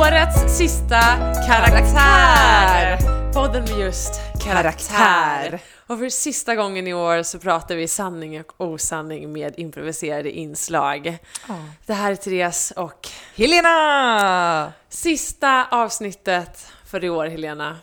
Årets 0.00 0.56
sista 0.58 1.00
karaktär! 1.46 2.98
Podden 3.32 3.62
med 3.62 3.78
just 3.78 4.20
karaktär. 4.44 4.96
Karaktär. 4.96 5.60
Och 5.86 5.98
för 5.98 6.08
sista 6.08 6.54
gången 6.54 6.86
i 6.86 6.94
år 6.94 7.22
så 7.22 7.38
pratar 7.38 7.74
vi 7.76 7.88
sanning 7.88 8.40
och 8.40 8.60
osanning 8.60 9.32
med 9.32 9.58
improviserade 9.58 10.30
inslag. 10.30 11.18
Det 11.86 11.92
här 11.92 12.12
är 12.12 12.16
Therese 12.16 12.70
och 12.76 13.08
Helena! 13.36 14.72
sista 14.88 15.66
avsnittet 15.70 16.66
för 16.86 17.04
i 17.04 17.10
år, 17.10 17.26
Helena. 17.26 17.78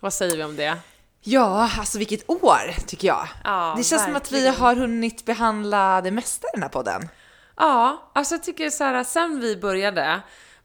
Vad 0.00 0.12
säger 0.12 0.36
vi 0.36 0.44
om 0.44 0.56
det? 0.56 0.76
Ja, 1.20 1.70
alltså 1.78 1.98
vilket 1.98 2.30
år 2.30 2.86
tycker 2.86 3.08
jag. 3.08 3.28
Ja, 3.44 3.74
det 3.76 3.84
känns 3.84 4.04
som 4.04 4.16
att 4.16 4.32
vi 4.32 4.44
verkligen. 4.44 4.54
har 4.54 4.76
hunnit 4.76 5.24
behandla 5.24 6.00
det 6.00 6.10
mesta 6.10 6.46
i 6.46 6.50
den 6.52 6.62
här 6.62 6.70
podden. 6.70 7.08
Ja, 7.56 8.10
alltså 8.12 8.34
jag 8.34 8.42
tycker 8.42 8.70
så 8.70 8.84
här, 8.84 9.04
sen 9.04 9.40
vi 9.40 9.56
började, 9.56 10.20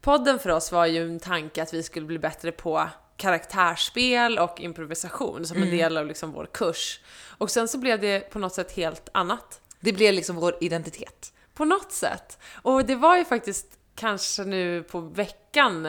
podden 0.07 0.39
för 0.39 0.49
oss 0.49 0.71
var 0.71 0.85
ju 0.85 1.03
en 1.03 1.19
tanke 1.19 1.63
att 1.63 1.73
vi 1.73 1.83
skulle 1.83 2.05
bli 2.05 2.19
bättre 2.19 2.51
på 2.51 2.89
karaktärsspel 3.17 4.39
och 4.39 4.59
improvisation 4.59 5.45
som 5.45 5.63
en 5.63 5.69
del 5.69 5.97
av 5.97 6.07
liksom 6.07 6.31
vår 6.31 6.45
kurs. 6.53 6.99
Och 7.37 7.51
sen 7.51 7.67
så 7.67 7.77
blev 7.77 7.99
det 8.01 8.19
på 8.19 8.39
något 8.39 8.53
sätt 8.53 8.71
helt 8.71 9.09
annat. 9.11 9.61
Det 9.79 9.93
blev 9.93 10.13
liksom 10.13 10.35
vår 10.35 10.55
identitet. 10.61 11.33
På 11.53 11.65
något 11.65 11.91
sätt. 11.91 12.39
Och 12.61 12.85
det 12.85 12.95
var 12.95 13.17
ju 13.17 13.25
faktiskt 13.25 13.67
kanske 13.95 14.43
nu 14.43 14.83
på 14.83 14.99
veckan 14.99 15.85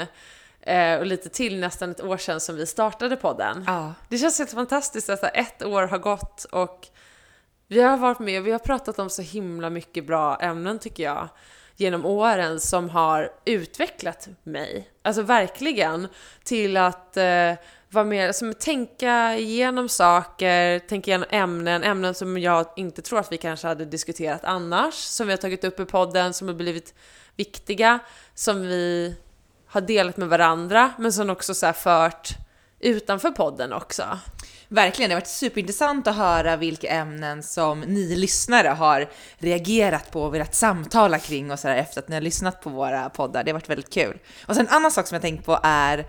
eh, 0.61 0.99
och 0.99 1.07
lite 1.07 1.29
till 1.29 1.61
nästan 1.61 1.91
ett 1.91 2.05
år 2.05 2.17
sedan 2.17 2.41
som 2.41 2.57
vi 2.57 2.67
startade 2.67 3.17
podden. 3.17 3.65
Ja. 3.67 3.95
Det 4.09 4.19
känns 4.19 4.39
helt 4.39 4.51
fantastiskt 4.51 5.11
att 5.11 5.25
ett 5.25 5.63
år 5.63 5.83
har 5.83 5.99
gått 5.99 6.45
och 6.45 6.87
vi 7.69 7.83
har 7.83 7.97
varit 7.97 8.19
med 8.19 8.41
och 8.41 8.47
vi 8.47 8.53
har 8.53 8.59
pratat 8.59 8.99
om 8.99 9.11
så 9.11 9.23
himla 9.23 9.71
mycket 9.71 10.07
bra 10.07 10.37
ämnen 10.37 10.79
tycker 10.79 11.03
jag 11.03 11.29
genom 11.81 12.07
åren 12.07 12.61
som 12.61 12.91
har 12.91 13.33
utvecklat 13.45 14.29
mig. 14.43 14.91
Alltså 15.03 15.23
verkligen 15.23 16.09
till 16.45 16.77
att 16.77 17.17
eh, 17.17 17.53
vara 17.91 18.05
mer, 18.05 18.27
alltså, 18.27 18.53
tänka 18.53 19.37
igenom 19.37 19.89
saker, 19.89 20.79
tänka 20.79 21.11
igenom 21.11 21.29
ämnen, 21.31 21.85
ämnen 21.85 22.15
som 22.15 22.39
jag 22.39 22.67
inte 22.77 23.03
tror 23.03 23.19
att 23.19 23.33
vi 23.33 23.39
kanske 23.39 23.67
hade 23.67 23.85
diskuterat 23.85 24.45
annars, 24.45 24.95
som 24.95 25.27
vi 25.27 25.33
har 25.33 25.39
tagit 25.39 25.65
upp 25.65 25.81
i 25.81 25.85
podden, 25.85 26.35
som 26.35 26.49
har 26.49 26.55
blivit 26.55 26.95
viktiga, 27.37 27.99
som 28.35 28.63
vi 28.63 29.15
har 29.67 29.81
delat 29.81 30.17
med 30.17 30.29
varandra, 30.29 30.93
men 30.99 31.13
som 31.13 31.31
också 31.31 31.55
så 31.55 31.67
här 31.67 31.73
fört 31.73 32.29
utanför 32.81 33.31
podden 33.31 33.73
också. 33.73 34.19
Verkligen, 34.71 35.09
det 35.09 35.15
har 35.15 35.21
varit 35.21 35.29
superintressant 35.29 36.07
att 36.07 36.17
höra 36.17 36.57
vilka 36.57 36.89
ämnen 36.89 37.43
som 37.43 37.81
ni 37.81 38.17
lyssnare 38.17 38.69
har 38.69 39.11
reagerat 39.39 40.11
på 40.11 40.23
och 40.23 40.35
velat 40.35 40.55
samtala 40.55 41.19
kring 41.19 41.51
och 41.51 41.59
sådär 41.59 41.77
efter 41.77 42.01
att 42.01 42.09
ni 42.09 42.15
har 42.17 42.21
lyssnat 42.21 42.61
på 42.61 42.71
våra 42.71 43.11
poddar. 43.11 43.45
Det 43.45 43.51
har 43.51 43.55
varit 43.55 43.71
väldigt 43.71 43.93
kul. 43.95 44.19
Och 44.47 44.55
sen 44.55 44.67
en 44.67 44.75
annan 44.75 44.91
sak 44.91 45.07
som 45.07 45.15
jag 45.15 45.23
tänkt 45.23 45.47
på 45.47 45.61
är 45.63 46.07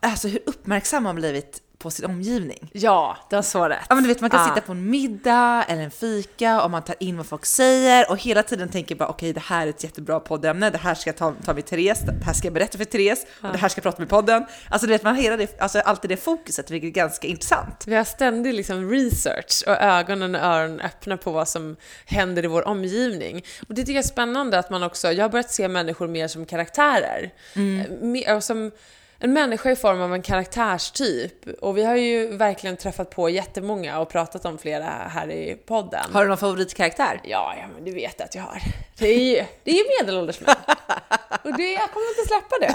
alltså 0.00 0.28
hur 0.28 0.40
uppmärksam 0.46 1.02
man 1.02 1.14
blivit 1.14 1.62
på 1.80 1.90
sin 1.90 2.04
omgivning. 2.04 2.70
Ja, 2.72 3.16
det 3.30 3.36
har 3.36 3.42
så 3.42 3.68
rätt. 3.68 3.78
Ja 3.88 3.94
men 3.94 4.04
du 4.04 4.08
vet 4.08 4.20
man 4.20 4.30
kan 4.30 4.40
Ah. 4.40 4.48
sitta 4.48 4.60
på 4.66 4.72
en 4.72 4.90
middag 4.90 5.64
eller 5.68 5.82
en 5.82 5.90
fika 5.90 6.62
och 6.62 6.70
man 6.70 6.82
tar 6.82 6.94
in 7.00 7.16
vad 7.16 7.26
folk 7.26 7.46
säger 7.46 8.10
och 8.10 8.18
hela 8.18 8.42
tiden 8.42 8.68
tänker 8.68 8.94
bara 8.94 9.08
okej 9.08 9.32
det 9.32 9.40
här 9.40 9.66
är 9.66 9.70
ett 9.70 9.84
jättebra 9.84 10.20
poddämne, 10.20 10.70
det 10.70 10.78
här 10.78 10.94
ska 10.94 11.08
jag 11.10 11.16
ta, 11.16 11.34
ta 11.44 11.54
med 11.54 11.66
Therese, 11.66 12.00
det 12.00 12.24
här 12.24 12.32
ska 12.32 12.46
jag 12.46 12.54
berätta 12.54 12.78
för 12.78 12.84
Therese 12.84 13.26
och 13.42 13.52
det 13.52 13.58
här 13.58 13.68
ska 13.68 13.78
jag 13.78 13.82
prata 13.82 13.98
med 13.98 14.08
podden. 14.08 14.46
Alltså 14.70 14.86
du 14.86 14.92
vet 14.92 15.02
man 15.02 15.14
har 15.14 15.22
hela 15.22 15.36
det, 15.36 15.60
alltså 15.60 15.78
alltid 15.80 16.10
det 16.10 16.16
fokuset 16.16 16.70
vilket 16.70 16.88
är 16.88 16.92
ganska 16.92 17.28
intressant. 17.28 17.84
Vi 17.86 17.94
har 17.94 18.04
ständig 18.04 18.54
liksom 18.54 18.90
research 18.90 19.62
och 19.66 19.76
ögonen 19.82 20.34
och 20.34 20.40
öronen 20.40 20.80
öppna 20.80 21.16
på 21.16 21.32
vad 21.32 21.48
som 21.48 21.76
händer 22.06 22.44
i 22.44 22.46
vår 22.46 22.68
omgivning. 22.68 23.44
Och 23.68 23.74
det 23.74 23.80
tycker 23.82 23.92
jag 23.94 24.04
är 24.04 24.08
spännande 24.08 24.58
att 24.58 24.70
man 24.70 24.82
också, 24.82 25.12
jag 25.12 25.24
har 25.24 25.28
börjat 25.28 25.50
se 25.50 25.68
människor 25.68 26.08
mer 26.08 26.28
som 26.28 26.46
karaktärer. 26.46 27.30
Mm. 27.56 28.36
Och 28.36 28.44
som 28.44 28.70
en 29.22 29.32
människa 29.32 29.70
i 29.70 29.76
form 29.76 30.00
av 30.00 30.14
en 30.14 30.22
karaktärstyp. 30.22 31.48
Och 31.60 31.78
vi 31.78 31.84
har 31.84 31.96
ju 31.96 32.36
verkligen 32.36 32.76
träffat 32.76 33.10
på 33.10 33.30
jättemånga 33.30 33.98
och 33.98 34.08
pratat 34.08 34.44
om 34.44 34.58
flera 34.58 34.84
här 34.84 35.30
i 35.30 35.56
podden. 35.66 36.04
Har 36.12 36.22
du 36.22 36.28
någon 36.28 36.38
favoritkaraktär? 36.38 37.20
Ja, 37.24 37.54
ja, 37.58 37.64
men 37.74 37.84
du 37.84 37.92
vet 37.92 38.20
att 38.20 38.34
jag 38.34 38.42
har. 38.42 38.62
Det 38.98 39.08
är 39.08 39.36
ju, 39.36 39.44
det 39.64 39.70
är 39.70 40.02
medelålders 40.02 40.40
män. 40.40 40.56
Och 41.42 41.56
det, 41.56 41.72
jag 41.72 41.90
kommer 41.90 42.08
inte 42.08 42.28
släppa 42.28 42.58
det. 42.60 42.74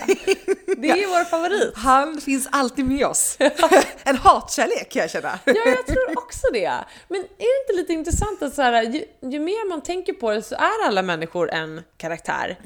Det 0.78 0.90
är 0.90 1.08
vår 1.08 1.24
favorit. 1.24 1.74
Han 1.76 2.22
finns 2.22 2.48
alltid 2.52 2.86
med 2.86 3.06
oss. 3.06 3.38
en 4.04 4.18
hatkärlek 4.18 4.92
kan 4.92 5.02
jag 5.02 5.12
känna. 5.12 5.40
Ja, 5.46 5.54
jag 5.66 5.86
tror 5.88 6.18
också 6.18 6.48
det. 6.54 6.74
Men 7.08 7.22
är 7.22 7.26
det 7.38 7.72
inte 7.72 7.82
lite 7.82 7.94
intressant 7.94 8.42
att 8.42 8.54
så 8.54 8.62
här, 8.62 8.84
ju, 8.84 9.06
ju 9.22 9.40
mer 9.40 9.70
man 9.70 9.82
tänker 9.82 10.14
på 10.14 10.32
det 10.32 10.42
så 10.42 10.56
är 10.56 10.88
alla 10.88 11.02
människor 11.02 11.52
en 11.52 11.82
karaktär. 11.98 12.58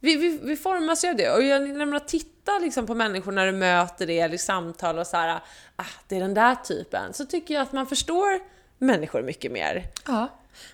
Vi, 0.00 0.16
vi, 0.16 0.38
vi 0.42 0.56
formas 0.56 1.04
ju 1.04 1.08
av 1.08 1.16
det. 1.16 1.30
Och 1.30 1.42
jag, 1.42 1.68
när 1.68 1.86
man 1.86 2.00
tittar 2.48 2.60
liksom 2.60 2.86
på 2.86 2.94
människor 2.94 3.32
när 3.32 3.46
du 3.46 3.52
möter 3.52 4.06
det 4.06 4.20
eller 4.20 4.34
i 4.34 4.38
samtal 4.38 4.98
och 4.98 5.06
så 5.06 5.16
här, 5.16 5.40
ah, 5.76 5.84
det 6.08 6.16
är 6.16 6.20
den 6.20 6.34
där 6.34 6.54
typen, 6.54 7.12
så 7.12 7.24
tycker 7.24 7.54
jag 7.54 7.62
att 7.62 7.72
man 7.72 7.86
förstår 7.86 8.40
människor 8.78 9.22
mycket 9.22 9.52
mer. 9.52 9.84
Ja. 10.06 10.28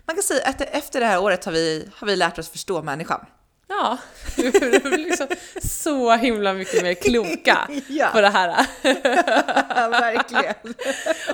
Man 0.06 0.16
kan 0.16 0.22
säga 0.22 0.46
att 0.48 0.60
efter 0.60 1.00
det 1.00 1.06
här 1.06 1.22
året 1.22 1.44
har 1.44 1.52
vi, 1.52 1.88
har 1.96 2.06
vi 2.06 2.16
lärt 2.16 2.38
oss 2.38 2.48
förstå 2.48 2.82
människan. 2.82 3.26
Ja, 3.68 3.98
vi 4.36 4.50
blir 4.80 4.98
liksom 4.98 5.26
så 5.62 6.12
himla 6.16 6.52
mycket 6.52 6.82
mer 6.82 6.94
kloka 6.94 7.68
Ja. 7.88 8.08
på 8.12 8.20
det 8.20 8.28
här. 8.28 8.66
Ja, 8.82 9.88
verkligen. 9.88 10.54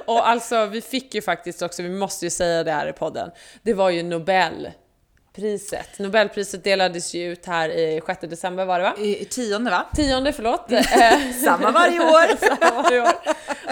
Och 0.06 0.28
alltså, 0.28 0.66
vi 0.66 0.80
fick 0.80 1.14
ju 1.14 1.22
faktiskt 1.22 1.62
också, 1.62 1.82
vi 1.82 1.90
måste 1.90 2.26
ju 2.26 2.30
säga 2.30 2.64
det 2.64 2.72
här 2.72 2.88
i 2.88 2.92
podden, 2.92 3.30
det 3.62 3.74
var 3.74 3.90
ju 3.90 4.02
Nobelpriset. 5.36 5.98
Nobelpriset 5.98 6.64
delades 6.64 7.14
ju 7.14 7.32
ut 7.32 7.46
här 7.46 7.68
i 7.68 8.00
6 8.06 8.20
december 8.20 8.64
var 8.64 8.78
det 8.78 8.84
va? 8.84 8.94
I, 8.98 9.24
tionde 9.24 9.70
va? 9.70 9.86
Tionde, 9.96 10.32
förlåt. 10.32 10.72
Eh, 10.72 10.82
Samma 11.44 11.70
varje 11.70 12.00
år. 12.00 12.46
Samma 12.46 12.82
varje 12.82 13.00
år. 13.00 13.12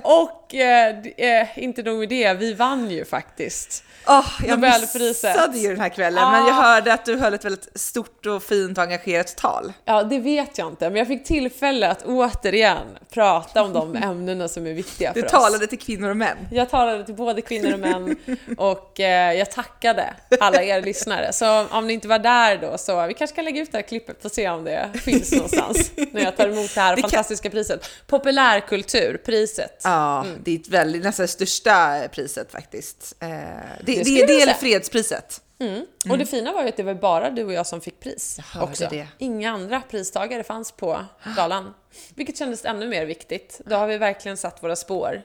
Och 0.05 0.55
eh, 0.55 0.97
eh, 1.17 1.47
inte 1.59 1.83
nog 1.83 1.99
med 1.99 2.09
det, 2.09 2.35
vi 2.35 2.55
vann 2.55 2.91
ju 2.91 3.05
faktiskt. 3.05 3.85
Oh, 4.07 4.27
jag 4.43 4.51
Nobelpriset. 4.51 5.01
missade 5.37 5.59
ju 5.59 5.69
den 5.69 5.81
här 5.81 5.89
kvällen, 5.89 6.25
Ah. 6.25 6.31
men 6.31 6.47
jag 6.47 6.55
hörde 6.55 6.93
att 6.93 7.05
du 7.05 7.17
höll 7.17 7.35
ett 7.35 7.45
väldigt 7.45 7.69
stort 7.81 8.27
och 8.27 8.43
fint 8.43 8.79
och 8.79 8.85
engagerat 8.85 9.37
tal. 9.37 9.73
Ja, 9.85 10.03
det 10.03 10.19
vet 10.19 10.59
jag 10.59 10.69
inte, 10.69 10.91
men 10.91 10.97
jag 10.99 11.07
fick 11.07 11.25
tillfälle 11.25 11.89
att 11.91 12.03
återigen 12.05 12.79
prata 13.13 13.63
om 13.63 13.73
de 13.73 13.97
ämnena 14.03 14.49
som 14.49 14.67
är 14.67 14.73
viktiga 14.73 15.13
för 15.13 15.21
Du 15.21 15.27
oss. 15.27 15.33
talade 15.33 15.67
till 15.67 15.79
kvinnor 15.79 16.11
och 16.11 16.17
män. 16.17 16.37
Jag 16.53 16.71
talade 16.71 17.05
till 17.05 17.15
både 17.15 17.43
kvinnor 17.43 17.73
och 17.73 17.81
män 17.81 18.17
och 18.59 19.01
eh, 19.01 19.33
jag 19.33 19.51
tackade 19.51 20.15
alla 20.41 20.63
er 20.63 20.83
lyssnare. 20.83 21.33
Så 21.33 21.67
om 21.71 21.87
ni 21.87 21.93
inte 21.93 22.09
var 22.09 22.19
där 22.19 22.57
då 22.59 22.79
så 22.79 23.07
vi 23.07 23.15
kanske 23.15 23.37
kan 23.37 23.45
lägga 23.45 23.63
ut 23.63 23.73
det 23.73 23.79
här 23.79 23.83
klippet 23.83 24.25
och 24.25 24.31
se 24.33 24.49
om 24.49 24.65
det 24.65 24.89
finns 25.05 25.33
någonstans 25.33 25.91
när 26.13 26.23
jag 26.25 26.37
tar 26.37 26.49
emot 26.49 26.75
det 26.75 26.81
här 26.81 26.97
Det 26.97 27.03
kan- 27.03 27.11
fantastiska 27.11 27.51
priset. 27.51 27.89
Populärkulturpriset. 28.07 29.83
Ja, 29.89 30.27
det 30.45 30.51
är 30.51 30.57
ett 30.57 30.69
väldigt, 30.69 31.03
nästan 31.03 31.29
största 31.29 32.09
priset 32.13 32.53
faktiskt. 32.53 33.17
Eh, 33.21 33.29
det, 33.29 33.45
det, 33.85 34.03
det, 34.03 34.21
är 34.21 34.41
säga. 34.41 34.55
fredspriset. 34.55 35.43
Mm. 35.59 35.87
Och 36.11 36.19
det 36.19 36.27
fina 36.27 36.53
var 36.53 36.63
ju 36.63 36.69
att 36.69 36.77
det 36.77 36.83
var 36.83 36.95
bara 36.95 37.31
du 37.31 37.45
och 37.45 37.53
jag 37.53 37.67
som 37.67 37.81
fick 37.81 38.01
pris 38.01 38.39
hörde 38.39 38.67
också. 38.67 38.89
det. 38.91 39.09
Inga 39.19 39.51
andra 39.51 39.83
pristagare 39.91 40.45
fanns 40.45 40.73
på 40.73 41.05
galan. 41.37 41.75
Vilket 42.15 42.39
kändes 42.39 42.65
ännu 42.65 42.89
mer 42.89 43.07
viktigt. 43.07 43.61
Då 43.65 43.77
har 43.77 43.87
vi 43.87 43.99
verkligen 43.99 44.37
satt 44.37 44.63
våra 44.63 44.77
spår. 44.77 45.23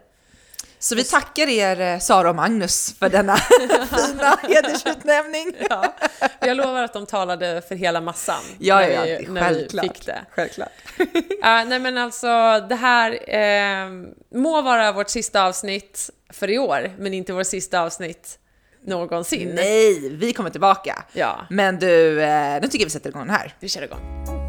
Så 0.84 0.96
vi 0.96 1.04
tackar 1.04 1.48
er 1.50 1.82
eh, 1.82 2.00
Sara 2.00 2.30
och 2.30 2.36
Magnus 2.36 2.96
för 3.00 3.10
denna 3.10 3.36
fina 4.08 4.38
hedersutnämning. 4.42 5.54
Ja. 5.70 5.96
Jag 6.40 6.58
lovar 6.58 6.84
att 6.84 6.94
de 6.94 7.06
talade 7.06 7.62
för 7.68 7.76
hela 7.76 8.02
massan 8.02 8.42
Ja, 8.60 8.76
när, 8.76 8.90
ja, 8.90 9.04
vi, 9.20 9.28
när 9.28 9.54
vi 9.54 9.80
fick 9.82 10.06
det. 10.06 10.26
Självklart. 10.32 10.70
Ja, 11.42 11.64
nej 11.64 11.80
men 11.80 11.98
alltså, 11.98 12.28
det 12.70 12.76
här 12.76 13.36
eh, 13.36 13.90
må 14.36 14.62
vara 14.62 14.92
vårt 14.92 15.10
sista 15.10 15.44
avsnitt 15.44 16.10
för 16.30 16.50
i 16.50 16.58
år, 16.60 16.92
men 16.98 17.14
inte 17.14 17.34
vårt 17.34 17.48
sista 17.48 17.82
avsnitt 17.82 18.40
någonsin. 18.86 19.52
Nej, 19.56 20.10
vi 20.10 20.34
kommer 20.34 20.50
tillbaka. 20.50 21.04
Ja, 21.14 21.48
Men 21.50 21.80
du, 21.80 22.22
eh, 22.24 22.62
nu 22.62 22.68
tycker 22.68 22.80
jag 22.80 22.86
vi 22.86 22.90
sätter 22.90 23.10
igång 23.10 23.22
den 23.22 23.36
här. 23.36 23.56
vi 23.60 23.70
kör 23.70 23.82
igång. 23.82 24.43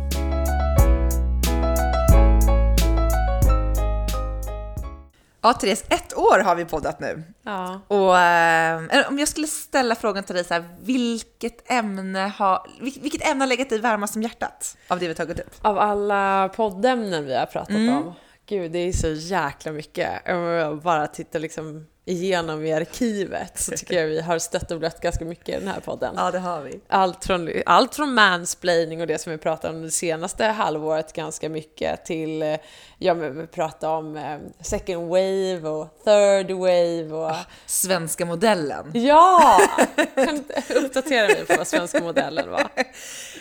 Ja, 5.44 5.52
Therese, 5.54 5.84
ett 5.88 6.16
år 6.16 6.38
har 6.38 6.54
vi 6.54 6.64
poddat 6.64 7.00
nu. 7.00 7.22
Ja. 7.42 7.80
Och 7.88 8.18
eh, 8.18 9.08
om 9.08 9.18
jag 9.18 9.28
skulle 9.28 9.46
ställa 9.46 9.94
frågan 9.94 10.24
till 10.24 10.34
dig 10.34 10.44
så 10.44 10.54
här, 10.54 10.64
vilket 10.80 11.70
ämne 11.70 12.32
har, 12.36 12.66
vil- 12.80 12.98
vilket 13.02 13.28
ämne 13.30 13.42
har 13.42 13.48
legat 13.48 13.68
dig 13.70 13.80
varmast 13.80 14.16
om 14.16 14.22
hjärtat 14.22 14.76
av 14.88 14.98
det 14.98 15.08
vi 15.08 15.14
tagit 15.14 15.40
upp? 15.40 15.54
Av 15.62 15.78
alla 15.78 16.48
poddämnen 16.56 17.24
vi 17.26 17.34
har 17.36 17.46
pratat 17.46 17.70
om, 17.76 18.14
gud 18.46 18.72
det 18.72 18.78
är 18.78 18.92
så 18.92 19.08
jäkla 19.08 19.72
mycket. 19.72 20.10
Jag 20.26 20.78
bara 20.82 21.06
titta 21.06 21.38
liksom 21.38 21.86
igenom 22.06 22.64
i 22.64 22.72
arkivet 22.72 23.58
så 23.60 23.72
tycker 23.72 24.00
jag 24.00 24.06
vi 24.06 24.20
har 24.20 24.38
stött 24.38 24.70
och 24.70 24.78
blött 24.78 25.00
ganska 25.00 25.24
mycket 25.24 25.48
i 25.48 25.52
den 25.52 25.68
här 25.68 25.80
podden. 25.80 26.14
Ja, 26.16 26.30
det 26.30 26.38
har 26.38 26.62
vi. 26.62 26.80
Allt 26.88 27.24
från, 27.24 27.50
allt 27.66 27.94
från 27.94 28.14
mansplaining 28.14 29.00
och 29.00 29.06
det 29.06 29.18
som 29.20 29.32
vi 29.32 29.38
pratade 29.38 29.74
om 29.74 29.82
det 29.82 29.90
senaste 29.90 30.44
halvåret 30.44 31.12
ganska 31.12 31.48
mycket 31.48 32.04
till, 32.04 32.58
ja 32.98 33.14
men 33.14 33.40
vi 33.40 33.46
pratade 33.46 33.92
om 33.96 34.16
eh, 34.16 34.38
second 34.60 35.08
wave 35.08 35.68
och 35.68 35.98
third 36.04 36.50
wave 36.50 37.12
och... 37.12 37.36
Svenska 37.66 38.24
modellen. 38.26 38.90
Ja! 38.94 39.60
Kan 40.14 40.44
uppdatera 40.76 41.26
mig 41.26 41.44
på 41.46 41.54
vad 41.56 41.66
svenska 41.66 42.00
modellen 42.02 42.50
var? 42.50 42.68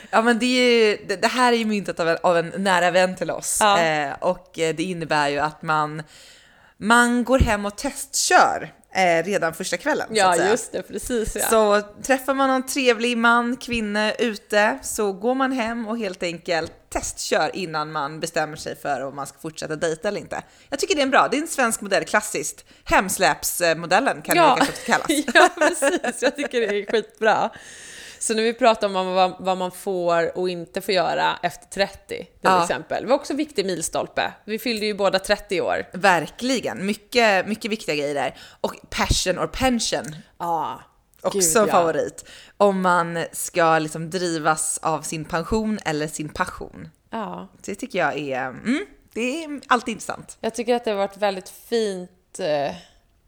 Ja, 0.10 0.22
men 0.22 0.40
det, 0.40 0.46
ju, 0.46 0.98
det, 1.08 1.16
det 1.16 1.28
här 1.28 1.54
är 1.54 1.58
ju 1.58 1.66
myntat 1.66 2.00
av 2.00 2.10
en, 2.10 2.18
av 2.24 2.38
en 2.38 2.54
nära 2.58 2.92
vän 2.92 3.16
till 3.16 3.32
oss 3.32 3.58
Ja. 3.62 3.80
eh, 3.82 4.14
och 4.20 4.60
eh, 4.60 4.76
det 4.76 4.84
innebär 4.84 5.30
ju 5.30 5.40
att 5.40 5.62
man, 5.62 6.04
man 6.84 7.24
går 7.24 7.40
hem 7.40 7.66
och 7.66 7.76
testkör 7.76 8.74
eh, 8.96 9.24
redan 9.24 9.54
första 9.54 9.78
kvällen. 9.78 10.08
Ja, 10.12 10.36
just 10.36 10.72
det, 10.72 10.82
precis 10.82 11.36
ja. 11.36 11.50
Så 11.50 11.82
träffar 12.04 12.34
man 12.34 12.50
någon 12.50 12.66
trevlig 12.66 13.18
man, 13.18 13.58
kvinna 13.58 14.14
ute 14.14 14.80
så 14.82 15.14
går 15.14 15.36
man 15.36 15.52
hem 15.52 15.88
och 15.88 15.98
helt 15.98 16.24
enkelt 16.24 16.72
testkör 16.90 17.52
innan 17.54 17.92
man 17.92 18.20
bestämmer 18.20 18.56
sig 18.56 18.76
för 18.76 19.02
om 19.02 19.16
man 19.16 19.28
ska 19.28 19.38
fortsätta 19.40 19.76
dejta 19.76 20.08
eller 20.08 20.20
inte. 20.20 20.44
Jag 20.70 20.80
tycker 20.80 20.96
det 20.96 21.02
är 21.02 21.04
en 21.04 21.12
bra, 21.12 21.28
det 21.32 21.38
är 21.38 21.42
en 21.42 21.48
svensk 21.48 21.82
modell, 21.82 22.04
klassiskt. 22.04 22.66
Hemsläpsmodellen 22.84 24.22
kan 24.22 24.36
det 24.36 24.42
ja. 24.42 24.56
kanske 24.56 24.74
också 24.74 24.86
kallas. 24.86 25.08
ja, 25.34 25.50
precis. 25.58 26.22
Jag 26.22 26.36
tycker 26.36 26.62
det 26.62 26.68
är 26.68 26.92
skitbra. 26.92 27.50
Så 28.24 28.34
när 28.34 28.44
vi 28.44 28.54
pratar 28.54 28.88
om 28.88 28.94
vad, 29.14 29.36
vad 29.40 29.58
man 29.58 29.72
får 29.72 30.38
och 30.38 30.50
inte 30.50 30.82
får 30.82 30.94
göra 30.94 31.40
efter 31.42 31.68
30 31.68 32.08
till 32.08 32.28
Ja. 32.42 32.64
exempel. 32.64 33.04
Det 33.04 33.10
var 33.10 33.16
också 33.16 33.34
en 33.34 33.38
viktig 33.38 33.66
milstolpe. 33.66 34.34
Vi 34.46 34.60
fyllde 34.60 34.86
ju 34.86 34.94
båda 34.94 35.20
30 35.20 35.62
år. 35.62 35.86
Verkligen, 35.94 36.86
mycket, 36.86 37.48
mycket 37.48 37.72
viktiga 37.72 37.96
grejer 37.96 38.14
där. 38.14 38.36
Och 38.62 38.76
passion 38.90 39.40
or 39.40 39.48
pension, 39.48 40.16
Ja, 40.40 40.82
också 41.22 41.60
en 41.60 41.68
favorit. 41.68 42.30
Om 42.58 42.82
man 42.82 43.26
ska 43.32 43.80
liksom 43.80 44.10
drivas 44.10 44.78
av 44.82 45.02
sin 45.02 45.26
pension 45.26 45.80
eller 45.86 46.08
sin 46.08 46.30
passion. 46.30 46.90
Ja. 47.10 47.48
Det 47.66 47.76
tycker 47.76 48.00
jag 48.00 48.18
är, 48.18 48.46
mm, 48.48 48.86
det 49.14 49.44
är 49.44 49.62
alltid 49.68 49.92
intressant. 49.92 50.38
Jag 50.42 50.56
tycker 50.56 50.76
att 50.76 50.86
det 50.86 50.92
har 50.92 50.98
varit 50.98 51.18
väldigt 51.18 51.50
fint, 51.50 52.40
eh, 52.40 52.76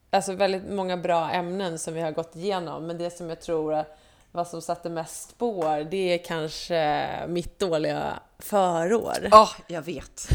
alltså 0.09 0.33
väldigt 0.33 0.69
många 0.69 0.97
bra 0.97 1.29
ämnen 1.31 1.79
som 1.79 1.93
vi 1.93 2.01
har 2.01 2.11
gått 2.11 2.35
igenom, 2.35 2.87
men 2.87 2.97
det 2.97 3.17
som 3.17 3.29
jag 3.29 3.41
tror 3.41 3.85
vad 4.35 4.47
som 4.47 4.61
satte 4.61 4.89
mest 4.89 5.29
spår, 5.29 5.83
det 5.91 6.13
är 6.13 6.17
kanske 6.17 7.07
mitt 7.27 7.59
dåliga 7.59 8.19
förår. 8.39 9.27
Ja, 9.31 9.49
jag 9.67 9.81
vet. 9.81 10.27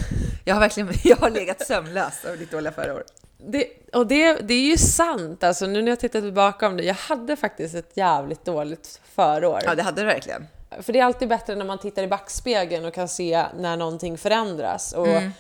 Jag 0.44 0.54
har 0.54 0.60
verkligen 0.60 0.88
jag 1.04 1.16
har 1.16 1.30
legat 1.30 1.66
sömnlös 1.66 2.24
av 2.24 2.38
ditt 2.38 2.50
dåliga 2.50 2.72
förra 2.72 2.94
året. 2.94 3.12
Det, 3.38 3.66
och 3.92 4.06
det, 4.06 4.34
det 4.34 4.54
är 4.54 4.70
ju 4.70 4.76
sant, 4.76 5.44
alltså 5.44 5.66
nu 5.66 5.82
när 5.82 5.92
jag 5.92 6.00
tittar 6.00 6.20
tillbaka 6.20 6.66
om 6.66 6.76
det, 6.76 6.82
jag 6.84 6.94
hade 6.94 7.36
faktiskt 7.36 7.74
ett 7.74 7.96
jävligt 7.96 8.44
dåligt 8.44 9.00
förår. 9.14 9.60
Ja, 9.64 9.74
det 9.74 9.82
hade 9.82 10.00
du 10.00 10.06
verkligen. 10.06 10.46
För 10.80 10.92
det 10.92 10.98
är 11.00 11.04
alltid 11.04 11.28
bättre 11.28 11.54
när 11.56 11.64
man 11.64 11.78
tittar 11.78 12.02
i 12.02 12.06
backspegeln 12.06 12.84
och 12.84 12.94
kan 12.94 13.08
se 13.08 13.44
när 13.58 13.76
någonting 13.76 14.18
förändras. 14.18 14.92
Och 14.92 15.06
du- 15.06 15.30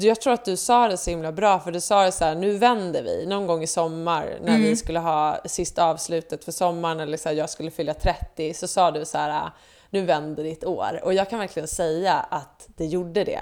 Jag 0.00 0.20
tror 0.20 0.32
att 0.32 0.44
du 0.44 0.56
sa 0.56 0.88
det 0.88 0.96
så 0.96 1.10
himla 1.10 1.32
bra, 1.32 1.60
för 1.60 1.72
du 1.72 1.80
sa 1.80 2.04
det 2.04 2.12
så 2.12 2.24
här, 2.24 2.34
nu 2.34 2.58
vänder 2.58 3.02
vi. 3.02 3.26
Någon 3.26 3.46
gång 3.46 3.62
i 3.62 3.66
sommar 3.66 4.38
när 4.42 4.58
vi 4.58 4.76
skulle 4.76 4.98
ha 4.98 5.38
sista 5.44 5.84
avslutet 5.84 6.44
för 6.44 6.52
sommaren, 6.52 7.00
eller 7.00 7.16
så 7.16 7.28
här, 7.28 7.36
jag 7.36 7.50
skulle 7.50 7.70
fylla 7.70 7.94
30, 7.94 8.54
så 8.54 8.68
sa 8.68 8.90
du 8.90 9.04
så 9.04 9.18
här, 9.18 9.50
nu 9.90 10.04
vänder 10.04 10.44
ditt 10.44 10.64
år. 10.64 11.00
Och 11.02 11.14
jag 11.14 11.30
kan 11.30 11.38
verkligen 11.38 11.68
säga 11.68 12.14
att 12.14 12.68
det 12.76 12.86
gjorde 12.86 13.24
det. 13.24 13.40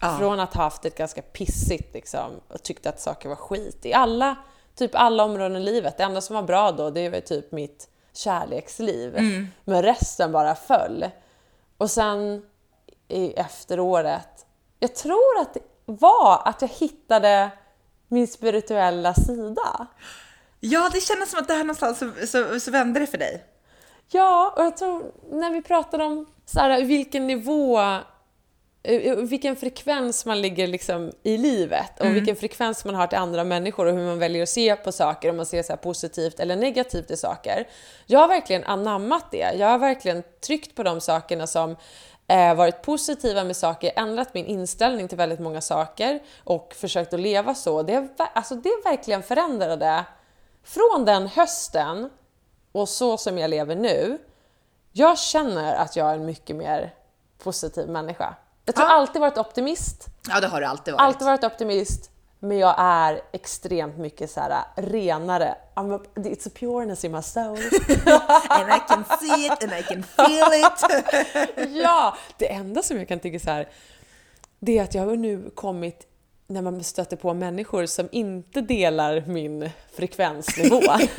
Ja. 0.00 0.16
Från 0.18 0.40
att 0.40 0.54
ha 0.54 0.62
haft 0.62 0.84
ett 0.84 0.96
ganska 0.96 1.22
pissigt 1.22 1.94
liksom, 1.94 2.30
och 2.48 2.62
tyckte 2.62 2.88
att 2.88 3.00
saker 3.00 3.28
var 3.28 3.36
skit 3.36 3.86
i 3.86 3.92
alla, 3.92 4.36
typ 4.74 4.90
alla 4.94 5.24
områden 5.24 5.56
i 5.56 5.60
livet. 5.60 5.96
Det 5.96 6.04
enda 6.04 6.20
som 6.20 6.36
var 6.36 6.42
bra 6.42 6.72
då, 6.72 6.90
det 6.90 7.08
var 7.08 7.20
typ 7.20 7.52
mitt 7.52 7.88
kärleksliv. 8.12 9.14
Men 9.64 9.82
resten 9.82 10.32
bara 10.32 10.54
föll. 10.54 11.06
Och 11.78 11.90
sen 11.90 12.42
i 13.08 13.32
efteråret, 13.32 14.46
jag 14.78 14.94
tror 14.94 15.38
att 15.40 15.54
det 15.54 15.60
var 15.84 16.42
att 16.44 16.62
jag 16.62 16.68
hittade 16.68 17.50
min 18.08 18.28
spirituella 18.28 19.14
sida. 19.14 19.86
Ja, 20.60 20.90
det 20.92 21.00
kändes 21.00 21.30
som 21.30 21.40
att 21.40 21.48
det 21.48 21.54
här 21.54 21.64
någonstans 21.64 21.98
så, 21.98 22.26
så, 22.26 22.60
så 22.60 22.70
vände 22.70 23.00
det 23.00 23.06
för 23.06 23.18
dig. 23.18 23.44
Ja, 24.08 24.54
och 24.56 24.64
jag 24.64 24.76
tror 24.76 25.12
när 25.30 25.50
vi 25.50 25.62
pratade 25.62 26.04
om 26.04 26.26
så 26.46 26.60
här, 26.60 26.84
vilken 26.84 27.26
nivå, 27.26 27.80
eh, 28.82 29.16
vilken 29.16 29.56
frekvens 29.56 30.26
man 30.26 30.42
ligger 30.42 30.66
liksom 30.66 31.12
i 31.22 31.36
livet 31.36 32.00
och 32.00 32.06
vilken 32.06 32.36
frekvens 32.36 32.84
man 32.84 32.94
har 32.94 33.06
till 33.06 33.18
andra 33.18 33.44
människor 33.44 33.86
och 33.86 33.92
hur 33.92 34.06
man 34.06 34.18
väljer 34.18 34.42
att 34.42 34.48
se 34.48 34.76
på 34.76 34.92
saker, 34.92 35.30
om 35.30 35.36
man 35.36 35.46
ser 35.46 35.62
så 35.62 35.76
positivt 35.76 36.40
eller 36.40 36.56
negativt 36.56 37.10
i 37.10 37.16
saker. 37.16 37.68
Jag 38.06 38.20
har 38.20 38.28
verkligen 38.28 38.64
anammat 38.64 39.30
det. 39.30 39.52
Jag 39.58 39.68
har 39.68 39.78
verkligen 39.78 40.22
tryckt 40.46 40.74
på 40.74 40.82
de 40.82 41.00
sakerna 41.00 41.46
som 41.46 41.70
eh, 41.70 41.76
varit 42.28 42.82
positiva 42.82 43.44
med 43.44 43.56
saker, 43.56 43.92
ändrat 43.96 44.34
min 44.34 44.46
inställning 44.46 45.08
till 45.08 45.18
väldigt 45.18 45.40
många 45.40 45.60
saker 45.60 46.22
och 46.44 46.74
försökt 46.76 47.14
att 47.14 47.20
leva 47.20 47.54
så. 47.54 47.82
Det, 47.82 47.94
har 47.94 48.08
alltså 48.34 48.54
det 48.54 48.72
verkligen 48.84 49.22
förändrade 49.22 50.04
från 50.62 51.04
den 51.04 51.26
hösten 51.26 52.10
och 52.72 52.88
så 52.88 53.16
som 53.16 53.38
jag 53.38 53.50
lever 53.50 53.76
nu, 53.76 54.18
jag 54.92 55.18
känner 55.18 55.74
att 55.74 55.96
jag 55.96 56.10
är 56.10 56.14
en 56.14 56.26
mycket 56.26 56.56
mer 56.56 56.94
positiv 57.38 57.88
människa. 57.88 58.34
Jag 58.64 58.74
tror 58.74 58.88
Ja. 58.88 58.92
alltid 58.94 59.20
varit 59.20 59.38
optimist, 59.38 60.06
Ja, 60.28 60.40
det 60.40 60.46
har 60.46 60.60
du 60.60 60.66
alltid 60.66 60.94
varit. 60.94 61.02
alltid 61.02 61.26
varit 61.26 61.44
optimist, 61.44 62.10
men 62.44 62.58
jag 62.58 62.74
är 62.78 63.20
extremt 63.32 63.98
mycket 63.98 64.30
så 64.30 64.40
här 64.40 64.64
renare. 64.76 65.54
I'm 65.74 65.96
a, 65.96 66.00
it's 66.14 66.46
a 66.46 66.50
pureness 66.60 67.04
in 67.04 67.12
my 67.12 67.22
soul. 67.22 67.56
And 68.48 68.72
I 68.72 68.80
can 68.88 69.04
see 69.20 69.46
it 69.46 69.62
and 69.62 69.72
I 69.72 69.82
can 69.82 70.02
feel 70.02 70.52
it. 70.52 71.72
ja, 71.82 72.16
det 72.38 72.52
enda 72.52 72.82
som 72.82 72.96
jag 72.96 73.08
kan 73.08 73.20
tycka 73.20 73.38
så 73.38 73.50
här, 73.50 73.68
det 74.58 74.78
är 74.78 74.82
att 74.82 74.94
jag 74.94 75.06
har 75.06 75.16
nu 75.16 75.50
kommit 75.54 76.06
när 76.46 76.62
man 76.62 76.84
stöter 76.84 77.16
på 77.16 77.34
människor 77.34 77.86
som 77.86 78.08
inte 78.12 78.60
delar 78.60 79.24
min 79.26 79.70
frekvensnivå. 79.96 80.80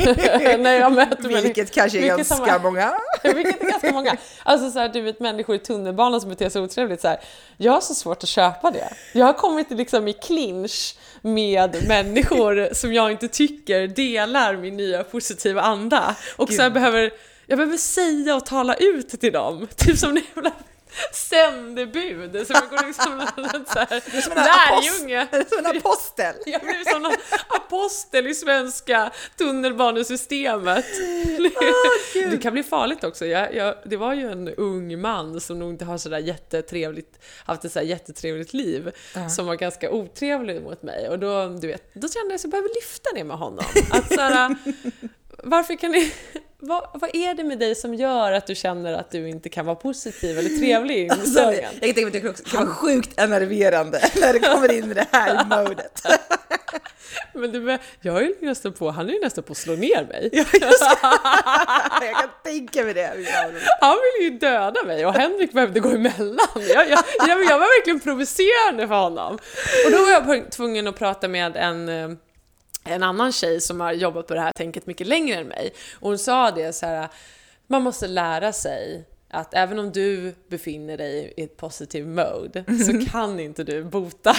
när 0.59 0.79
jag 0.79 0.93
möter 0.93 1.23
människor- 1.23 1.41
Vilket 1.41 1.71
kanske 1.71 1.97
är 1.97 2.01
Vilket 2.01 2.17
ganska 2.29 2.55
är- 2.55 2.59
många. 2.59 2.93
Vilket 3.23 3.61
är 3.63 3.69
ganska 3.69 3.91
många. 3.91 4.17
Alltså 4.43 4.71
så 4.71 4.79
här, 4.79 4.89
du 4.89 5.01
vet 5.01 5.19
människor 5.19 5.55
i 5.55 5.59
tunnelbanan 5.59 6.21
som 6.21 6.29
beter 6.29 6.49
sig 6.49 6.61
otrevligt 6.61 7.01
så 7.01 7.07
här. 7.07 7.19
Jag 7.57 7.71
har 7.71 7.81
så 7.81 7.93
svårt 7.95 8.23
att 8.23 8.29
köpa 8.29 8.71
det. 8.71 8.89
Jag 9.13 9.25
har 9.25 9.33
kommit 9.33 9.71
liksom 9.71 10.07
i 10.07 10.13
clinch 10.13 10.95
med 11.21 11.87
människor 11.87 12.69
som 12.73 12.93
jag 12.93 13.11
inte 13.11 13.27
tycker 13.27 13.87
delar 13.87 14.55
min 14.57 14.77
nya 14.77 15.03
positiva 15.03 15.61
anda. 15.61 16.15
Och 16.37 16.49
så 16.53 16.61
här, 16.61 16.69
behöver, 16.69 17.11
jag 17.47 17.57
behöver 17.57 17.77
säga 17.77 18.35
och 18.35 18.45
tala 18.45 18.75
ut 18.75 19.09
till 19.09 19.33
dem. 19.33 19.67
Typ 19.77 19.97
som 19.97 20.09
en 20.09 20.23
jävla 20.35 20.51
sändebud. 21.13 22.47
Så 22.47 22.53
jag 22.53 22.69
går 22.69 22.87
liksom 22.87 23.27
så 23.73 23.79
här, 23.79 24.21
som 24.21 24.31
en 24.31 24.37
lärjunge. 24.37 25.27
Som 25.49 25.65
en 25.65 25.77
apostel. 25.77 26.35
Jag 26.45 26.61
blev 26.61 26.83
som 26.83 27.01
någon 27.01 27.15
apostel 27.47 28.27
i 28.27 28.33
svenska 28.35 29.11
tunnelbanesystemet. 29.37 30.85
det 32.13 32.41
kan 32.41 32.53
bli 32.53 32.63
farligt 32.63 33.03
också. 33.03 33.25
Jag, 33.25 33.55
jag, 33.55 33.75
det 33.85 33.97
var 33.97 34.13
ju 34.13 34.31
en 34.31 34.49
ung 34.49 35.01
man 35.01 35.41
som 35.41 35.59
nog 35.59 35.69
inte 35.69 35.85
har 35.85 35.97
sådär 35.97 36.19
jättetrevligt, 36.19 37.19
haft 37.45 37.65
ett 37.65 37.71
sådär 37.71 37.85
jättetrevligt 37.85 38.53
liv, 38.53 38.91
som 39.35 39.45
var 39.45 39.55
ganska 39.55 39.91
otrevlig 39.91 40.61
mot 40.61 40.83
mig. 40.83 41.09
Och 41.09 41.19
då, 41.19 41.47
du 41.47 41.67
vet, 41.67 41.93
då 41.93 42.07
kände 42.07 42.29
jag 42.29 42.35
att 42.35 42.43
jag 42.43 42.51
behöver 42.51 42.69
lyfta 42.75 43.09
det 43.15 43.23
med 43.23 43.37
honom. 43.37 43.65
Att 43.91 44.13
såhär, 44.13 44.55
varför 45.43 45.75
kan 45.75 45.91
ni... 45.91 46.11
Vad, 46.59 46.89
vad 46.93 47.15
är 47.15 47.33
det 47.33 47.43
med 47.43 47.59
dig 47.59 47.75
som 47.75 47.93
gör 47.93 48.31
att 48.31 48.47
du 48.47 48.55
känner 48.55 48.93
att 48.93 49.11
du 49.11 49.29
inte 49.29 49.49
kan 49.49 49.65
vara 49.65 49.75
positiv 49.75 50.39
eller 50.39 50.49
trevlig 50.49 50.97
i 50.97 51.09
Alltså, 51.11 51.39
jag 51.39 51.61
kan 51.61 51.79
tänka 51.79 52.01
mig 52.01 52.29
att 52.29 52.37
det 52.37 52.49
kan 52.49 52.65
vara 52.65 52.75
sjukt 52.75 53.19
enerverande 53.19 53.99
när 54.21 54.33
det 54.33 54.39
kommer 54.39 54.71
in 54.71 54.91
i 54.91 54.93
det 54.93 55.07
här 55.11 55.45
modet. 55.65 56.01
Men 57.33 57.51
det, 57.65 57.79
jag 58.01 58.17
är 58.17 58.21
ju 58.21 58.35
nästan 58.41 58.73
på, 58.73 58.91
han 58.91 59.09
är 59.09 59.13
ju 59.13 59.19
nästan 59.19 59.43
på 59.43 59.51
att 59.51 59.57
slå 59.57 59.73
ner 59.73 60.07
mig. 60.07 60.29
Jag 60.33 60.47
kan 60.47 62.29
tänka 62.43 62.83
mig 62.83 62.93
det. 62.93 63.13
Han 63.81 63.97
ville 63.97 64.29
ju 64.29 64.37
döda 64.37 64.83
mig 64.83 65.05
och 65.05 65.13
Henrik 65.13 65.53
behövde 65.53 65.79
gå 65.79 65.89
emellan. 65.89 66.47
Jag, 66.55 66.89
jag, 66.89 67.03
jag, 67.27 67.43
jag 67.43 67.59
var 67.59 67.79
verkligen 67.79 67.99
provocerande 67.99 68.87
för 68.87 68.95
honom. 68.95 69.37
Och 69.85 69.91
då 69.91 69.97
var 69.97 70.11
jag 70.11 70.51
tvungen 70.51 70.87
att 70.87 70.97
prata 70.97 71.27
med 71.27 71.55
en, 71.55 71.89
eh, 71.89 72.17
en 72.85 73.03
annan 73.03 73.31
tjej 73.31 73.61
som 73.61 73.79
har 73.79 73.93
jobbat 73.93 74.27
på 74.27 74.33
det 74.33 74.41
här 74.41 74.51
tänket 74.55 74.87
mycket 74.87 75.07
längre 75.07 75.39
än 75.39 75.47
mig. 75.47 75.73
Och 75.99 76.09
hon 76.09 76.19
sa 76.19 76.51
det 76.51 76.73
så 76.73 76.85
här, 76.85 77.09
man 77.67 77.81
måste 77.81 78.07
lära 78.07 78.53
sig 78.53 79.05
att 79.29 79.53
även 79.53 79.79
om 79.79 79.91
du 79.91 80.35
befinner 80.49 80.97
dig 80.97 81.33
i 81.37 81.43
ett 81.43 81.57
positive 81.57 82.07
mode 82.07 82.63
så 82.85 83.11
kan 83.11 83.39
inte 83.39 83.63
du 83.63 83.83
bota 83.83 84.35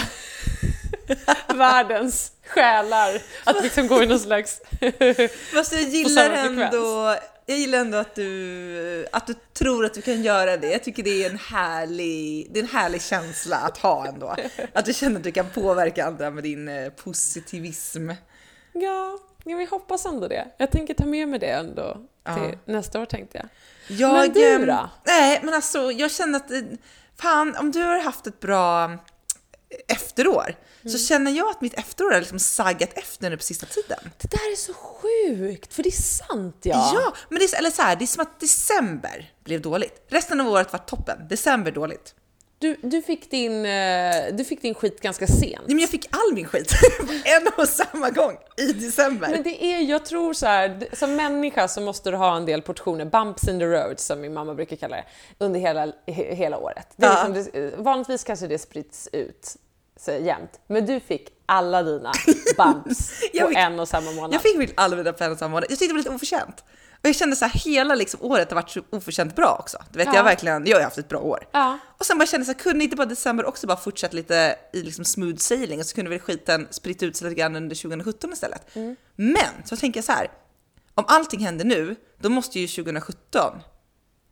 världens 1.55 2.31
själar 2.47 3.21
att 3.43 3.63
liksom 3.63 3.87
gå 3.87 4.03
i 4.03 4.07
någon 4.07 4.19
slags... 4.19 4.61
Fast 5.53 5.73
jag 5.73 5.81
gillar 5.81 6.29
ändå, 6.29 7.15
jag 7.45 7.57
gillar 7.57 7.79
ändå 7.79 7.97
att 7.97 8.15
du, 8.15 9.07
att 9.11 9.27
du 9.27 9.33
tror 9.53 9.85
att 9.85 9.93
du 9.93 10.01
kan 10.01 10.23
göra 10.23 10.57
det. 10.57 10.71
Jag 10.71 10.83
tycker 10.83 11.03
det 11.03 11.23
är 11.25 11.29
en 11.29 11.37
härlig, 11.37 12.47
det 12.51 12.59
är 12.59 12.63
en 12.63 12.69
härlig 12.69 13.01
känsla 13.01 13.57
att 13.57 13.77
ha 13.77 14.07
ändå. 14.07 14.35
Att 14.73 14.85
du 14.85 14.93
känner 14.93 15.17
att 15.17 15.23
du 15.23 15.31
kan 15.31 15.49
påverka 15.49 16.05
andra 16.05 16.29
med 16.29 16.43
din 16.43 16.67
eh, 16.67 16.89
positivism. 16.89 18.09
Ja, 18.81 19.19
ja, 19.45 19.57
vi 19.57 19.65
hoppas 19.65 20.05
ändå 20.05 20.27
det. 20.27 20.47
Jag 20.57 20.71
tänker 20.71 20.93
ta 20.93 21.05
med 21.05 21.27
mig 21.27 21.39
det 21.39 21.47
ändå 21.51 21.93
till 21.93 22.03
Ja. 22.51 22.51
nästa 22.65 23.01
år 23.01 23.05
tänkte 23.05 23.37
jag. 23.37 23.47
Jag, 23.99 24.13
Men 24.13 24.33
du 24.33 24.55
ehm, 24.55 24.65
då? 24.65 24.89
Nej, 25.05 25.39
men 25.43 25.53
alltså 25.53 25.91
jag 25.91 26.11
känner 26.11 26.37
att, 26.39 26.51
eh, 26.51 26.61
fan 27.21 27.55
om 27.55 27.71
du 27.71 27.83
har 27.83 27.99
haft 27.99 28.27
ett 28.27 28.39
bra 28.39 28.91
eh, 28.91 28.97
efterår, 29.87 30.55
Mm. 30.81 30.91
så 30.97 31.05
känner 31.07 31.31
jag 31.31 31.47
att 31.49 31.61
mitt 31.61 31.73
efterår 31.73 32.11
har 32.11 32.19
liksom 32.19 32.39
saggat 32.39 32.89
efter 32.93 33.29
nu 33.29 33.37
på 33.37 33.43
sista 33.43 33.65
tiden. 33.65 33.99
Det 34.17 34.27
där 34.31 34.51
är 34.51 34.55
så 34.55 34.73
sjukt, 34.73 35.73
för 35.73 35.83
det 35.83 35.89
är 35.89 36.01
sant 36.01 36.57
ja. 36.61 36.91
Ja, 36.95 37.13
men 37.29 37.39
det 37.39 37.45
är, 37.53 37.57
eller 37.57 37.69
så 37.69 37.81
här, 37.81 37.95
det 37.95 38.05
är 38.05 38.07
som 38.07 38.21
att 38.21 38.39
december 38.39 39.31
blev 39.43 39.61
dåligt. 39.61 40.05
Resten 40.07 40.41
av 40.41 40.47
året 40.47 40.71
var 40.73 40.79
toppen, 40.79 41.27
december 41.27 41.71
dåligt. 41.71 42.15
Du, 42.59 42.75
du, 42.81 43.01
fick 43.01 43.31
din, 43.31 43.65
eh, 43.65 44.15
du 44.33 44.43
fick 44.43 44.61
din 44.61 44.73
skit 44.73 45.01
ganska 45.01 45.27
sent. 45.27 45.41
Nej, 45.41 45.75
men 45.75 45.79
jag 45.79 45.89
fick 45.89 46.07
all 46.11 46.33
min 46.33 46.45
skit 46.47 46.71
en 47.25 47.47
och 47.57 47.67
samma 47.69 48.09
gång 48.09 48.37
i 48.57 48.73
december. 48.73 49.27
Men 49.29 49.43
det 49.43 49.63
är, 49.65 49.81
jag 49.81 50.05
tror 50.05 50.33
så 50.33 50.45
här, 50.45 50.87
som 50.93 51.15
människa 51.15 51.67
så 51.67 51.81
måste 51.81 52.11
du 52.11 52.17
ha 52.17 52.37
en 52.37 52.45
del 52.45 52.61
portioner, 52.61 53.05
bumps 53.05 53.47
in 53.47 53.59
the 53.59 53.65
road 53.65 53.99
som 53.99 54.21
min 54.21 54.33
mamma 54.33 54.53
brukar 54.55 54.75
kalla 54.75 54.95
det, 54.95 55.03
under 55.37 55.59
hela, 55.59 55.85
he, 56.07 56.35
hela 56.35 56.57
året. 56.57 56.87
Det 56.95 57.05
Ja. 57.05 57.27
liksom, 57.27 57.51
det, 57.53 57.77
vanligtvis 57.77 58.23
kanske 58.23 58.47
det 58.47 58.57
sprids 58.59 59.09
ut 59.11 59.55
så 59.99 60.11
jämnt, 60.11 60.59
men 60.67 60.85
du 60.85 60.99
fick 60.99 61.29
alla 61.45 61.83
dina 61.83 62.11
bumps 62.57 63.21
på 63.41 63.47
fick- 63.47 63.57
en 63.57 63.79
och 63.79 63.87
samma 63.87 64.11
månad. 64.11 64.33
Jag 64.33 64.41
fick 64.41 64.71
alla 64.75 64.95
mina 64.95 65.13
på 65.13 65.23
en 65.23 65.31
och 65.31 65.37
samma 65.37 65.49
månad. 65.51 65.63
Jag 65.71 65.79
tyckte 65.79 65.87
det 65.87 65.93
var 65.93 65.97
lite 65.99 66.09
oförtjänt. 66.15 66.63
Och 67.01 67.07
jag 67.09 67.15
kände 67.15 67.35
så 67.35 67.45
här, 67.45 67.59
hela 67.59 67.95
liksom 67.95 68.21
året 68.23 68.51
har 68.51 68.55
varit 68.55 68.69
så 68.69 68.81
oförtjänt 68.89 69.35
bra 69.35 69.57
också. 69.59 69.77
Du 69.91 69.97
vet, 69.97 70.07
Ja. 70.07 70.15
jag 70.15 70.23
verkligen, 70.23 70.65
jag 70.65 70.77
har 70.77 70.83
haft 70.83 70.97
ett 70.97 71.09
bra 71.09 71.19
år. 71.19 71.47
Ja. 71.51 71.77
Och 71.97 72.05
sen 72.05 72.17
bara 72.17 72.25
kände 72.25 72.45
så 72.45 72.51
här, 72.51 72.59
kunde 72.59 72.83
inte 72.83 72.95
bara 72.95 73.05
december 73.05 73.45
också 73.45 73.67
bara 73.67 73.77
fortsätta 73.77 74.15
lite 74.15 74.55
i 74.73 74.81
liksom 74.81 75.05
smooth 75.05 75.37
sailing 75.37 75.79
och 75.79 75.85
så 75.85 75.95
kunde 75.95 76.09
väl 76.09 76.19
skiten 76.19 76.67
spritt 76.71 77.03
ut 77.03 77.15
sig 77.15 77.29
lite 77.29 77.39
grann 77.41 77.55
under 77.55 77.75
2017 77.75 78.33
istället. 78.33 78.75
Mm. 78.75 78.95
Men 79.15 79.65
så 79.65 79.77
tänker 79.77 79.97
jag 79.97 80.05
så 80.05 80.11
här, 80.11 80.27
om 80.95 81.05
allting 81.07 81.39
händer 81.39 81.65
nu, 81.65 81.95
då 82.19 82.29
måste 82.29 82.59
ju 82.59 82.67
2017 82.67 83.51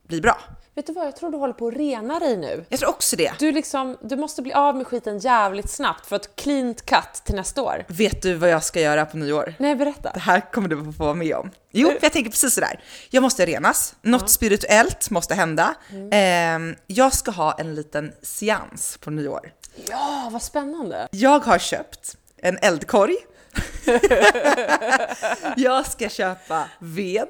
bli 0.08 0.22
bra. 0.22 0.38
Vet 0.76 0.88
du 0.88 0.94
vad, 0.94 1.08
jag 1.08 1.16
tror 1.16 1.32
du 1.32 1.38
håller 1.38 1.54
på 1.54 1.68
att 1.68 1.74
rena 1.74 2.20
dig 2.20 2.38
nu. 2.38 2.66
Jag 2.70 2.80
tror 2.80 2.90
också 2.90 3.16
det. 3.16 3.34
Du, 3.40 3.52
liksom, 3.52 3.98
du 4.02 4.16
måste 4.16 4.42
bli 4.42 4.54
av 4.54 4.78
med 4.78 4.88
skiten 4.88 5.20
jävligt 5.20 5.70
snabbt 5.70 6.06
för 6.06 6.16
att 6.16 6.36
cleant 6.36 6.86
cut 6.86 7.14
till 7.26 7.36
nästa 7.36 7.62
år. 7.62 7.86
Vet 7.88 8.22
du 8.22 8.34
vad 8.34 8.50
jag 8.50 8.64
ska 8.64 8.82
göra 8.82 9.06
på 9.06 9.18
nyår? 9.18 9.54
Nej, 9.60 9.76
berätta. 9.76 10.12
Det 10.14 10.20
här 10.20 10.52
kommer 10.52 10.68
du 10.68 10.84
få 10.84 11.04
vara 11.04 11.14
med 11.14 11.36
om. 11.36 11.52
Jo, 11.72 11.88
för 11.88 12.00
jag 12.02 12.12
tänker 12.12 12.32
precis 12.32 12.54
sådär. 12.54 12.84
Jag 13.10 13.24
måste 13.24 13.46
renas, 13.46 13.96
något 14.02 14.30
spirituellt 14.30 15.10
måste 15.10 15.36
hända. 15.36 15.76
Ehm, 16.12 16.76
jag 16.88 17.14
ska 17.14 17.32
ha 17.32 17.54
en 17.54 17.76
liten 17.76 18.14
seans 18.22 18.98
på 19.02 19.12
nyår. 19.12 19.52
Ja, 19.90 20.30
vad 20.32 20.42
spännande. 20.42 21.08
Jag 21.12 21.40
har 21.40 21.60
köpt 21.60 22.18
en 22.38 22.58
eldkorg. 22.62 23.16
jag 25.56 25.86
ska 25.86 26.10
köpa 26.10 26.70
ved. 26.80 27.28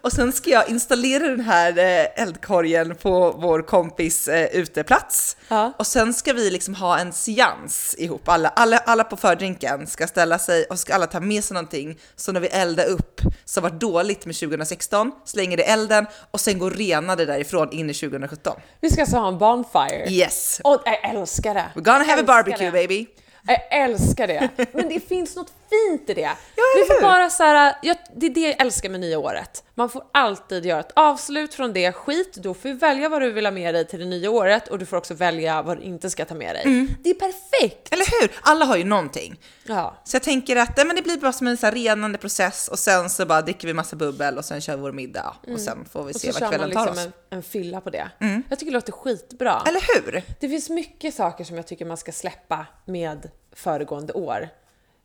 Och 0.00 0.12
sen 0.12 0.32
ska 0.32 0.50
jag 0.50 0.68
installera 0.68 1.28
den 1.28 1.40
här 1.40 1.78
eh, 1.78 2.22
eldkorgen 2.22 2.96
på 2.96 3.32
vår 3.32 3.62
kompis 3.62 4.28
eh, 4.28 4.46
uteplats. 4.46 5.36
Ja. 5.48 5.72
Och 5.78 5.86
sen 5.86 6.14
ska 6.14 6.32
vi 6.32 6.50
liksom 6.50 6.74
ha 6.74 6.98
en 6.98 7.12
seans 7.12 7.94
ihop. 7.98 8.28
Alla, 8.28 8.48
alla, 8.48 8.78
alla 8.78 9.04
på 9.04 9.16
fördrinken 9.16 9.86
ska 9.86 10.06
ställa 10.06 10.38
sig 10.38 10.64
och 10.64 10.78
ska 10.78 10.94
alla 10.94 11.06
ta 11.06 11.20
med 11.20 11.44
sig 11.44 11.54
någonting. 11.54 11.98
Så 12.16 12.32
när 12.32 12.40
vi 12.40 12.48
eldar 12.48 12.86
upp 12.86 13.20
som 13.44 13.62
var 13.62 13.70
dåligt 13.70 14.26
med 14.26 14.36
2016, 14.36 15.12
slänger 15.24 15.56
det 15.56 15.62
i 15.62 15.66
elden 15.66 16.06
och 16.30 16.40
sen 16.40 16.58
går 16.58 16.70
renade 16.70 17.24
därifrån 17.24 17.72
in 17.72 17.90
i 17.90 17.94
2017. 17.94 18.56
Vi 18.80 18.90
ska 18.90 19.00
alltså 19.00 19.16
ha 19.16 19.28
en 19.28 19.38
bonfire. 19.38 20.06
Yes! 20.10 20.60
Och 20.64 20.82
jag 20.84 21.10
älskar 21.10 21.54
det. 21.54 21.70
We're 21.74 21.82
gonna 21.82 22.04
have 22.04 22.20
a 22.20 22.24
barbecue 22.26 22.64
det. 22.64 22.72
baby! 22.72 23.06
Jag 23.46 23.82
älskar 23.82 24.26
det. 24.26 24.48
Men 24.72 24.88
det 24.88 25.00
finns 25.08 25.36
något 25.36 25.52
fint 25.88 26.10
i 26.10 26.14
det. 26.14 26.20
eller 26.22 26.80
Vi 26.82 26.86
får 26.86 26.94
hur? 26.94 27.00
bara 27.02 27.30
så 27.30 27.42
här, 27.42 27.76
jag, 27.82 27.96
det 28.16 28.26
är 28.26 28.30
det 28.30 28.40
jag 28.40 28.60
älskar 28.60 28.88
med 28.88 29.00
nya 29.00 29.18
året. 29.18 29.64
Man 29.74 29.88
får 29.88 30.04
alltid 30.12 30.66
göra 30.66 30.80
ett 30.80 30.92
avslut 30.96 31.54
från 31.54 31.72
det 31.72 31.92
skit, 31.92 32.34
då 32.34 32.54
får 32.54 32.68
du 32.68 32.74
välja 32.74 33.08
vad 33.08 33.22
du 33.22 33.32
vill 33.32 33.46
ha 33.46 33.50
med 33.50 33.74
dig 33.74 33.86
till 33.86 33.98
det 33.98 34.04
nya 34.06 34.30
året 34.30 34.68
och 34.68 34.78
du 34.78 34.86
får 34.86 34.96
också 34.96 35.14
välja 35.14 35.62
vad 35.62 35.78
du 35.78 35.82
inte 35.82 36.10
ska 36.10 36.24
ta 36.24 36.34
med 36.34 36.54
dig. 36.56 36.62
Mm. 36.64 36.88
Det 37.04 37.10
är 37.10 37.14
perfekt! 37.14 37.92
Eller 37.92 38.20
hur? 38.22 38.30
Alla 38.42 38.64
har 38.64 38.76
ju 38.76 38.84
någonting. 38.84 39.40
Ja. 39.66 39.96
Så 40.04 40.14
jag 40.16 40.22
tänker 40.22 40.56
att 40.56 40.76
nej, 40.76 40.86
men 40.86 40.96
det 40.96 41.02
blir 41.02 41.16
bara 41.16 41.32
som 41.32 41.46
en 41.46 41.56
så 41.56 41.66
renande 41.70 42.18
process 42.18 42.68
och 42.68 42.78
sen 42.78 43.10
så 43.10 43.26
bara 43.26 43.42
dricker 43.42 43.66
vi 43.68 43.74
massa 43.74 43.96
bubbel 43.96 44.38
och 44.38 44.44
sen 44.44 44.60
kör 44.60 44.76
vi 44.76 44.82
vår 44.82 44.92
middag 44.92 45.36
och 45.52 45.60
sen 45.60 45.84
får 45.92 46.04
vi 46.04 46.12
Och 46.12 46.20
se 46.20 46.32
så 46.32 46.40
vad 46.40 46.52
kör 46.52 46.58
man 46.58 46.70
kvällen 46.70 46.74
tar 46.86 46.86
liksom 46.94 47.08
oss. 47.08 47.14
en, 47.30 47.36
en 47.38 47.42
fylla 47.42 47.80
på 47.80 47.90
det. 47.90 48.10
Jag 48.48 48.58
tycker 48.58 48.70
det 48.72 48.76
låter 48.76 48.92
skitbra. 48.92 49.62
Eller 49.66 49.80
hur? 49.94 50.22
Det 50.40 50.48
finns 50.48 50.70
mycket 50.70 51.14
saker 51.14 51.44
som 51.44 51.56
jag 51.56 51.66
tycker 51.66 51.84
man 51.84 51.96
ska 51.96 52.12
släppa 52.12 52.66
med 52.86 53.30
föregående 53.52 54.12
år. 54.12 54.48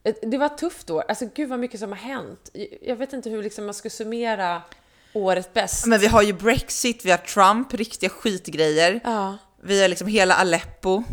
Ett- 0.04 0.32
Det 0.32 0.38
var 0.38 0.46
ett 0.46 0.58
tufft 0.58 0.90
år. 0.90 1.04
Alltså 1.08 1.26
gud 1.36 1.50
vad 1.50 1.60
mycket 1.60 1.80
som 1.80 1.90
har 1.90 1.98
hänt. 2.00 2.50
Jag 2.82 2.96
vet 2.96 3.14
inte 3.14 3.30
hur 3.30 3.44
liksom 3.44 3.66
man 3.66 3.74
ska 3.74 3.90
summera 3.90 4.62
året 5.14 5.54
bäst. 5.54 5.86
Men 5.86 6.00
vi 6.00 6.08
har 6.08 6.22
ju 6.22 6.34
Brexit, 6.34 7.06
vi 7.06 7.12
har 7.12 7.18
Trump, 7.18 7.74
riktiga 7.74 8.10
skitgrejer. 8.10 9.00
Ja. 9.04 9.38
Vi 9.62 9.82
har 9.82 9.88
liksom 9.90 10.08
hela 10.08 10.36
Aleppo, 10.36 11.04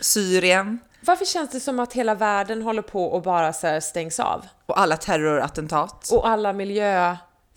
Syrien 0.00 0.78
Varför 1.00 1.24
känns 1.24 1.50
det 1.50 1.60
som 1.60 1.80
att 1.80 1.92
hela 1.92 2.14
världen 2.14 2.62
håller 2.62 2.82
på 2.82 3.04
och 3.04 3.22
bara 3.22 3.52
så 3.52 3.80
stängs 3.80 4.20
av? 4.20 4.46
och 4.66 4.80
alla 4.80 4.96
terrorattentat 4.96 6.08
Och 6.12 6.28
alla 6.28 6.52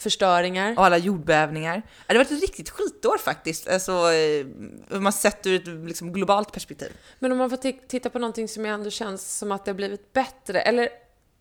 miljöförstöringar. 0.03 0.77
och 0.77 0.85
alla 0.85 0.97
jordbävningar. 0.97 1.81
Det 2.07 2.13
har 2.13 2.23
varit 2.23 2.31
ett 2.31 2.41
riktigt 2.41 2.69
skitår 2.69 3.17
faktiskt, 3.17 3.67
alltså, 3.67 3.91
eh, 3.91 4.45
man 4.99 5.13
sett 5.13 5.45
ur 5.47 5.55
ett 5.55 5.87
liksom, 5.87 6.13
globalt 6.13 6.51
perspektiv. 6.51 6.91
Men 7.19 7.31
om 7.31 7.37
man 7.37 7.49
får 7.49 7.57
ti- 7.57 7.79
titta 7.87 8.09
på 8.09 8.19
någonting 8.19 8.47
som 8.47 8.65
ändå 8.65 8.89
känns 8.89 9.37
som 9.37 9.51
att 9.51 9.65
det 9.65 9.71
har 9.71 9.75
blivit 9.75 10.13
bättre, 10.13 10.61
eller 10.61 10.89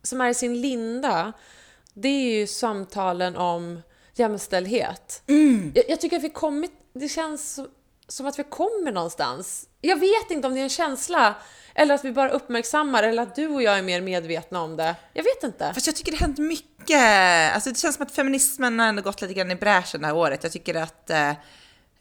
som 0.03 0.21
är 0.21 0.29
i 0.29 0.35
sin 0.35 0.61
linda, 0.61 1.33
det 1.95 2.09
är 2.09 2.39
ju 2.41 2.47
samtalen 2.47 3.37
om 3.37 3.83
jämställdhet. 4.15 5.23
Jag, 5.75 5.85
jag 5.89 6.01
tycker 6.01 6.17
att 6.17 6.23
vi 6.25 6.31
kommit, 6.31 6.73
det 6.95 7.09
känns 7.09 7.61
som, 8.13 8.27
att 8.27 8.39
vi 8.39 8.45
kommer 8.45 8.93
någonstans. 8.93 9.67
Jag 9.81 10.01
vet 10.01 10.31
inte 10.31 10.49
om 10.49 10.55
det 10.55 10.61
är 10.61 10.65
en 10.65 10.69
känsla, 10.69 11.35
eller 11.75 11.95
att 11.95 12.05
vi 12.05 12.13
bara 12.13 12.31
uppmärksammar, 12.31 13.03
eller 13.03 13.23
att 13.23 13.35
du 13.35 13.49
och 13.49 13.63
jag 13.63 13.79
är 13.79 13.83
mer 13.83 14.01
medvetna 14.01 14.61
om 14.61 14.77
det. 14.77 14.97
Jag 15.13 15.23
vet 15.23 15.43
inte. 15.43 15.75
Fast 15.75 15.87
jag 15.87 15.97
tycker 15.97 16.13
det 16.13 16.19
har 16.19 16.27
hänt 16.27 16.39
mycket. 16.39 17.55
Alltså 17.55 17.71
det 17.71 17.79
känns 17.79 17.97
som 17.97 18.07
att 18.07 18.15
feminismen 18.15 18.79
har 18.79 18.87
ändå 18.87 19.03
gått 19.03 19.23
lite 19.23 19.35
grann 19.35 19.51
i 19.51 19.57
bräschen 19.57 20.01
det 20.01 20.07
här 20.07 20.17
året. 20.17 20.43
Jag 20.43 20.53
tycker 20.53 20.75
att 20.75 21.11
eh, 21.11 21.33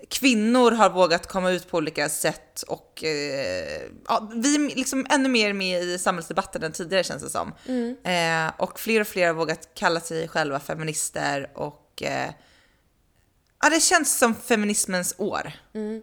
kvinnor 0.09 0.71
har 0.71 0.89
vågat 0.89 1.27
komma 1.27 1.51
ut 1.51 1.69
på 1.69 1.77
olika 1.77 2.09
sätt 2.09 2.61
och 2.61 3.03
eh, 3.03 3.81
ja, 4.07 4.29
vi 4.35 4.55
är 4.55 4.75
liksom 4.75 5.05
ännu 5.09 5.29
mer 5.29 5.53
med 5.53 5.83
i 5.83 5.97
samhällsdebatten 5.97 6.63
än 6.63 6.71
tidigare 6.71 7.03
känns 7.03 7.23
det 7.23 7.29
som. 7.29 7.53
Eh, 8.03 8.51
och 8.57 8.79
fler 8.79 9.01
och 9.01 9.07
fler 9.07 9.27
har 9.27 9.33
vågat 9.33 9.69
kalla 9.75 9.99
sig 9.99 10.27
själva 10.27 10.59
feminister 10.59 11.51
och 11.55 12.03
eh, 12.03 12.29
ja, 13.61 13.69
det 13.69 13.79
känns 13.79 14.17
som 14.17 14.35
feminismens 14.35 15.15
år. 15.17 15.51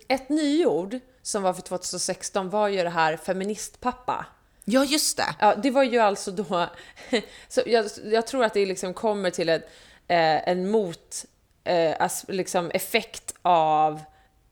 Ett 0.08 0.28
nyord 0.28 0.98
som 1.22 1.42
var 1.42 1.52
för 1.52 1.62
2016 1.62 2.50
var 2.50 2.68
ju 2.68 2.82
det 2.82 2.90
här 2.90 3.16
feministpappa. 3.16 4.26
Ja, 4.64 4.84
just 4.84 5.16
det. 5.16 5.34
Ja, 5.40 5.54
det 5.54 5.70
var 5.70 5.82
ju 5.82 5.98
alltså 5.98 6.30
då... 6.30 6.66
Så 7.48 7.62
jag, 7.66 7.86
jag 8.04 8.26
tror 8.26 8.44
att 8.44 8.54
det 8.54 8.66
liksom 8.66 8.94
kommer 8.94 9.30
till 9.30 9.48
ett, 9.48 9.70
eh, 10.08 10.48
en 10.48 10.70
mot... 10.70 11.24
Eh, 11.64 11.96
as, 11.98 12.24
liksom 12.28 12.70
effekt 12.70 13.34
av 13.42 14.00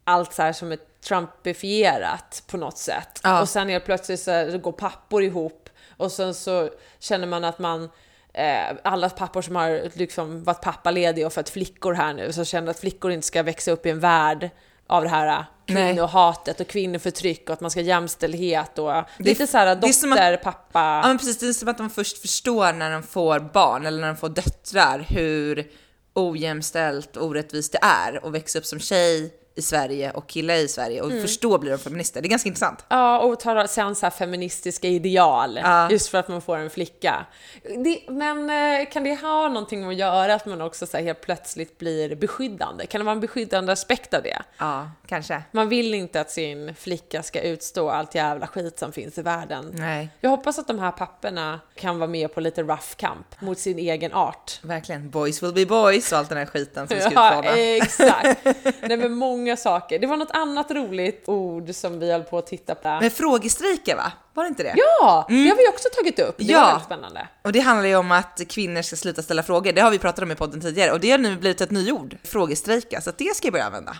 allt 0.04 0.34
så 0.34 0.42
här 0.42 0.52
som 0.52 0.72
är 0.72 0.78
trumpifierat 1.00 2.42
på 2.46 2.56
något 2.56 2.78
sätt. 2.78 3.20
Ja. 3.22 3.40
Och 3.40 3.48
sen 3.48 3.68
helt 3.68 3.84
plötsligt 3.84 4.20
så 4.20 4.30
här, 4.30 4.58
går 4.58 4.72
pappor 4.72 5.22
ihop 5.22 5.68
och 5.96 6.12
sen 6.12 6.34
så 6.34 6.70
känner 6.98 7.26
man 7.26 7.44
att 7.44 7.58
man 7.58 7.90
eh, 8.36 8.76
alla 8.84 9.10
pappor 9.10 9.42
som 9.42 9.56
har 9.56 9.98
liksom 9.98 10.44
varit 10.44 10.60
pappalediga 10.60 11.26
och 11.26 11.32
fått 11.32 11.48
flickor 11.48 11.92
här 11.94 12.14
nu, 12.14 12.32
så 12.32 12.44
känner 12.44 12.70
att 12.70 12.78
flickor 12.78 13.10
inte 13.12 13.26
ska 13.26 13.42
växa 13.42 13.70
upp 13.70 13.86
i 13.86 13.90
en 13.90 14.00
värld 14.00 14.50
av 14.86 15.02
det 15.02 15.08
här 15.08 15.44
Nej. 15.66 15.92
kvinnohatet 15.92 16.60
och 16.60 16.66
kvinnoförtryck 16.66 17.48
och 17.48 17.52
att 17.52 17.60
man 17.60 17.70
ska 17.70 17.80
ha 17.80 17.84
jämställdhet 17.84 18.78
och 18.78 18.92
lite 19.18 19.46
så 19.46 19.58
här 19.58 19.76
det 19.76 19.88
är 19.88 19.92
som 19.92 20.12
att- 20.12 20.18
dotter, 20.18 20.36
pappa... 20.36 21.00
Ja 21.02 21.08
men 21.08 21.18
precis, 21.18 21.38
det 21.38 21.48
är 21.48 21.52
som 21.52 21.68
att 21.68 21.78
de 21.78 21.90
först 21.90 22.18
förstår 22.18 22.72
när 22.72 22.90
de 22.90 23.02
får 23.02 23.40
barn 23.40 23.86
eller 23.86 24.00
när 24.00 24.08
de 24.08 24.16
får 24.16 24.28
döttrar 24.28 25.06
hur 25.08 25.70
ojämställt 26.14 27.16
och 27.16 27.26
orättvist 27.26 27.72
det 27.72 27.78
är 27.82 28.26
att 28.26 28.32
växa 28.32 28.58
upp 28.58 28.66
som 28.66 28.80
tjej 28.80 29.34
i 29.56 29.62
Sverige 29.62 30.10
och 30.10 30.26
kille 30.26 30.56
i 30.56 30.68
Sverige 30.68 31.00
och 31.02 31.12
först 31.22 31.40
då 31.42 31.58
blir 31.58 31.70
de 31.70 31.78
feminister. 31.78 32.22
Det 32.22 32.26
är 32.26 32.30
ganska 32.30 32.48
intressant. 32.48 32.84
Ja, 32.88 33.18
och 33.18 33.40
tar 33.40 33.66
sen 33.66 33.94
så 33.94 34.10
feministiska 34.10 34.88
ideal, 34.88 35.58
Ja. 35.62 35.90
just 35.90 36.08
för 36.08 36.18
att 36.18 36.28
man 36.28 36.40
får 36.42 36.56
en 36.56 36.70
flicka. 36.70 37.26
Det, 37.84 38.00
men 38.08 38.50
eh, 38.50 38.88
kan 38.92 39.04
det 39.04 39.14
ha 39.14 39.48
någonting 39.48 39.88
att 39.88 39.94
göra 39.94 40.34
att 40.34 40.46
man 40.46 40.60
också 40.60 40.86
så 40.86 40.96
helt 40.98 41.20
plötsligt 41.20 41.78
blir 41.78 42.14
beskyddande? 42.14 42.86
Kan 42.86 42.98
det 43.00 43.04
vara 43.04 43.12
en 43.14 43.20
beskyddande 43.20 43.72
aspekt 43.72 44.14
av 44.14 44.22
det? 44.22 44.42
Ja, 44.58 44.90
kanske. 45.06 45.42
Man 45.50 45.68
vill 45.68 45.94
inte 45.94 46.20
att 46.20 46.30
sin 46.30 46.74
flicka 46.74 47.22
ska 47.22 47.40
utstå 47.40 47.90
allt 47.90 48.14
jävla 48.14 48.46
skit 48.46 48.78
som 48.78 48.92
finns 48.92 49.18
i 49.18 49.22
världen. 49.22 49.70
Nej, 49.78 50.08
Jag 50.20 50.30
hoppas 50.30 50.58
att 50.58 50.66
de 50.66 50.78
här 50.78 50.92
papperna 50.92 51.60
kan 51.74 51.98
vara 51.98 52.10
med 52.10 52.34
på 52.34 52.40
lite 52.40 52.62
rough 52.62 52.94
camp 52.96 53.40
mot 53.40 53.58
sin 53.58 53.78
egen 53.78 54.12
art. 54.12 54.58
verkligen. 54.62 55.10
Boys 55.10 55.42
will 55.42 55.52
be 55.54 55.66
boys 55.66 56.12
och 56.12 56.18
allt 56.18 56.28
den 56.28 56.38
här 56.38 56.46
skiten 56.46 56.88
som 56.88 56.96
vi 56.96 57.02
ska 57.02 57.10
Ja, 57.14 57.38
utmana. 57.38 57.56
exakt. 57.56 58.44
Nej, 58.80 58.96
men 58.96 59.12
många 59.12 59.45
många 59.46 59.56
saker. 59.56 59.98
Det 59.98 60.06
var 60.06 60.16
något 60.16 60.30
annat 60.30 60.70
roligt 60.70 61.24
ord 61.28 61.74
som 61.74 61.98
vi 61.98 62.12
höll 62.12 62.22
på 62.24 62.38
att 62.38 62.46
titta 62.46 62.74
på. 62.74 62.88
Men 63.00 63.10
frågestrejker 63.10 63.96
va? 63.96 64.12
Var 64.34 64.44
det 64.44 64.48
inte 64.48 64.62
det? 64.62 64.74
Ja, 64.76 65.26
det 65.28 65.34
har 65.48 65.56
vi 65.56 65.68
också 65.68 65.88
tagit 65.96 66.18
upp. 66.18 66.34
Det 66.38 66.44
Ja. 66.44 66.60
var 66.60 66.66
väldigt 66.66 66.84
spännande. 66.84 67.28
Och 67.44 67.52
det 67.52 67.60
handlar 67.60 67.88
ju 67.88 67.96
om 67.96 68.12
att 68.12 68.40
kvinnor 68.48 68.82
ska 68.82 68.96
sluta 68.96 69.22
ställa 69.22 69.42
frågor. 69.42 69.72
Det 69.72 69.80
har 69.80 69.90
vi 69.90 69.98
pratat 69.98 70.22
om 70.22 70.30
i 70.30 70.34
podden 70.34 70.60
tidigare 70.60 70.92
och 70.92 71.00
det 71.00 71.10
har 71.10 71.18
nu 71.18 71.36
blivit 71.36 71.60
ett 71.60 71.70
nyord. 71.70 72.16
Frågestrejka, 72.24 73.00
så 73.00 73.12
det 73.16 73.36
ska 73.36 73.46
jag 73.46 73.52
börja 73.52 73.64
använda. 73.64 73.96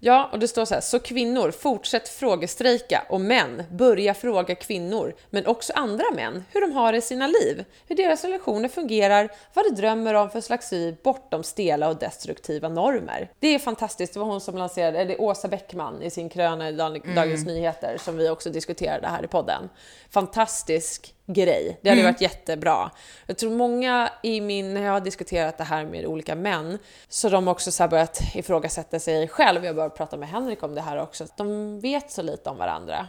Ja, 0.00 0.28
och 0.32 0.38
det 0.38 0.48
står 0.48 0.64
så 0.64 0.74
här, 0.74 0.80
så 0.80 0.98
kvinnor, 0.98 1.50
fortsätt 1.50 2.08
frågestrejka 2.08 3.06
och 3.08 3.20
män, 3.20 3.62
börja 3.70 4.14
fråga 4.14 4.54
kvinnor, 4.54 5.14
men 5.30 5.46
också 5.46 5.72
andra 5.72 6.04
män, 6.14 6.44
hur 6.52 6.60
de 6.60 6.72
har 6.72 6.92
det 6.92 6.98
i 6.98 7.02
sina 7.02 7.26
liv, 7.26 7.64
hur 7.88 7.96
deras 7.96 8.24
relationer 8.24 8.68
fungerar, 8.68 9.28
vad 9.54 9.64
de 9.64 9.70
drömmer 9.80 10.14
om 10.14 10.30
för 10.30 10.40
slags 10.40 10.72
liv 10.72 10.96
bortom 11.02 11.42
stela 11.42 11.88
och 11.88 11.96
destruktiva 11.96 12.68
normer. 12.68 13.30
Det 13.38 13.48
är 13.48 13.58
fantastiskt, 13.58 14.14
det 14.14 14.20
var 14.20 14.26
hon 14.26 14.40
som 14.40 14.56
lanserade, 14.56 14.98
eller 14.98 15.20
Åsa 15.20 15.48
Bäckman 15.48 16.02
i 16.02 16.10
sin 16.10 16.28
kröna 16.28 16.68
i 16.68 16.72
Dag- 16.72 17.14
Dagens 17.16 17.46
Nyheter, 17.46 17.96
som 18.00 18.16
vi 18.16 18.28
också 18.28 18.50
diskuterade 18.50 19.06
här 19.08 19.24
i 19.24 19.28
podden. 19.28 19.68
Fantastisk 20.10 21.14
grej, 21.26 21.78
det 21.82 21.90
hade 21.90 22.02
varit 22.02 22.20
jättebra. 22.20 22.90
Jag 23.26 23.38
tror 23.38 23.50
många 23.50 24.10
i 24.22 24.40
min, 24.40 24.74
när 24.74 24.82
jag 24.82 24.92
har 24.92 25.00
diskuterat 25.00 25.58
det 25.58 25.64
här 25.64 25.84
med 25.84 26.06
olika 26.06 26.34
män, 26.34 26.78
så 27.08 27.28
de 27.28 27.48
också 27.48 27.72
så 27.72 27.88
börjat 27.88 28.20
ifrågasätta 28.34 28.98
sig 28.98 29.28
själv. 29.28 29.64
Jag 29.64 29.76
börjat 29.76 29.96
prata 29.96 30.16
med 30.16 30.28
Henrik 30.28 30.62
om 30.62 30.74
det 30.74 30.80
här 30.80 31.02
också. 31.02 31.26
De 31.36 31.80
vet 31.80 32.10
så 32.10 32.22
lite 32.22 32.50
om 32.50 32.56
varandra. 32.56 33.06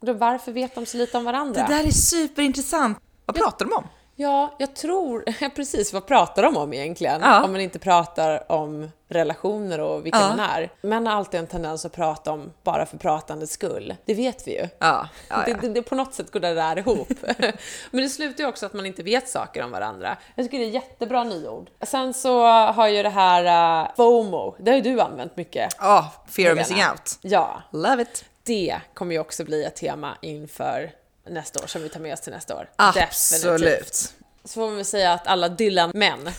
Och 0.00 0.06
då, 0.06 0.12
varför 0.12 0.52
vet 0.52 0.74
de 0.74 0.86
så 0.86 0.96
lite 0.96 1.18
om 1.18 1.24
varandra? 1.24 1.66
Det 1.68 1.74
där 1.74 1.86
är 1.86 1.90
superintressant. 1.90 2.98
Vad 3.26 3.36
pratar 3.36 3.66
de 3.66 3.72
om? 3.74 3.86
Ja, 4.20 4.54
jag 4.58 4.74
tror, 4.76 5.24
precis 5.56 5.92
vad 5.92 6.06
pratar 6.06 6.42
de 6.42 6.56
om 6.56 6.72
egentligen? 6.72 7.20
Ja. 7.20 7.44
Om 7.44 7.52
man 7.52 7.60
inte 7.60 7.78
pratar 7.78 8.52
om 8.52 8.90
relationer 9.08 9.80
och 9.80 10.06
vilka 10.06 10.18
Ja. 10.18 10.28
man 10.28 10.40
är. 10.40 10.70
Män 10.80 11.06
har 11.06 11.14
alltid 11.14 11.40
en 11.40 11.46
tendens 11.46 11.84
att 11.84 11.92
prata 11.92 12.32
om 12.32 12.52
bara 12.62 12.86
för 12.86 12.96
pratandets 12.98 13.52
skull. 13.52 13.94
Det 14.04 14.14
vet 14.14 14.48
vi 14.48 14.52
ju. 14.58 14.68
Ja, 14.78 15.08
Det, 15.46 15.54
det, 15.60 15.68
det, 15.68 15.82
på 15.82 15.94
något 15.94 16.14
sätt 16.14 16.30
går 16.30 16.40
det 16.40 16.54
där 16.54 16.78
ihop. 16.78 17.08
Men 17.90 18.02
det 18.02 18.08
slutar 18.08 18.44
ju 18.44 18.48
också 18.48 18.66
att 18.66 18.72
man 18.72 18.86
inte 18.86 19.02
vet 19.02 19.28
saker 19.28 19.64
om 19.64 19.70
varandra. 19.70 20.16
Jag 20.34 20.44
tycker 20.46 20.58
det 20.58 20.64
är 20.64 20.70
jättebra 20.70 21.24
nyord. 21.24 21.70
Sen 21.82 22.14
så 22.14 22.42
har 22.46 22.88
ju 22.88 23.02
det 23.02 23.08
här 23.08 23.82
uh, 23.84 23.90
FOMO, 23.96 24.56
det 24.58 24.70
har 24.70 24.76
ju 24.76 24.82
du 24.82 25.00
använt 25.00 25.36
mycket. 25.36 25.74
Ja, 25.78 26.12
fear 26.28 26.52
of 26.52 26.58
missing 26.58 26.78
out. 26.90 27.18
Ja, 27.20 27.62
Love 27.72 28.02
it. 28.02 28.24
det 28.42 28.80
kommer 28.94 29.12
ju 29.14 29.20
också 29.20 29.44
bli 29.44 29.64
ett 29.64 29.76
tema 29.76 30.16
inför 30.22 30.90
nästa 31.30 31.62
år, 31.62 31.66
som 31.66 31.82
vi 31.82 31.88
tar 31.88 32.00
med 32.00 32.12
oss 32.12 32.20
till 32.20 32.32
nästa 32.32 32.56
år. 32.56 32.70
Absolut. 32.76 34.14
Så 34.44 34.54
får 34.54 34.66
man 34.66 34.76
väl 34.76 34.84
säga 34.84 35.12
att 35.12 35.26
alla 35.26 35.48
Dylan-män, 35.48 36.30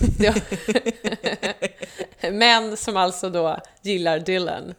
män 2.32 2.78
som 2.78 2.98
alltså 2.98 3.30
då 3.30 3.60
gillar 3.82 4.20
Dylan. 4.20 4.74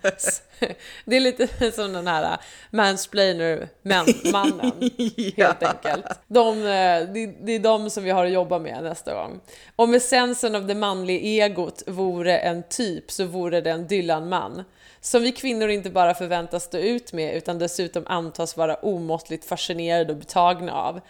Det 1.05 1.17
är 1.17 1.21
lite 1.21 1.73
som 1.73 1.93
den 1.93 2.07
här 2.07 2.39
mansplainer-mannen, 2.71 4.91
helt 5.37 5.63
enkelt. 5.63 6.07
De, 6.27 6.59
eh, 6.59 7.09
det 7.45 7.53
är 7.53 7.59
de 7.59 7.91
som 7.91 8.05
vi 8.05 8.11
har 8.11 8.27
att 8.27 8.33
jobba 8.33 8.59
med 8.59 8.83
nästa 8.83 9.15
gång. 9.15 9.41
Om 9.77 9.95
essensen 9.95 10.55
av 10.55 10.67
det 10.67 10.75
manliga 10.75 11.47
egot 11.47 11.83
vore 11.87 12.39
en 12.39 12.63
typ 12.63 13.11
så 13.11 13.25
vore 13.25 13.61
det 13.61 13.71
en 13.71 13.87
Dylan-man. 13.87 14.65
Som 15.05 15.23
vi 15.23 15.33
kvinnor 15.33 15.69
inte 15.69 15.91
bara 15.91 16.15
förväntas 16.15 16.65
stå 16.65 16.79
ut 16.79 17.13
med 17.13 17.37
utan 17.37 17.59
dessutom 17.59 18.05
antas 18.07 18.57
vara 18.57 18.75
omåttligt 18.75 19.45
fascinerade 19.45 20.13
och 20.13 20.19
betagna 20.19 20.73
av. 20.73 21.01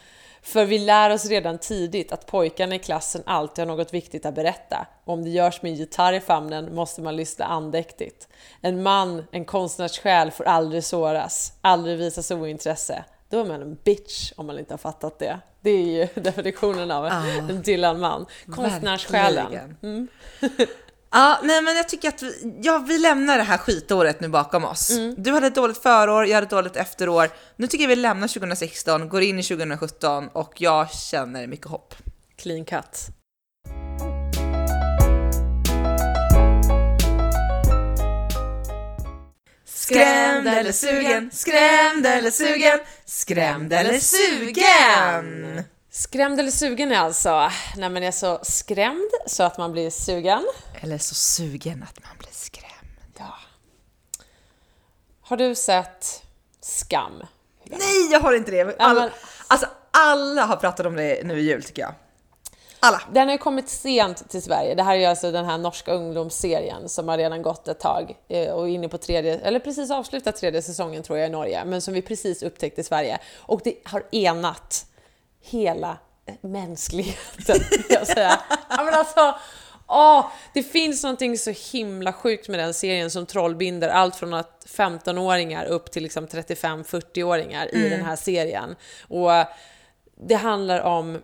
För 0.43 0.65
vi 0.65 0.79
lär 0.79 1.11
oss 1.11 1.27
redan 1.27 1.59
tidigt 1.59 2.13
att 2.13 2.27
pojkarna 2.27 2.75
i 2.75 2.79
klassen 2.79 3.23
alltid 3.27 3.67
har 3.67 3.77
något 3.77 3.95
viktigt 3.95 4.27
att 4.27 4.35
berätta. 4.35 4.87
Och 5.05 5.13
om 5.13 5.25
det 5.25 5.31
görs 5.31 5.63
med 5.63 5.71
en 5.71 5.77
gitarr 5.77 6.13
i 6.13 6.21
famnen 6.21 6.75
måste 6.75 7.01
man 7.01 7.17
lyssna 7.17 7.45
andäktigt. 7.45 8.29
En 8.61 8.83
man, 8.83 9.25
en 9.31 9.45
konstnärssjäl 9.45 10.31
får 10.31 10.45
aldrig 10.45 10.85
såras, 10.85 11.53
aldrig 11.61 11.99
visas 11.99 12.31
ointresse. 12.31 13.05
Då 13.29 13.41
är 13.41 13.45
man 13.45 13.63
en 13.63 13.79
bitch 13.85 14.33
om 14.37 14.47
man 14.47 14.59
inte 14.59 14.73
har 14.73 14.79
fattat 14.79 15.19
det. 15.19 15.39
Det 15.61 15.71
är 15.71 15.87
ju 15.87 16.09
definitionen 16.23 16.91
av 16.91 17.07
en 17.07 17.63
Dylan-man. 17.63 18.27
Konstnärssjälen. 18.47 19.51
Verkligen. 19.51 20.09
Ja, 21.14 21.40
nej 21.42 21.62
men 21.62 21.76
jag 21.76 21.88
tycker 21.88 22.09
att 22.09 22.23
vi, 22.23 22.54
ja, 22.62 22.78
vi 22.78 22.99
lämnar 22.99 23.38
det 23.38 23.45
här 23.45 23.59
skitåret 23.59 24.21
nu 24.21 24.28
bakom 24.28 24.64
oss. 24.64 24.90
Du 25.16 25.33
hade 25.33 25.47
ett 25.47 25.54
dåligt 25.54 25.83
förår, 25.83 26.26
jag 26.26 26.35
hade 26.35 26.45
ett 26.45 26.50
dåligt 26.50 26.76
efterår. 26.76 27.31
Nu 27.57 27.66
tycker 27.66 27.85
jag 27.85 27.88
vi 27.88 27.97
lämnar 27.97 28.28
2016, 28.28 29.08
går 29.08 29.23
in 29.23 29.39
i 29.39 29.43
2017 29.43 30.28
och 30.32 30.52
jag 30.56 30.91
känner 30.91 31.47
mycket 31.47 31.67
hopp. 31.67 31.95
Clean 32.37 32.65
cut. 32.65 33.06
Skrämd 39.65 40.49
eller 40.49 40.73
sugen, 40.73 41.30
skrämd 41.32 42.06
eller 42.06 42.30
sugen, 42.30 42.78
skrämd 43.04 43.73
eller 43.73 43.99
sugen. 43.99 45.65
Skrämd 45.91 46.41
eller 46.41 46.50
sugen 46.50 46.93
är 46.93 46.97
alltså 46.97 47.50
när 47.76 47.89
man 47.89 48.02
är 48.02 48.10
så 48.10 48.39
skrämd 48.43 49.10
så 49.26 49.43
att 49.43 49.58
man 49.58 49.73
blir 49.73 49.91
sugen. 49.91 50.45
Eller 50.82 50.99
så 50.99 51.14
sugen 51.14 51.82
att 51.90 52.04
man 52.04 52.18
blir 52.18 52.32
skrämd. 52.32 52.73
Ja. 53.18 53.34
Har 55.23 55.36
du 55.36 55.54
sett 55.54 56.23
Skam? 56.60 57.23
Nej, 57.64 58.08
jag 58.12 58.21
har 58.21 58.32
inte 58.32 58.50
det. 58.50 58.56
Ja, 58.56 58.73
Alla, 58.78 59.00
men- 59.00 59.10
alltså 59.49 59.66
alla 59.90 60.45
har 60.45 60.56
pratat 60.56 60.86
om 60.86 60.97
det 60.97 61.26
nu 61.26 61.38
i 61.40 61.42
jul 61.42 61.62
tycker 61.64 61.82
jag. 61.82 61.95
Alla. 62.80 63.02
Den 63.12 63.26
har 63.28 63.32
ju 63.32 63.38
kommit 63.38 63.68
sent 63.68 64.30
till 64.30 64.42
Sverige. 64.42 64.75
Det 64.75 64.82
här 64.82 64.97
är 64.97 65.08
alltså 65.08 65.30
den 65.32 65.45
här 65.45 65.58
norska 65.58 65.92
ungdomsserien 65.92 66.88
som 66.88 67.08
har 67.08 67.18
redan 67.18 67.42
gått 67.42 67.68
ett 67.68 67.80
tag 67.80 68.16
eh, 68.28 68.49
och 68.52 68.68
inne 68.68 68.88
på 68.88 68.99
tredje, 68.99 69.38
eller 69.40 69.58
precis 69.60 69.90
avslutat 69.90 70.36
tredje 70.36 70.62
säsongen 70.62 71.02
tror 71.02 71.18
jag 71.18 71.28
i 71.28 71.30
Norge, 71.30 71.64
men 71.64 71.82
som 71.82 71.95
vi 71.95 72.02
precis 72.02 72.42
upptäckte 72.42 72.80
i 72.80 72.84
Sverige. 72.84 73.18
Och 73.38 73.60
det 73.64 73.75
har 73.84 74.04
enat 74.12 74.86
hela 75.40 75.99
eh, 76.26 76.34
mänskligheten, 76.40 77.56
jag 77.88 78.06
säga. 78.06 78.40
ja, 78.68 78.84
men 78.84 78.95
alltså, 78.95 79.34
åh, 79.93 80.26
det 80.55 80.63
finns 80.63 81.02
någonting 81.02 81.39
så 81.39 81.50
himla 81.73 82.13
sjukt 82.13 82.49
med 82.49 82.59
den 82.61 82.75
serien 82.75 83.11
som 83.11 83.26
trollbinder 83.26 83.89
allt 83.89 84.17
från 84.17 84.35
att 84.35 84.67
15-åringar 84.69 85.65
upp 85.65 85.91
till 85.91 86.02
liksom 86.02 86.26
35-40-åringar 86.26 87.75
i 87.75 87.89
den 87.89 88.05
här 88.05 88.17
serien. 88.17 88.76
Och 89.09 89.35
eh, 89.35 89.47
det 90.17 90.35
handlar 90.35 90.81
om 90.81 91.19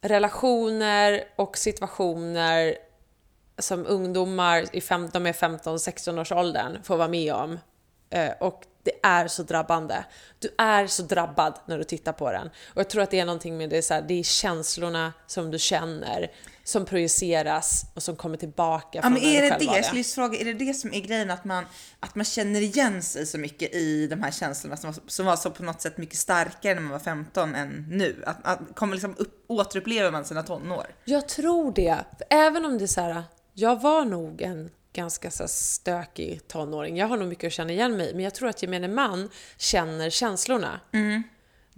relationer 0.00 1.24
och 1.36 1.58
situationer 1.58 2.74
som 3.58 3.86
ungdomar 3.86 4.64
i 4.72 4.80
15 4.80 5.22
med 5.22 5.34
15-16 5.34 6.20
års 6.20 6.32
åldern 6.32 6.82
får 6.82 6.96
vara 6.96 7.08
med 7.08 7.34
om. 7.34 7.58
Eh, 8.10 8.30
Och 8.40 8.64
det 8.82 8.92
är 9.02 9.28
så 9.28 9.42
drabbande. 9.42 10.04
Du 10.38 10.48
är 10.58 10.86
så 10.86 11.02
drabbad 11.02 11.54
när 11.66 11.78
du 11.78 11.84
tittar 11.84 12.12
på 12.12 12.32
den. 12.32 12.46
Och 12.46 12.76
jag 12.80 12.88
tror 12.90 13.02
att 13.02 13.10
det 13.10 13.18
är 13.20 13.24
någonting 13.24 13.56
med 13.56 13.70
det, 13.70 13.82
så 13.82 13.94
här, 13.94 14.02
det 14.02 14.18
är 14.18 14.22
känslorna 14.22 15.12
som 15.26 15.50
du 15.50 15.58
känner 15.58 16.30
som 16.70 16.84
projiceras 16.84 17.84
och 17.94 18.02
som 18.02 18.16
kommer 18.16 18.36
tillbaka 18.36 18.88
Ja, 18.92 19.02
från 19.02 19.12
men 19.12 19.22
är 19.22 19.42
det 19.42 19.56
det? 19.58 19.64
Jag 19.64 19.84
skulle 19.84 20.04
fråga, 20.04 20.38
är 20.38 20.44
det 20.44 20.52
det 20.52 20.74
som 20.74 20.94
är 20.94 21.00
grejen? 21.00 21.30
Att 21.30 21.44
man, 21.44 21.64
att 22.00 22.14
man 22.14 22.24
känner 22.24 22.60
igen 22.60 23.02
sig 23.02 23.26
så 23.26 23.38
mycket 23.38 23.74
i 23.74 24.06
de 24.06 24.22
här 24.22 24.30
känslorna 24.30 24.76
som 24.76 24.90
var, 24.90 25.00
som 25.06 25.26
var 25.26 25.36
så 25.36 25.50
på 25.50 25.62
något 25.62 25.80
sätt 25.80 25.98
mycket 25.98 26.18
starkare 26.18 26.74
när 26.74 26.80
man 26.82 26.90
var 26.90 26.98
15 26.98 27.54
än 27.54 27.86
nu? 27.90 28.22
Att, 28.26 28.38
att 28.42 28.60
kommer 28.74 28.94
liksom 28.94 29.14
upp, 29.18 29.44
återupplever 29.48 30.10
man 30.10 30.24
sina 30.24 30.42
tonår? 30.42 30.86
Jag 31.04 31.28
tror 31.28 31.72
det. 31.74 31.98
För 32.18 32.26
Även 32.30 32.64
om 32.64 32.78
det 32.78 32.84
är 32.84 32.86
så 32.86 33.00
här, 33.00 33.22
jag 33.54 33.80
var 33.80 34.04
nog 34.04 34.42
en 34.42 34.70
ganska 34.92 35.30
så 35.30 35.48
stökig 35.48 36.48
tonåring. 36.48 36.96
Jag 36.96 37.06
har 37.06 37.16
nog 37.16 37.28
mycket 37.28 37.46
att 37.46 37.52
känna 37.52 37.72
igen 37.72 37.96
mig 37.96 38.10
i, 38.10 38.14
men 38.14 38.24
jag 38.24 38.34
tror 38.34 38.48
att 38.48 38.62
gemene 38.62 38.88
man 38.88 39.30
känner 39.56 40.10
känslorna. 40.10 40.80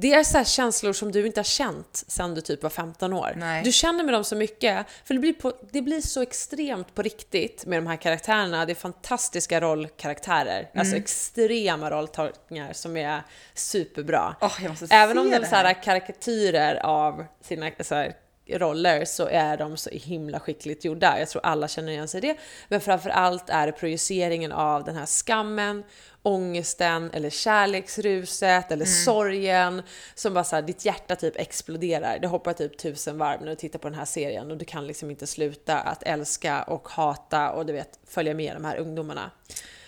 Det 0.03 0.15
är 0.15 0.25
så 0.25 0.37
här 0.37 0.45
känslor 0.45 0.93
som 0.93 1.12
du 1.12 1.27
inte 1.27 1.41
har 1.41 1.45
känt 1.45 2.05
sedan 2.09 2.35
du 2.35 2.41
typ 2.41 2.62
var 2.62 2.71
15 2.71 3.12
år. 3.12 3.33
Nej. 3.37 3.62
Du 3.65 3.73
känner 3.73 4.05
med 4.05 4.15
dem 4.15 4.25
så 4.25 4.37
mycket, 4.37 4.87
för 5.05 5.15
det 5.15 5.21
blir, 5.21 5.33
på, 5.33 5.53
det 5.71 5.83
blir 5.83 6.01
så 6.01 6.23
extremt 6.23 6.95
på 6.95 7.03
riktigt 7.03 7.67
med 7.67 7.79
de 7.79 7.87
här 7.87 7.97
karaktärerna. 7.97 8.67
Det 8.67 8.73
är 8.73 8.75
fantastiska 8.75 9.61
rollkaraktärer, 9.61 10.71
alltså 10.75 10.97
extrema 10.97 11.91
rolltolkningar 11.91 12.73
som 12.73 12.97
är 12.97 13.23
superbra. 13.55 14.37
Måste 14.69 14.87
Även 14.91 15.19
om 15.19 15.31
de 15.31 15.38
det 15.38 15.47
så 15.47 15.55
här 15.57 15.65
här. 15.65 15.83
karikatyrer 15.83 16.77
av 16.87 17.25
sina 17.41 17.71
så 17.81 17.95
här, 17.95 18.15
roller 18.59 19.05
så 19.05 19.27
är 19.27 19.57
de 19.57 19.77
så 19.77 19.91
himla 19.91 20.41
skickligt 20.41 20.85
gjorda. 20.85 21.19
Jag 21.19 21.29
tror 21.29 21.45
alla 21.45 21.69
känner 21.69 21.93
igen 21.93 22.09
sig 22.09 22.19
i 22.19 22.21
det. 22.21 22.37
Men 22.69 22.81
framför 22.81 23.11
allt 23.11 23.51
är 23.51 23.67
det 23.67 23.73
projiceringen 23.73 24.53
av 24.53 24.85
den 24.85 24.97
här 24.97 25.07
skammen, 25.07 25.85
ångesten 26.23 27.11
eller 27.11 27.31
kärleksruset 27.31 28.73
eller 28.73 28.85
sorgen 28.85 29.83
som 30.15 30.35
bara 30.35 30.45
så 30.45 30.57
här, 30.57 30.62
ditt 30.62 30.85
hjärta 30.85 31.17
typ 31.17 31.37
exploderar. 31.37 32.19
Det 32.19 32.29
hoppar 32.29 32.53
typ 32.53 32.79
tusen 32.79 33.19
varv 33.19 33.41
när 33.41 33.49
du 33.49 33.57
tittar 33.57 33.79
på 33.79 33.88
den 33.88 33.99
här 33.99 34.05
serien 34.05 34.51
och 34.51 34.57
du 34.57 34.65
kan 34.65 34.87
liksom 34.87 35.11
inte 35.11 35.27
sluta 35.27 35.79
att 35.79 36.03
älska 36.03 36.62
och 36.62 36.88
hata 36.88 37.51
och 37.51 37.67
du 37.67 37.73
vet 37.73 37.99
följa 38.07 38.35
med 38.35 38.57
de 38.57 38.65
här 38.65 38.77
ungdomarna. 38.77 39.31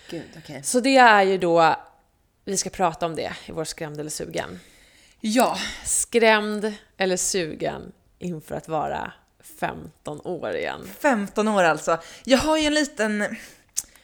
Gud, 0.09 0.23
okej. 0.37 0.63
Så 0.63 0.79
det 0.79 0.97
är 0.97 1.23
ju 1.23 1.37
då, 1.37 1.75
vi 2.45 2.57
ska 2.57 2.69
prata 2.69 3.05
om 3.05 3.15
det 3.15 3.33
i 3.45 3.51
vår 3.51 3.63
skrämd 3.63 3.99
eller 3.99 4.09
sugen 4.09 4.59
Ja, 5.27 5.57
skrämd 5.83 6.73
eller 6.97 7.17
sugen 7.17 7.91
inför 8.19 8.55
att 8.55 8.67
vara 8.67 9.13
15 9.59 10.21
år 10.23 10.55
igen. 10.55 10.87
15 10.99 11.47
år 11.47 11.63
alltså. 11.63 11.97
Jag 12.23 12.37
har 12.37 12.57
ju 12.57 12.65
en 12.65 12.73
liten... 12.73 13.35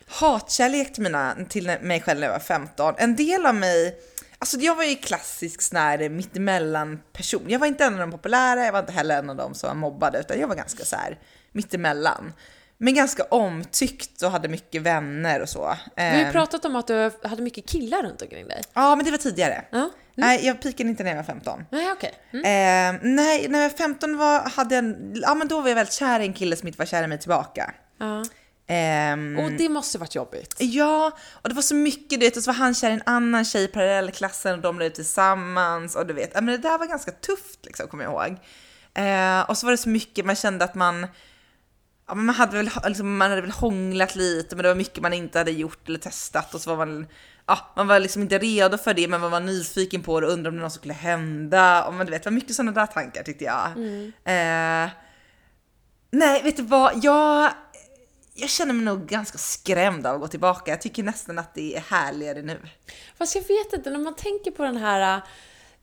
hatkärlek 0.08 0.94
till, 0.94 1.04
mina, 1.04 1.36
till 1.50 1.78
mig 1.82 2.02
själv 2.02 2.20
när 2.20 2.28
jag 2.28 2.34
var 2.34 2.40
15. 2.40 2.94
En 2.98 3.16
del 3.16 3.46
av 3.46 3.56
mig, 3.56 4.00
alltså 4.40 4.58
jag 4.58 4.76
var 4.76 4.84
ju 4.84 4.96
klassisk 4.96 5.62
sån 5.62 5.78
här 5.78 6.10
mittemellan 6.10 7.02
person. 7.14 7.46
Jag 7.48 7.60
var 7.60 7.68
inte 7.68 7.84
en 7.86 7.94
av 7.94 8.00
de 8.00 8.12
populära, 8.12 8.66
jag 8.66 8.72
var 8.72 8.80
inte 8.80 8.92
heller 8.92 9.20
en 9.20 9.30
av 9.30 9.36
de 9.36 9.54
som 9.54 9.68
var 9.68 9.76
mobbade, 9.76 10.20
utan 10.20 10.40
jag 10.40 10.48
var 10.48 10.56
ganska 10.56 10.86
så 10.86 10.96
här 10.96 11.20
mittemellan. 11.52 12.34
Men 12.78 12.94
ganska 12.94 13.24
omtyckt 13.24 14.22
och 14.22 14.32
hade 14.32 14.48
mycket 14.48 14.82
vänner 14.82 15.42
och 15.42 15.50
så. 15.50 15.76
Vi 15.96 16.04
har 16.04 16.16
ju 16.18 16.24
Ehm, 16.24 16.32
pratat 16.32 16.66
om 16.66 16.76
att 16.76 16.88
du 16.88 17.12
hade 17.24 17.42
mycket 17.42 17.66
killar 17.66 18.04
runt 18.04 18.22
omkring 18.22 18.48
dig. 18.48 18.64
Ja, 18.74 18.96
men 18.96 19.06
det 19.06 19.12
var 19.12 19.18
tidigare. 19.18 19.66
Ja. 19.72 19.90
Nej, 20.16 20.46
jag 20.46 20.62
pikade 20.62 20.90
inte 20.90 21.04
när 21.04 21.10
jag 21.10 21.18
var 21.18 21.24
15. 21.24 21.66
Nej, 21.70 21.92
okej. 21.92 22.14
Mm. 22.34 22.46
Eh, 22.96 23.02
nej, 23.04 23.48
när 23.50 23.62
jag 23.62 23.70
var 23.70 23.78
15 23.78 24.18
var, 24.18 24.50
hade 24.50 24.76
jag, 24.76 24.96
ja 25.16 25.36
men 25.36 25.48
då 25.48 25.62
var 25.62 25.68
jag 25.68 25.76
väldigt 25.76 25.94
kär 25.94 26.20
i 26.20 26.26
en 26.26 26.34
kille 26.34 26.56
som 26.56 26.68
inte 26.68 26.80
var 26.80 26.86
kär 26.86 27.04
i 27.04 27.08
mig 27.08 27.20
tillbaka. 27.20 27.74
Ja. 28.00 28.24
Ehm, 28.68 29.40
Och 29.40 29.52
det 29.52 29.70
måste 29.70 29.98
varit 29.98 30.16
jobbigt. 30.16 30.56
Ja, 30.60 31.12
och 31.32 31.50
det 31.50 31.56
var 31.56 31.62
så 31.62 31.76
mycket, 31.76 32.20
du 32.20 32.26
vet, 32.26 32.38
och 32.38 32.44
så 32.44 32.50
var 32.52 32.56
han 32.56 32.74
kär 32.74 32.90
i 32.90 32.94
en 32.94 33.04
annan 33.06 33.46
tjej 33.46 33.64
i 33.64 33.68
parallellklassen 33.68 34.54
och 34.54 34.62
de 34.62 34.78
blev 34.78 34.90
tillsammans 34.90 35.96
och 35.96 36.08
du 36.08 36.14
vet, 36.14 36.34
men 36.34 36.46
det 36.46 36.58
där 36.58 36.78
var 36.78 36.86
ganska 36.86 37.12
tufft 37.12 37.66
liksom, 37.66 37.88
kommer 37.88 38.04
jag 38.04 38.14
ihåg. 38.14 38.38
Eh, 38.94 39.50
och 39.50 39.58
så 39.58 39.66
var 39.66 39.72
det 39.72 39.78
så 39.78 39.90
mycket, 39.90 40.26
man 40.26 40.36
kände 40.36 40.66
att 40.66 40.76
man, 40.76 41.08
ja, 42.08 42.16
men 42.16 42.26
man 42.26 42.36
hade 42.36 42.58
väl 42.58 42.70
liksom, 42.86 43.18
man 43.18 43.30
hade 43.30 43.42
väl 43.42 43.52
hånglat 43.52 44.16
lite, 44.16 44.56
men 44.56 44.64
det 44.64 44.70
var 44.70 44.76
mycket 44.76 45.02
man 45.02 45.14
inte 45.14 45.38
hade 45.38 45.52
gjort 45.52 45.90
eller 45.90 46.00
testat 46.00 46.54
och 46.54 46.62
så 46.62 46.76
var 46.76 46.86
man, 46.86 47.08
ja, 47.52 47.74
man 47.76 47.88
var 47.88 48.00
liksom 48.00 48.22
inte 48.22 48.38
redo 48.38 48.78
för 48.78 48.94
det, 48.94 49.08
men 49.08 49.22
man 49.22 49.32
var 49.32 49.40
nyfiken 49.40 50.04
på 50.04 50.20
det 50.20 50.28
och 50.28 50.34
undrade 50.34 50.50
om 50.50 50.56
det 50.56 50.62
något 50.64 50.74
skulle 50.74 50.94
hända. 50.94 51.84
Och 51.86 51.94
man, 51.94 52.06
du 52.06 52.12
vet, 52.12 52.24
det 52.24 52.30
var 52.30 52.36
mycket 52.36 52.56
sådana 52.56 52.72
där 52.72 52.86
tankar 52.86 53.24
tyckte 53.24 53.44
jag. 53.44 53.66
Eh, 54.26 54.90
nej, 56.12 56.44
vet 56.44 56.58
du 56.58 56.64
vad, 56.64 57.04
jag 57.04 57.52
jag 58.34 58.50
känner 58.50 58.74
mig 58.74 58.86
nog 58.86 59.06
ganska 59.06 59.38
skrämd 59.38 60.08
av 60.08 60.16
att 60.16 60.22
gå 60.22 60.28
tillbaka. 60.28 60.72
Jag 60.72 60.82
tycker 60.82 61.04
nästan 61.04 61.40
att 61.40 61.56
det 61.56 61.76
är 61.76 61.82
härligare 61.82 62.42
nu. 62.42 62.60
Fast 63.18 63.36
jag 63.36 63.42
vet 63.42 63.74
inte, 63.74 63.90
när 63.90 64.00
man 64.00 64.16
tänker 64.16 64.52
på 64.52 64.64
den 64.64 64.78
här... 64.78 65.18
äh, 65.18 65.24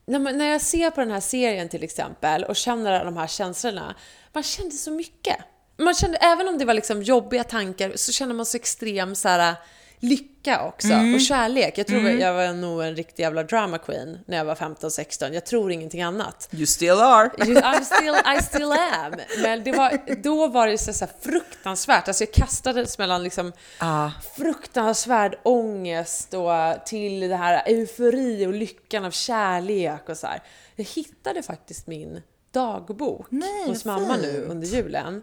När, 0.07 0.19
man, 0.19 0.39
när 0.39 0.47
jag 0.47 0.61
ser 0.61 0.91
på 0.91 1.01
den 1.01 1.11
här 1.11 1.21
serien 1.21 1.69
till 1.69 1.85
exempel 1.85 2.45
och 2.45 2.57
känner 2.57 2.93
alla 2.93 3.05
de 3.05 3.17
här 3.17 3.27
känslorna, 3.27 3.95
man 4.33 4.43
kände 4.43 4.75
så 4.75 4.91
mycket. 4.91 5.37
Man 5.77 5.95
kände, 5.95 6.19
även 6.19 6.49
om 6.49 6.59
det 6.59 6.65
var 6.65 6.75
liksom 6.75 7.03
jobbiga 7.03 7.45
tankar, 7.45 7.93
så 7.97 8.13
kände 8.13 8.35
man 8.35 8.47
så 8.47 8.57
extrem 8.57 9.15
så 9.15 9.29
här, 9.29 9.51
äh, 9.51 9.57
lycka 10.01 10.65
också 10.65 10.89
och 11.15 11.21
kärlek. 11.21 11.79
Jag 11.79 11.87
tror 11.87 12.09
jag 12.09 12.35
var 12.35 12.53
nog 12.53 12.83
en 12.83 12.97
riktig 12.97 13.23
jävla 13.23 13.43
drama 13.43 13.79
queen 13.79 14.19
när 14.27 14.37
jag 14.37 14.45
var 14.45 14.55
15-16. 14.55 15.33
Jag 15.35 15.47
tror 15.47 15.73
ingenting 15.73 16.03
annat. 16.03 16.49
You 16.53 16.67
still 16.67 16.91
are. 16.91 17.29
I'm 17.39 17.81
still, 17.85 18.15
I 18.39 18.43
still 18.43 18.73
am. 18.73 19.13
Men 19.43 19.65
det 19.65 19.73
var, 19.73 20.23
då 20.23 20.47
var 20.47 20.67
det 20.67 20.79
så, 20.79 20.93
så 20.93 21.07
fruktansvärt. 21.21 22.09
Alltså 22.09 22.25
jag 22.25 22.33
kastades 22.33 22.99
mellan 22.99 23.23
liksom 23.23 23.53
Ja. 23.81 24.13
fruktansvärd 24.37 25.39
ångest 25.43 26.35
och 26.35 26.53
till 26.87 27.21
det 27.21 27.37
här 27.37 27.63
eufori 27.67 28.47
och 28.47 28.53
lyckan 28.53 29.05
av 29.05 29.11
kärlek 29.11 30.09
och 30.09 30.17
så 30.17 30.27
här. 30.27 30.43
Jag 30.77 30.85
hittade 30.85 31.43
faktiskt 31.43 31.87
min 31.87 32.23
dagbok 32.53 33.27
Nej, 33.31 33.67
hos 33.69 33.85
mamma 33.85 34.09
fint. 34.15 34.23
nu 34.23 34.43
under 34.49 34.67
julen. 34.67 35.23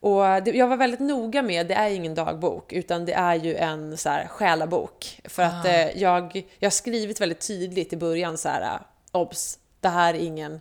Och 0.00 0.22
det, 0.22 0.50
jag 0.50 0.66
var 0.68 0.76
väldigt 0.76 1.00
noga 1.00 1.42
med, 1.42 1.66
det 1.66 1.74
är 1.74 1.90
ingen 1.90 2.14
dagbok, 2.14 2.72
utan 2.72 3.04
det 3.04 3.12
är 3.12 3.34
ju 3.34 3.54
en 3.56 3.96
så 3.96 4.08
här 4.08 4.26
själabok. 4.28 5.20
För 5.24 5.42
att 5.42 5.64
Ah. 5.66 5.68
eh, 5.68 5.98
jag, 5.98 6.46
jag 6.58 6.66
har 6.66 6.70
skrivit 6.70 7.20
väldigt 7.20 7.46
tydligt 7.46 7.92
i 7.92 7.96
början 7.96 8.38
så 8.38 8.48
här, 8.48 8.78
obs, 9.12 9.58
det 9.80 9.88
här 9.88 10.14
är 10.14 10.18
ingen 10.18 10.60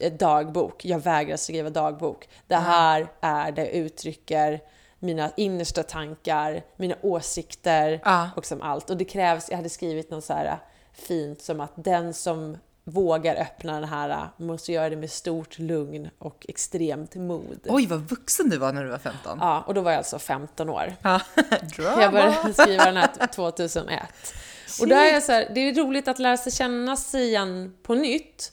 eh, 0.00 0.12
dagbok, 0.12 0.84
jag 0.84 0.98
vägrar 0.98 1.36
skriva 1.36 1.70
dagbok. 1.70 2.24
Ah. 2.24 2.30
Det 2.46 2.56
här 2.56 3.06
är, 3.20 3.52
det 3.52 3.68
uttrycker 3.68 4.60
mina 4.98 5.30
innersta 5.36 5.82
tankar, 5.82 6.62
mina 6.76 6.94
åsikter 7.02 8.00
Ja. 8.04 8.30
och 8.36 8.46
som 8.46 8.62
allt. 8.62 8.90
Och 8.90 8.96
det 8.96 9.04
krävs, 9.04 9.48
jag 9.50 9.56
hade 9.56 9.68
skrivit 9.68 10.10
något 10.10 10.24
så 10.24 10.32
här 10.32 10.58
fint 10.92 11.42
som 11.42 11.60
att 11.60 11.72
den 11.74 12.14
som 12.14 12.58
vågar 12.88 13.36
öppna 13.36 13.80
den 13.80 13.88
här 13.88 14.28
måste 14.36 14.72
göra 14.72 14.90
det 14.90 14.96
med 14.96 15.10
stort 15.10 15.58
lugn 15.58 16.10
och 16.18 16.46
extremt 16.48 17.14
mod. 17.14 17.58
Oj, 17.68 17.86
vad 17.86 18.00
vuxen 18.08 18.50
du 18.50 18.58
var 18.58 18.72
när 18.72 18.84
du 18.84 18.90
var 18.90 18.98
15. 18.98 19.38
Ja, 19.40 19.64
och 19.66 19.74
då 19.74 19.80
var 19.80 19.90
jag 19.90 19.98
alltså 19.98 20.18
15 20.18 20.68
år. 20.68 20.96
Ja. 21.02 21.20
Drama. 21.76 22.02
Jag 22.02 22.12
började 22.12 22.54
skriva 22.54 22.84
den 22.84 22.96
här 22.96 23.26
2001. 23.26 24.00
Och 24.80 24.88
där 24.88 25.04
är 25.04 25.12
jag 25.12 25.22
så 25.22 25.32
här, 25.32 25.50
det 25.54 25.60
är 25.60 25.74
roligt 25.74 26.08
att 26.08 26.18
lära 26.18 26.36
sig 26.36 26.52
känna 26.52 26.96
sig 26.96 27.24
igen 27.24 27.74
på 27.82 27.94
nytt. 27.94 28.52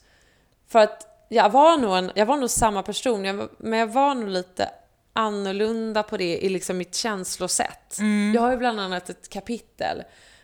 För 0.67 0.79
att 0.79 1.25
jag 1.29 1.49
var 1.49 1.77
nog, 1.77 1.97
en, 1.97 2.11
jag 2.15 2.25
var 2.25 2.37
nog 2.37 2.49
samma 2.49 2.83
person, 2.83 3.25
jag 3.25 3.49
men 3.57 3.79
jag 3.79 3.87
var 3.87 4.15
nog 4.15 4.29
lite 4.29 4.69
annorlunda 5.13 6.03
på 6.03 6.17
det 6.17 6.37
i 6.37 6.49
liksom 6.49 6.77
mitt 6.77 6.95
känslosätt. 6.95 7.97
Jag 8.33 8.41
har 8.41 8.51
ju 8.51 8.57
bland 8.57 8.79
annat 8.79 9.09
ett 9.09 9.29
kapitel 9.29 10.03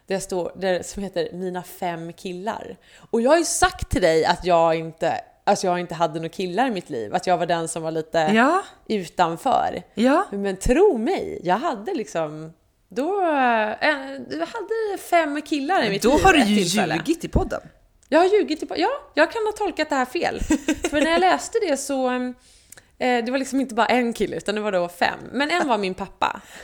där 0.10 0.20
står, 0.20 0.52
där, 0.56 0.84
som 0.84 1.04
heter 1.04 1.30
Mina 1.34 1.64
fem 1.64 2.14
killar. 2.14 2.78
Och 3.12 3.22
jag 3.22 3.30
har 3.32 3.38
ju 3.38 3.46
sagt 3.46 3.90
till 3.92 4.02
dig 4.02 4.26
att 4.26 4.46
jag 4.46 4.76
inte, 4.76 5.22
alltså 5.44 5.68
jag 5.68 5.80
inte 5.80 5.96
hade 5.96 6.14
några 6.20 6.30
killar 6.30 6.68
i 6.68 6.72
mitt 6.72 6.90
liv, 6.90 7.16
att 7.16 7.28
jag 7.28 7.38
var 7.38 7.46
den 7.46 7.68
som 7.68 7.84
var 7.84 7.92
lite 7.92 8.18
Ja, 8.36 8.64
utanför. 8.88 9.82
ja. 9.94 10.26
Men 10.32 10.58
tro 10.58 10.98
mig, 10.98 11.42
jag 11.44 11.58
hade 11.58 11.94
liksom... 11.94 12.54
Då... 12.92 13.22
eh, 13.22 13.28
Jag 14.30 14.48
hade 14.48 14.98
fem 15.10 15.42
killar 15.42 15.84
i 15.84 15.90
mitt 15.90 16.02
Då 16.02 16.14
liv 16.16 16.24
har 16.26 16.34
du 16.34 16.40
ju 16.44 16.56
tillfälle. 16.56 16.96
ljugit 16.96 17.24
i 17.24 17.28
podden. 17.28 17.62
Jag 18.12 18.20
har 18.20 18.26
ljugit. 18.26 18.60
Typ, 18.60 18.72
ja, 18.76 18.90
jag 19.14 19.32
kan 19.32 19.46
ha 19.46 19.52
tolkat 19.52 19.90
det 19.90 19.96
här 19.96 20.06
fel. 20.06 20.40
För 20.90 21.02
när 21.02 21.12
jag 21.12 21.20
läste 21.20 21.60
det 21.68 21.78
så... 21.78 22.10
Eh, 23.02 23.26
det 23.26 23.32
var 23.32 23.38
liksom 23.38 23.62
inte 23.62 23.76
bara 23.76 23.86
en 23.86 24.14
kille, 24.14 24.38
utan 24.38 24.56
det 24.56 24.62
var 24.62 24.72
då 24.72 24.90
fem. 24.90 25.20
Men 25.32 25.52
en 25.52 25.68
var 25.68 25.78
min 25.78 25.94
pappa. 25.94 26.42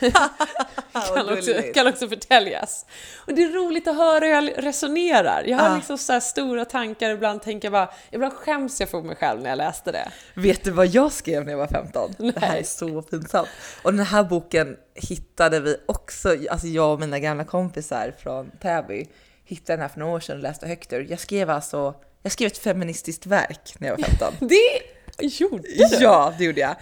kan, 1.14 1.28
också, 1.32 1.52
kan 1.74 1.86
också 1.86 2.08
förtäljas. 2.08 2.86
Och 3.26 3.34
det 3.34 3.42
är 3.42 3.48
roligt 3.48 3.88
att 3.88 3.96
höra 3.96 4.24
hur 4.24 4.32
jag 4.32 4.64
resonerar. 4.66 5.44
Jag 5.46 5.58
har 5.58 5.68
Ja. 5.68 5.76
liksom 5.76 5.98
så 5.98 6.20
stora 6.20 6.64
tankar, 6.64 7.10
ibland 7.10 7.42
tänker 7.42 7.66
jag 7.66 7.72
bara... 7.72 7.90
Ibland 8.10 8.32
skäms 8.34 8.80
jag 8.80 8.88
för 8.88 9.02
mig 9.02 9.16
själv 9.16 9.40
när 9.42 9.48
jag 9.50 9.56
läste 9.56 9.92
det. 9.92 10.08
Vet 10.34 10.64
du 10.64 10.70
vad 10.70 10.86
jag 10.86 11.12
skrev 11.12 11.44
när 11.44 11.52
jag 11.52 11.58
var 11.58 11.66
15? 11.66 12.10
Det 12.18 12.38
här 12.40 12.48
Nej. 12.48 12.60
är 12.60 12.64
så 12.64 13.02
pinsamt. 13.02 13.48
Och 13.82 13.94
den 13.94 14.06
här 14.06 14.22
boken 14.24 14.76
hittade 14.94 15.60
vi 15.60 15.76
också, 15.86 16.36
alltså 16.50 16.66
jag 16.66 16.92
och 16.92 17.00
mina 17.00 17.18
gamla 17.18 17.44
kompisar 17.44 18.14
från 18.18 18.50
Täby 18.62 19.06
hittade 19.44 19.72
den 19.76 19.80
här 19.80 19.88
för 19.88 20.00
några 20.00 20.12
år 20.12 20.20
sedan 20.20 20.36
och 20.36 20.42
läste 20.42 20.66
högt 20.66 20.92
ur. 20.92 21.06
Jag 21.10 21.20
skrev 21.20 21.50
alltså, 21.50 21.94
jag 22.22 22.32
skrev 22.32 22.46
ett 22.46 22.58
feministiskt 22.58 23.26
verk 23.26 23.74
när 23.78 23.88
jag 23.88 23.96
var 23.96 24.04
15. 24.04 24.34
Det 24.48 24.95
gjorde 25.18 25.62
du! 25.62 25.96
Ja, 26.00 26.32
det 26.38 26.44
gjorde 26.44 26.60
jag. 26.60 26.74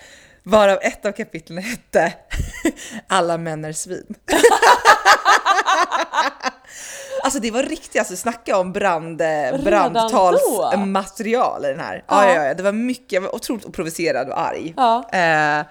Varav 0.43 0.79
ett 0.83 1.07
av 1.07 1.13
kapitlen 1.13 1.59
hette 1.59 2.13
Alla 3.09 3.39
män 3.39 3.65
är 3.65 3.73
svin. 3.73 4.15
Alltså 7.25 7.41
det 7.41 7.51
var 7.51 7.63
riktigt, 7.63 7.99
alltså 7.99 8.17
snacka 8.17 8.59
om 8.59 8.73
brand, 8.73 9.19
då? 9.19 9.59
brandtalsmaterial 9.65 11.65
i 11.65 11.69
den 11.69 11.81
här. 11.81 12.05
Ja. 12.09 12.27
Ja. 12.27 12.35
Ja, 12.35 12.45
ja, 12.45 12.55
det 12.55 12.63
var 12.63 12.73
mycket, 12.73 13.13
jag 13.13 13.21
var 13.21 13.35
otroligt 13.35 13.73
provocerad 13.73 14.29
och 14.29 14.41
arg. 14.41 14.75
Ja. 14.77 15.09
Eh, 15.13 15.65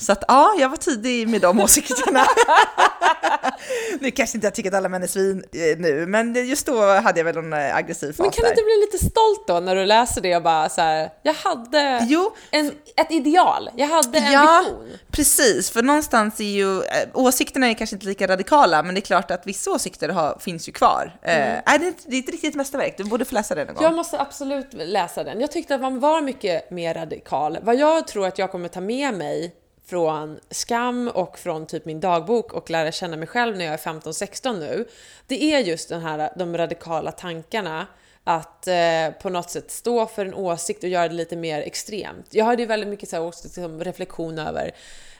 så 0.00 0.12
att 0.12 0.24
ja, 0.28 0.54
jag 0.58 0.68
var 0.68 0.76
tidig 0.76 1.28
med 1.28 1.40
de 1.40 1.60
åsikterna. 1.60 2.24
nu 4.00 4.10
kanske 4.10 4.36
inte 4.36 4.46
jag 4.46 4.54
tycker 4.54 4.70
att 4.70 4.76
alla 4.76 4.88
män 4.88 5.02
är 5.02 5.06
svin 5.06 5.44
eh, 5.52 5.78
nu, 5.78 6.06
men 6.06 6.48
just 6.48 6.66
då 6.66 6.82
hade 6.82 7.20
jag 7.20 7.24
väl 7.24 7.36
en 7.36 7.52
eh, 7.52 7.76
aggressiv 7.76 8.12
fas 8.12 8.18
Men 8.18 8.30
kan 8.30 8.42
du 8.44 8.48
inte 8.50 8.62
bli 8.62 8.86
lite 8.92 8.98
stolt 9.10 9.46
då 9.46 9.60
när 9.60 9.76
du 9.76 9.86
läser 9.86 10.20
det 10.20 10.36
och 10.36 10.42
bara 10.42 10.68
så 10.68 10.80
här, 10.80 11.10
jag 11.22 11.34
hade 11.34 12.06
Jo, 12.08 12.32
en, 12.50 12.66
ett 12.96 13.10
ideal, 13.12 13.70
jag 13.76 13.86
hade 13.86 14.18
en 14.18 14.32
Ja, 14.32 14.64
vision. 14.64 14.88
precis. 15.10 15.70
För 15.70 15.82
någonstans 15.82 16.40
är 16.40 16.44
ju, 16.44 16.78
eh, 16.78 17.08
åsikterna 17.14 17.66
är 17.70 17.74
kanske 17.74 17.96
inte 17.96 18.06
lika 18.06 18.26
radikala, 18.28 18.82
men 18.82 18.94
det 18.94 18.98
är 18.98 19.02
klart 19.02 19.30
att 19.30 19.46
vissa 19.46 19.70
åsikter 19.70 20.08
har, 20.08 20.38
finns 20.40 20.68
ju 20.68 20.72
kvar. 20.72 21.18
Eh, 21.22 21.32
nej, 21.36 21.62
det, 21.66 21.70
är 21.84 21.86
inte- 21.86 22.02
det 22.06 22.16
är 22.16 22.22
ett 22.22 22.28
riktigt 22.30 22.54
mästerverk, 22.54 22.94
du 22.96 23.04
borde 23.04 23.24
få 23.24 23.34
läsa 23.34 23.54
det 23.54 23.64
någon 23.64 23.74
gång. 23.74 23.84
Jag 23.84 23.94
måste 23.94 24.20
absolut 24.20 24.68
läsa 24.72 25.24
den. 25.24 25.40
Jag 25.40 25.52
tyckte 25.52 25.74
att 25.74 25.80
man 25.80 26.00
var 26.00 26.20
mycket 26.20 26.70
mer 26.70 26.94
radikal. 26.94 27.58
Vad 27.62 27.76
jag 27.76 28.06
tror 28.06 28.26
att 28.26 28.38
jag 28.38 28.50
kommer 28.52 28.68
ta 28.68 28.80
med 28.80 29.14
mig 29.14 29.54
från 29.90 30.40
skam 30.50 31.08
och 31.08 31.38
från 31.38 31.66
typ 31.66 31.84
min 31.84 32.00
dagbok 32.00 32.52
och 32.52 32.70
lära 32.70 32.92
känna 32.92 33.16
mig 33.16 33.28
själv 33.28 33.56
när 33.56 33.64
jag 33.64 33.74
är 33.74 33.78
15-16 33.78 34.60
nu, 34.60 34.88
det 35.26 35.52
är 35.54 35.58
just 35.58 35.88
den 35.88 36.00
här, 36.00 36.32
de 36.36 36.56
radikala 36.56 37.12
tankarna 37.12 37.86
att 38.24 38.66
eh, 38.66 39.10
på 39.22 39.28
något 39.28 39.50
sätt 39.50 39.70
stå 39.70 40.06
för 40.06 40.26
en 40.26 40.34
åsikt 40.34 40.82
och 40.82 40.88
göra 40.88 41.08
det 41.08 41.14
lite 41.14 41.36
mer 41.36 41.62
extremt. 41.62 42.26
Jag 42.34 42.44
hade 42.44 42.62
ju 42.62 42.66
väldigt 42.66 42.88
mycket 42.88 43.08
så 43.08 43.16
här, 43.16 43.22
också, 43.22 43.44
liksom, 43.44 43.84
reflektion 43.84 44.38
över, 44.38 44.70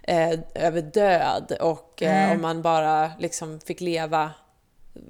eh, 0.02 0.38
över 0.54 0.83
död 0.83 1.56
och 1.61 2.02
eh, 2.02 2.33
om 2.33 2.42
man 2.42 2.62
bara 2.62 3.11
liksom 3.18 3.61
fick 3.61 3.80
leva 3.80 4.30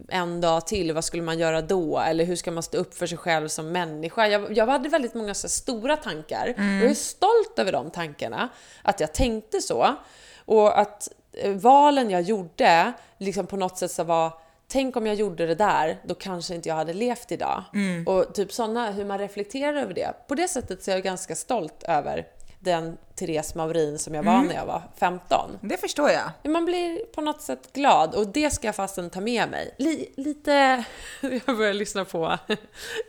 en 0.08 0.40
dag 0.40 0.66
till, 0.66 0.92
vad 0.92 1.04
skulle 1.04 1.22
man 1.22 1.38
göra 1.38 1.62
då? 1.62 1.98
Eller 1.98 2.24
hur 2.24 2.36
ska 2.36 2.50
man 2.50 2.62
stå 2.62 2.78
upp 2.78 2.94
för 2.94 3.06
sig 3.06 3.18
själv 3.18 3.48
som 3.48 3.72
människa? 3.72 4.28
Jag, 4.28 4.56
jag 4.56 4.66
hade 4.66 4.88
väldigt 4.88 5.14
många 5.14 5.34
så 5.34 5.48
stora 5.48 5.96
tankar 5.96 6.54
och 6.56 6.62
jag 6.62 6.90
är 6.90 6.94
stolt 6.94 7.58
över 7.58 7.72
de 7.72 7.90
tankarna, 7.90 8.48
att 8.82 9.00
jag 9.00 9.12
tänkte 9.12 9.60
så. 9.60 9.96
Och 10.44 10.78
att 10.78 11.08
eh, 11.32 11.52
valen 11.52 12.10
jag 12.10 12.22
gjorde 12.22 12.92
liksom 13.18 13.46
på 13.46 13.56
något 13.56 13.78
sätt 13.78 13.90
så 13.90 14.04
var 14.04 14.32
Tänk 14.72 14.96
om 14.96 15.06
jag 15.06 15.16
gjorde 15.16 15.46
det 15.46 15.54
där, 15.54 15.98
då 16.04 16.14
kanske 16.14 16.54
inte 16.54 16.68
jag 16.68 16.76
hade 16.76 16.92
levt 16.92 17.32
idag. 17.32 17.64
Och 18.06 18.34
typ 18.34 18.52
sådana, 18.52 18.90
hur 18.90 19.04
man 19.04 19.18
reflekterar 19.18 19.74
över 19.74 19.94
det. 19.94 20.14
På 20.28 20.34
det 20.34 20.48
sättet 20.48 20.82
så 20.82 20.90
är 20.90 20.94
jag 20.94 21.04
ganska 21.04 21.36
stolt 21.36 21.82
över 21.82 22.26
den 22.58 22.96
Therese 23.20 23.54
Maurin 23.54 23.98
som 23.98 24.14
jag 24.14 24.22
var 24.22 24.42
när 24.42 24.54
jag 24.54 24.66
var 24.66 24.82
15. 25.00 25.58
Det 25.60 25.76
förstår 25.76 26.10
jag. 26.10 26.50
Man 26.52 26.64
blir 26.64 26.98
på 27.04 27.20
något 27.20 27.42
sätt 27.42 27.72
glad 27.72 28.14
och 28.14 28.26
det 28.26 28.50
ska 28.50 28.68
jag 28.68 28.74
fasen 28.76 29.10
ta 29.10 29.20
med 29.20 29.50
mig. 29.50 29.74
Li, 29.78 30.12
lite... 30.16 30.84
Jag 31.46 31.56
börjar 31.56 31.74
lyssna 31.74 32.04
på... 32.04 32.18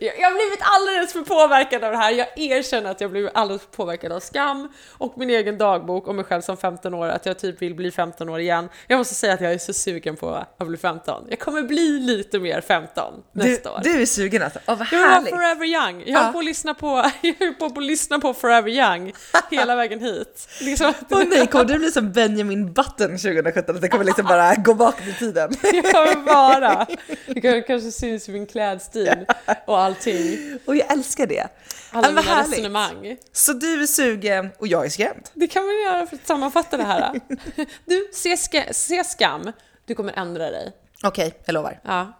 Jag, 0.00 0.30
har 0.30 0.34
blivit 0.34 0.60
alldeles 0.62 1.12
för 1.12 1.20
påverkad 1.22 1.84
av 1.84 1.92
det 1.92 1.98
här. 1.98 2.10
Jag 2.12 2.38
erkänner 2.38 2.90
att 2.90 3.00
jag 3.00 3.10
blivit 3.10 3.30
alldeles 3.34 3.62
för 3.62 3.70
påverkad 3.70 4.12
av 4.12 4.20
skam 4.20 4.72
och 4.90 5.18
min 5.18 5.30
egen 5.30 5.58
dagbok 5.58 6.08
och 6.08 6.14
mig 6.14 6.24
själv 6.24 6.40
som 6.42 6.56
15 6.56 6.94
år, 6.94 7.08
att 7.08 7.26
jag 7.26 7.38
typ 7.38 7.62
vill 7.62 7.74
bli 7.74 7.90
15 7.90 8.28
år 8.28 8.40
igen. 8.40 8.68
Jag 8.86 8.98
måste 8.98 9.14
säga 9.14 9.34
att 9.34 9.40
jag 9.40 9.52
är 9.52 9.58
så 9.58 9.72
sugen 9.72 10.16
på 10.16 10.30
att 10.58 10.66
bli 10.66 10.76
15. 10.76 11.24
Jag 11.30 11.38
kommer 11.38 11.62
bli 11.62 11.88
lite 12.00 12.38
mer 12.38 12.60
15 12.60 13.12
nästa 13.32 13.68
Du, 13.68 13.74
år. 13.74 13.80
du 13.96 14.02
är 14.02 14.06
sugen 14.06 14.42
alltså? 14.42 14.58
Åh, 14.66 14.78
vad 14.78 14.88
Jag 14.92 14.98
var 15.00 15.08
härligt! 15.08 15.30
forever 15.30 15.64
young. 15.66 16.00
Jag 16.06 16.08
Ja. 16.08 16.18
höll 16.22 16.32
på 16.32 16.38
att 16.38 16.44
lyssna 16.44 16.74
på, 16.74 16.86
jag 17.22 17.34
höll 17.38 17.54
på 17.54 17.64
att 17.66 17.82
lyssna 17.82 18.18
på 18.18 18.34
forever 18.34 18.68
young 18.70 19.12
hela 19.50 19.76
vägen 19.76 20.00
hit. 20.02 20.48
Liksom 20.60 20.92
Åh 21.10 21.22
nej, 21.30 21.46
kommer 21.46 21.64
du 21.64 21.78
bli 21.78 21.90
som 21.90 22.12
Benjamin 22.12 22.72
Button 22.72 23.08
2017? 23.18 23.74
Att 23.76 23.82
det 23.82 23.88
kommer 23.88 24.04
liksom 24.04 24.24
bara 24.26 24.54
gå 24.54 24.74
bakåt 24.74 25.06
i 25.06 25.12
tiden? 25.18 25.50
jag 25.92 26.06
vill 26.08 26.24
vara. 26.24 26.86
Det 27.26 27.40
kan- 27.40 27.62
kanske 27.62 27.90
syns 27.92 28.28
i 28.28 28.32
min 28.32 28.46
klädstil 28.46 29.26
och 29.66 29.78
allting. 29.80 30.58
Och 30.66 30.76
jag 30.76 30.92
älskar 30.92 31.26
det. 31.26 31.46
Alla 31.92 32.08
mina 32.08 32.20
härligt. 32.20 32.52
resonemang. 32.52 33.16
Så 33.32 33.52
du 33.52 33.82
är 33.82 33.86
sugen 33.86 34.50
och 34.58 34.66
jag 34.66 34.84
är 34.84 34.88
skrämd. 34.90 35.28
Det 35.34 35.46
kan 35.46 35.64
man 35.66 35.74
göra 35.82 36.06
för 36.06 36.16
att 36.16 36.26
sammanfatta 36.26 36.76
det 36.76 36.84
här. 36.84 37.20
Du, 37.86 38.08
se, 38.12 38.36
ska, 38.36 38.62
se 38.70 39.04
skam. 39.04 39.52
Du 39.86 39.94
kommer 39.94 40.12
ändra 40.18 40.50
dig. 40.50 40.72
Okej, 41.02 41.34
jag 41.44 41.52
lovar. 41.54 41.80
Ja. 41.84 42.12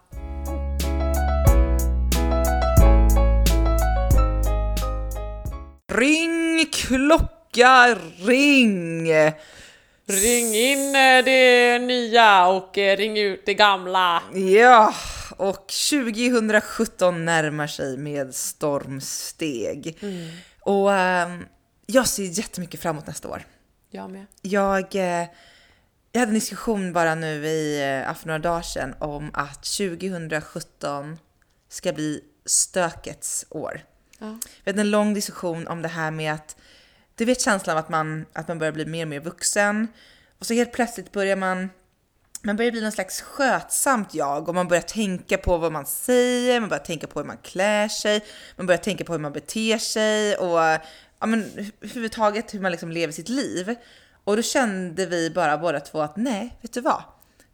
Ring 5.91 6.65
klocka, 7.53 7.97
ring! 8.19 9.07
Ring 10.05 10.55
in 10.55 10.95
eh, 10.95 11.23
det 11.25 11.79
nya 11.79 12.47
och 12.47 12.77
eh, 12.77 12.97
ring 12.97 13.17
ut 13.17 13.45
det 13.45 13.53
gamla. 13.53 14.23
Ja, 14.33 14.93
och 15.37 15.67
2017 15.89 17.25
närmar 17.25 17.67
sig 17.67 17.97
med 17.97 18.35
stormsteg. 18.35 19.97
Och 20.59 20.93
ehm, 20.93 21.45
jag 21.85 22.07
ser 22.07 22.23
jättemycket 22.23 22.79
framåt 22.79 23.07
nästa 23.07 23.29
år. 23.29 23.43
Jag 23.89 24.09
med. 24.09 24.25
Jag, 24.41 24.95
eh, 24.95 25.27
jag 26.11 26.19
hade 26.19 26.29
en 26.29 26.33
diskussion 26.33 26.93
bara 26.93 27.15
nu 27.15 27.45
i, 27.47 27.79
för 28.19 28.27
några 28.27 28.39
dagar 28.39 28.61
sedan 28.61 28.95
om 28.99 29.31
att 29.33 29.63
2017 29.63 31.17
ska 31.69 31.93
bli 31.93 32.21
stökets 32.45 33.45
år. 33.49 33.81
Ja. 34.19 34.39
Vi 34.63 34.71
hade 34.71 34.81
en 34.81 34.91
lång 34.91 35.13
diskussion 35.13 35.67
om 35.67 35.81
det 35.81 35.87
här 35.87 36.11
med 36.11 36.33
att 36.33 36.55
du 37.15 37.25
vet 37.25 37.41
känslan 37.41 37.77
av 37.77 37.83
att 37.83 37.89
man, 37.89 38.25
att 38.33 38.47
man 38.47 38.59
börjar 38.59 38.73
bli 38.73 38.85
mer 38.85 39.05
och 39.05 39.09
mer 39.09 39.19
vuxen 39.19 39.87
och 40.39 40.45
så 40.45 40.53
helt 40.53 40.71
plötsligt 40.71 41.11
börjar 41.11 41.35
man 41.35 41.69
man 42.45 42.55
börjar 42.55 42.71
bli 42.71 42.81
någon 42.81 42.91
slags 42.91 43.21
skötsamt 43.21 44.13
jag 44.13 44.49
och 44.49 44.55
man 44.55 44.67
börjar 44.67 44.81
tänka 44.81 45.37
på 45.37 45.57
vad 45.57 45.71
man 45.71 45.85
säger, 45.85 46.59
man 46.59 46.69
börjar 46.69 46.83
tänka 46.83 47.07
på 47.07 47.19
hur 47.19 47.27
man 47.27 47.37
klär 47.37 47.87
sig, 47.87 48.25
man 48.55 48.65
börjar 48.65 48.79
tänka 48.79 49.03
på 49.03 49.13
hur 49.13 49.19
man 49.19 49.33
beter 49.33 49.77
sig 49.77 50.35
och 50.35 50.59
ja, 51.19 51.25
men, 51.27 51.71
överhuvudtaget 51.81 52.53
hur 52.53 52.59
man 52.59 52.71
liksom 52.71 52.91
lever 52.91 53.13
sitt 53.13 53.29
liv. 53.29 53.75
Och 54.23 54.35
då 54.35 54.41
kände 54.41 55.05
vi 55.05 55.29
bara 55.29 55.57
båda 55.57 55.79
två 55.79 56.01
att 56.01 56.17
nej, 56.17 56.57
vet 56.61 56.73
du 56.73 56.81
vad? 56.81 57.03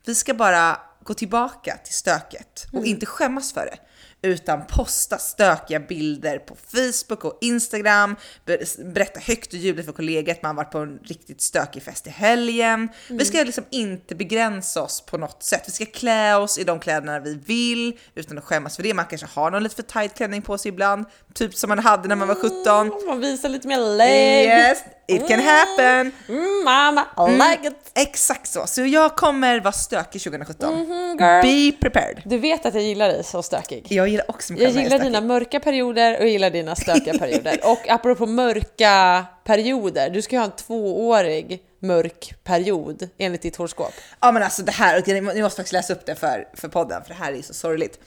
Vi 0.06 0.16
ska 0.16 0.34
bara 0.34 0.82
gå 1.04 1.14
tillbaka 1.14 1.78
till 1.84 1.94
stöket 1.94 2.68
och 2.74 2.86
inte 2.86 3.06
skämmas 3.06 3.54
för 3.54 3.66
det 3.66 3.78
utan 4.22 4.66
posta 4.68 5.18
stökiga 5.18 5.80
bilder 5.80 6.38
på 6.40 6.56
Facebook 6.56 7.26
och 7.26 7.38
Instagram, 7.42 8.16
ber- 8.46 8.92
berätta 8.94 9.20
högt 9.20 9.54
och 9.54 9.60
ljudligt 9.60 9.86
för 9.86 9.94
kollegor 9.94 10.32
att 10.32 10.44
man 10.44 10.56
varit 10.56 10.72
på 10.72 10.78
en 10.78 11.00
riktigt 11.04 11.42
stökig 11.42 11.84
fest 11.84 12.08
i 12.08 12.10
helgen. 12.10 12.90
Vi 13.10 13.26
ska 13.26 13.38
liksom 13.44 13.64
inte 13.70 14.16
begränsa 14.16 14.82
oss 14.82 15.02
på 15.02 15.18
något 15.18 15.44
sätt. 15.44 15.64
Vi 15.68 15.72
ska 15.72 15.86
klä 15.86 16.36
oss 16.36 16.58
i 16.58 16.64
de 16.64 16.80
kläderna 16.80 17.20
vi 17.20 17.36
vill 17.46 18.00
utan 18.16 18.38
att 18.38 18.44
skämmas 18.44 18.76
för 18.76 18.84
det. 18.84 18.94
Man 18.94 19.06
kanske 19.06 19.28
har 19.34 19.52
någon 19.52 19.64
lite 19.64 19.76
för 19.76 19.84
tight 19.84 20.14
klänning 20.14 20.42
på 20.42 20.58
sig 20.58 20.70
ibland, 20.70 21.06
typ 21.34 21.56
som 21.56 21.68
man 21.68 21.80
hade 21.80 22.08
när 22.08 22.16
man 22.16 22.28
var 22.28 22.36
17. 22.36 22.92
Man 23.08 23.20
visar 23.20 23.50
lite 23.50 23.68
mer 23.68 23.80
lägg. 23.98 24.48
Yes, 24.48 24.78
it 25.08 25.28
can 25.28 25.40
happen. 25.40 26.12
Mm, 26.30 26.64
mama, 26.66 27.06
I 27.30 27.32
like 27.32 27.68
it. 27.68 27.92
Exakt 27.96 28.48
så. 28.48 28.68
Så 28.68 28.86
jag 28.86 29.16
kommer 29.16 29.60
vara 29.60 29.72
stökig 29.72 30.22
2017. 30.22 30.74
girl. 31.20 31.42
Be 31.42 31.78
prepared. 31.82 32.22
Du 32.26 32.38
vet 32.38 32.66
att 32.66 32.74
jag 32.74 32.84
gillar 32.84 33.08
dig 33.08 33.24
så 33.24 33.44
stökig. 33.44 33.86
Jag 33.90 34.09
gillar 34.10 34.32
också 34.32 34.54
Jag 34.54 34.72
gillar 34.72 34.90
stökig. 34.90 35.06
dina 35.06 35.22
mörka 35.22 35.60
perioder 35.60 36.18
och 36.18 36.24
jag 36.24 36.30
gillar 36.30 36.50
dina 36.50 36.76
stökiga 36.76 37.18
perioder. 37.18 37.60
Och 37.64 37.90
apropå 37.90 38.26
mörka 38.26 39.26
perioder, 39.44 40.10
du 40.10 40.22
ska 40.22 40.36
ju 40.36 40.40
ha 40.40 40.46
en 40.46 40.52
tvåårig 40.52 41.62
mörk 41.80 42.34
period 42.44 43.10
enligt 43.18 43.42
ditt 43.42 43.56
horoskop. 43.56 43.94
Ja 44.20 44.32
men 44.32 44.44
alltså 44.44 44.64
det 44.64 44.72
här, 44.72 45.04
ni 45.34 45.42
måste 45.42 45.58
faktiskt 45.58 45.74
läsa 45.74 45.94
upp 45.94 46.06
det 46.06 46.16
för, 46.16 46.48
för 46.54 46.68
podden 46.68 47.02
för 47.02 47.10
det 47.10 47.20
här 47.20 47.34
är 47.34 47.42
så 47.42 47.54
sorgligt. 47.54 48.00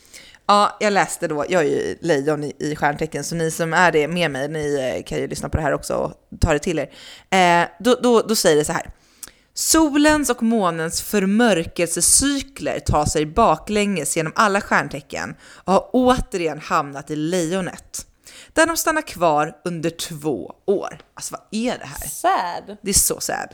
Ja, 0.47 0.77
jag 0.81 0.93
läste 0.93 1.29
då, 1.29 1.45
jag 1.49 1.63
är 1.63 1.67
ju 1.67 1.97
lejon 2.01 2.45
i, 2.45 2.53
i 2.59 2.77
stjärntecken 2.77 3.25
så 3.25 3.35
ni 3.35 3.51
som 3.51 3.75
är 3.75 3.93
det 3.93 4.09
med 4.09 4.31
mig, 4.31 4.49
ni 4.49 4.95
eh, 4.97 5.03
kan 5.03 5.19
ju 5.19 5.27
lyssna 5.29 5.49
på 5.49 5.57
det 5.57 5.63
här 5.63 5.75
också 5.75 5.95
och 5.95 6.13
ta 6.41 6.53
det 6.53 6.59
till 6.59 6.79
er. 6.79 6.91
Eh, 7.31 7.69
då, 7.79 7.95
då, 7.95 8.23
då 8.23 8.37
säger 8.37 8.57
det 8.57 8.65
så 8.65 8.73
här. 8.73 8.91
Solens 9.55 10.31
och 10.31 10.43
månens 10.43 11.03
förmörkelsecykler 11.03 12.81
tar 12.81 13.05
sig 13.05 13.27
baklänges 13.27 14.17
genom 14.17 14.33
alla 14.37 14.61
stjärntecken 14.61 15.35
och 15.65 15.73
har 15.73 15.91
återigen 15.93 16.61
hamnat 16.61 17.11
i 17.11 17.17
lejonet. 17.17 18.07
Där 18.53 18.67
de 18.67 18.77
stannar 18.77 19.03
kvar 19.03 19.57
under 19.65 19.91
två 19.91 20.55
år. 20.67 20.99
Alltså 21.15 21.35
vad 21.35 21.47
är 21.51 21.79
det 21.79 21.87
här? 21.87 22.09
Sad. 22.09 22.77
Det 22.83 22.91
är 22.91 22.95
så 22.95 23.21
sad. 23.21 23.49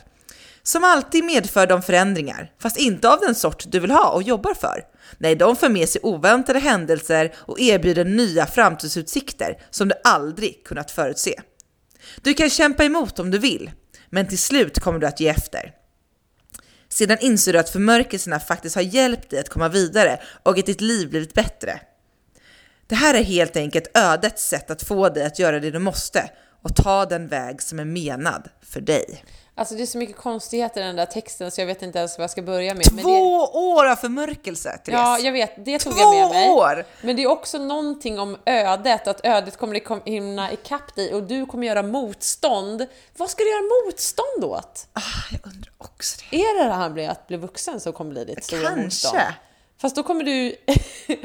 Som 0.63 0.83
alltid 0.83 1.23
medför 1.23 1.67
de 1.67 1.81
förändringar, 1.81 2.51
fast 2.61 2.77
inte 2.77 3.09
av 3.09 3.19
den 3.19 3.35
sort 3.35 3.63
du 3.67 3.79
vill 3.79 3.91
ha 3.91 4.09
och 4.09 4.23
jobbar 4.23 4.53
för. 4.53 4.83
Nej, 5.17 5.35
de 5.35 5.55
för 5.55 5.69
med 5.69 5.89
sig 5.89 6.01
oväntade 6.03 6.59
händelser 6.59 7.35
och 7.37 7.59
erbjuder 7.59 8.05
nya 8.05 8.45
framtidsutsikter 8.45 9.61
som 9.69 9.87
du 9.87 9.95
aldrig 10.03 10.65
kunnat 10.65 10.91
förutse. 10.91 11.41
Du 12.21 12.33
kan 12.33 12.49
kämpa 12.49 12.83
emot 12.83 13.19
om 13.19 13.31
du 13.31 13.37
vill, 13.37 13.71
men 14.09 14.27
till 14.27 14.39
slut 14.39 14.79
kommer 14.79 14.99
du 14.99 15.07
att 15.07 15.19
ge 15.19 15.27
efter. 15.27 15.78
Sedan 16.99 17.17
inser 17.19 17.53
du 17.53 17.59
att 17.59 17.69
förmörkelserna 17.69 18.39
faktiskt 18.39 18.75
har 18.75 18.81
hjälpt 18.81 19.29
dig 19.29 19.39
att 19.39 19.49
komma 19.49 19.69
vidare 19.69 20.19
och 20.43 20.59
att 20.59 20.65
ditt 20.65 20.81
liv 20.81 21.09
blivit 21.09 21.33
bättre. 21.33 21.79
Det 22.87 22.95
här 22.95 23.13
är 23.13 23.23
helt 23.23 23.55
enkelt 23.55 23.97
ödets 23.97 24.47
sätt 24.47 24.71
att 24.71 24.83
få 24.83 25.09
dig 25.09 25.25
att 25.25 25.39
göra 25.39 25.59
det 25.59 25.71
du 25.71 25.79
måste 25.79 26.29
och 26.61 26.75
ta 26.75 27.05
den 27.05 27.27
väg 27.27 27.61
som 27.61 27.79
är 27.79 27.85
menad 27.85 28.49
för 28.61 28.81
dig. 28.81 29.23
Alltså 29.59 29.75
det 29.75 29.81
är 29.81 29.85
så 29.85 29.97
mycket 29.97 30.15
konstigheter 30.15 30.81
i 30.81 30.83
den 30.83 30.95
där 30.95 31.05
texten 31.05 31.51
så 31.51 31.61
jag 31.61 31.65
vet 31.65 31.81
inte 31.81 31.99
ens 31.99 32.17
vad 32.17 32.23
jag 32.23 32.29
ska 32.29 32.41
börja 32.41 32.73
med. 32.73 32.85
Två 32.85 33.09
det, 33.09 33.59
år 33.59 33.85
av 33.85 33.95
förmörkelse, 33.95 34.77
Therese! 34.77 34.99
ja, 34.99 35.19
jag 35.19 35.31
vet, 35.31 35.65
det 35.65 35.79
tog 35.79 35.93
Två 35.93 35.99
jag 35.99 36.11
med 36.11 36.29
mig. 36.29 36.49
år! 36.49 36.85
Men 37.01 37.15
det 37.15 37.23
är 37.23 37.27
också 37.27 37.57
någonting 37.57 38.19
om 38.19 38.37
ödet, 38.45 39.07
att 39.07 39.25
ödet 39.25 39.57
kommer 39.57 40.09
hinna 40.09 40.51
ikapp 40.51 40.95
dig 40.95 41.13
och 41.13 41.23
du 41.23 41.45
kommer 41.45 41.67
göra 41.67 41.83
motstånd. 41.83 42.85
Vad 43.17 43.29
ska 43.29 43.43
du 43.43 43.49
göra 43.49 43.85
motstånd 43.85 44.43
åt? 44.43 44.87
Ah, 44.93 45.01
jag 45.31 45.39
undrar 45.53 45.71
också 45.77 46.21
det. 46.29 46.37
Är 46.37 46.63
det 46.63 46.69
det 46.69 46.75
här 46.75 46.89
med 46.89 47.09
att 47.09 47.27
bli 47.27 47.37
vuxen 47.37 47.79
som 47.79 47.93
kommer 47.93 48.11
bli 48.11 48.25
ditt 48.25 48.43
stora 48.43 48.75
motstånd? 48.75 49.15
Kanske. 49.15 49.35
Fast 49.81 49.95
då 49.95 50.03
kommer 50.03 50.23
du 50.23 50.55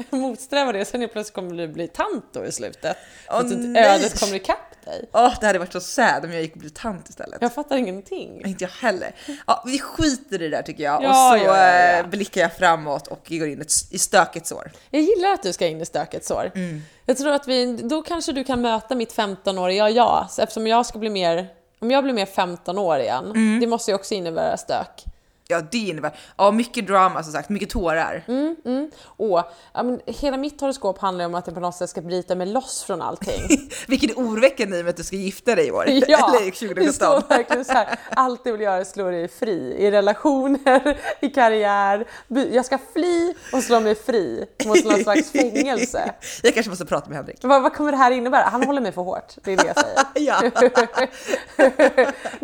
motsträva 0.17 0.71
det, 0.71 0.85
sen 0.85 1.01
helt 1.01 1.13
plötsligt 1.13 1.35
kommer 1.35 1.55
du 1.55 1.67
bli 1.67 1.87
tant 1.87 2.25
då 2.33 2.45
i 2.45 2.51
slutet. 2.51 2.97
För 3.27 3.37
att 3.37 3.51
ödet 3.77 4.19
kommer 4.19 4.35
ikapp 4.35 4.74
dig. 4.85 5.09
Åh, 5.13 5.33
det 5.39 5.45
hade 5.47 5.59
varit 5.59 5.73
så 5.73 5.79
sad 5.79 6.25
om 6.25 6.31
jag 6.33 6.41
gick 6.41 6.53
och 6.53 6.59
blev 6.59 6.69
tant 6.69 7.09
istället. 7.09 7.37
Jag 7.41 7.53
fattar 7.53 7.77
ingenting. 7.77 8.45
Inte 8.45 8.63
jag 8.63 8.71
heller. 8.71 9.15
Ja, 9.47 9.63
vi 9.65 9.79
skiter 9.79 10.41
i 10.41 10.49
det 10.49 10.57
där 10.57 10.61
tycker 10.63 10.83
jag 10.83 11.03
Ja, 11.03 11.33
och 11.33 11.39
så 11.39 11.45
ja, 11.45 11.69
eh, 11.69 12.07
blickar 12.07 12.41
jag 12.41 12.53
framåt 12.57 13.07
och 13.07 13.25
går 13.29 13.47
in 13.47 13.65
i 13.91 13.97
stökets 13.99 14.51
år. 14.51 14.71
Jag 14.89 15.01
gillar 15.01 15.33
att 15.33 15.43
du 15.43 15.53
ska 15.53 15.67
in 15.67 15.81
i 15.81 15.85
stökets 15.85 16.31
år. 16.31 16.51
Mm. 16.55 16.81
Jag 17.05 17.17
tror 17.17 17.31
att 17.31 17.47
vi, 17.47 17.75
då 17.77 18.01
kanske 18.01 18.31
du 18.31 18.43
kan 18.43 18.61
möta 18.61 18.95
mitt 18.95 19.15
15-åriga 19.15 19.89
jag, 19.89 20.27
eftersom 20.39 20.67
jag 20.67 20.85
ska 20.85 20.99
bli 20.99 21.09
mer, 21.09 21.47
om 21.79 21.91
jag 21.91 22.03
blir 22.03 22.13
mer 22.13 22.25
15 22.25 22.77
år 22.77 22.99
igen, 22.99 23.25
Mm. 23.25 23.59
det 23.59 23.67
måste 23.67 23.91
ju 23.91 23.95
också 23.95 24.13
innebära 24.13 24.57
stök. 24.57 25.03
Ja, 25.47 25.61
det 25.71 25.77
innebär 25.77 26.17
ja, 26.37 26.51
mycket 26.51 26.87
drama 26.87 27.23
som 27.23 27.31
sagt, 27.33 27.49
mycket 27.49 27.69
tårar. 27.69 28.23
Mm, 28.27 28.55
mm. 28.65 28.91
Och, 29.01 29.43
ja, 29.73 29.83
men, 29.83 30.01
hela 30.05 30.37
mitt 30.37 30.61
horoskop 30.61 30.97
handlar 30.99 31.23
ju 31.23 31.25
om 31.25 31.35
att 31.35 31.47
jag 31.47 31.53
på 31.53 31.61
något 31.61 31.75
sätt 31.75 31.89
ska 31.89 32.01
bryta 32.01 32.35
mig 32.35 32.47
loss 32.47 32.83
från 32.83 33.01
allting. 33.01 33.41
Vilket 33.87 34.11
är 34.11 34.15
oroväckande 34.15 34.77
i 34.77 34.81
och 34.81 34.85
med 34.85 34.89
att 34.89 34.97
du 34.97 35.03
ska 35.03 35.15
gifta 35.15 35.55
dig 35.55 35.67
i 35.67 35.71
år. 35.71 35.85
Ja, 36.07 36.31
det 36.31 36.51
2017. 36.51 36.93
står 36.93 37.29
verkligen 37.29 37.65
så 37.65 37.73
här. 37.73 37.99
Allt 38.09 38.41
jag 38.43 38.51
vill 38.51 38.61
göra 38.61 38.77
är 38.77 38.83
slå 38.83 39.09
dig 39.09 39.27
fri 39.27 39.75
i 39.79 39.91
relationer, 39.91 40.97
i 41.19 41.29
karriär. 41.29 42.07
Jag 42.27 42.65
ska 42.65 42.77
fly 42.93 43.33
och 43.53 43.63
slå 43.63 43.79
mig 43.79 43.95
fri 43.95 44.45
mot 44.65 44.85
någon 44.85 45.03
slags 45.03 45.31
fängelse. 45.31 46.13
Jag 46.43 46.53
kanske 46.53 46.69
måste 46.69 46.85
prata 46.85 47.09
med 47.09 47.17
Henrik. 47.17 47.39
Vad, 47.41 47.61
vad 47.61 47.73
kommer 47.73 47.91
det 47.91 47.97
här 47.97 48.11
innebära? 48.11 48.43
Han 48.43 48.63
håller 48.63 48.81
mig 48.81 48.91
för 48.91 49.01
hårt, 49.01 49.33
det 49.43 49.53
är 49.53 49.57
det 49.57 49.67
jag 49.67 49.79
säger. 49.79 50.05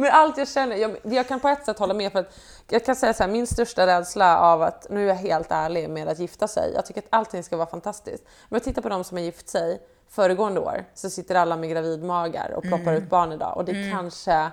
Men 0.02 0.12
allt 0.12 0.38
jag 0.38 0.48
känner, 0.48 0.76
jag, 0.76 0.98
jag 1.04 1.28
kan 1.28 1.40
på 1.40 1.48
ett 1.48 1.66
sätt 1.66 1.80
hålla 1.80 1.94
med 1.94 2.12
för 2.12 2.20
att 2.20 2.34
jag 2.72 2.86
kan 2.86 2.96
säga 2.96 3.14
så 3.14 3.24
här, 3.24 3.32
min 3.32 3.48
största 3.48 3.88
rädsla 3.88 4.40
av 4.40 4.62
att, 4.62 4.90
nu 4.90 5.04
är 5.04 5.08
jag 5.08 5.16
helt 5.16 5.52
ärlig 5.52 5.90
med 5.90 6.08
att 6.08 6.20
gifta 6.20 6.48
sig, 6.48 6.72
jag 6.76 6.86
tycker 6.86 7.02
att 7.02 7.08
allting 7.10 7.44
ska 7.44 7.58
vara 7.58 7.68
fantastiskt. 7.68 8.24
Men 8.50 8.56
jag 8.56 8.64
tittar 8.64 8.82
på 8.82 8.90
de 8.90 9.04
som 9.04 9.18
har 9.18 9.24
gift 9.24 9.50
sig 9.50 9.82
föregående 10.10 10.60
år 10.60 10.86
så 10.94 11.10
sitter 11.10 11.36
alla 11.36 11.58
med 11.58 11.70
gravidmagar 11.70 12.52
och 12.52 12.64
ploppar 12.64 12.94
ut 12.94 13.10
barn 13.10 13.32
idag 13.32 13.58
och 13.58 13.66
det 13.66 13.92
kanske 13.92 14.52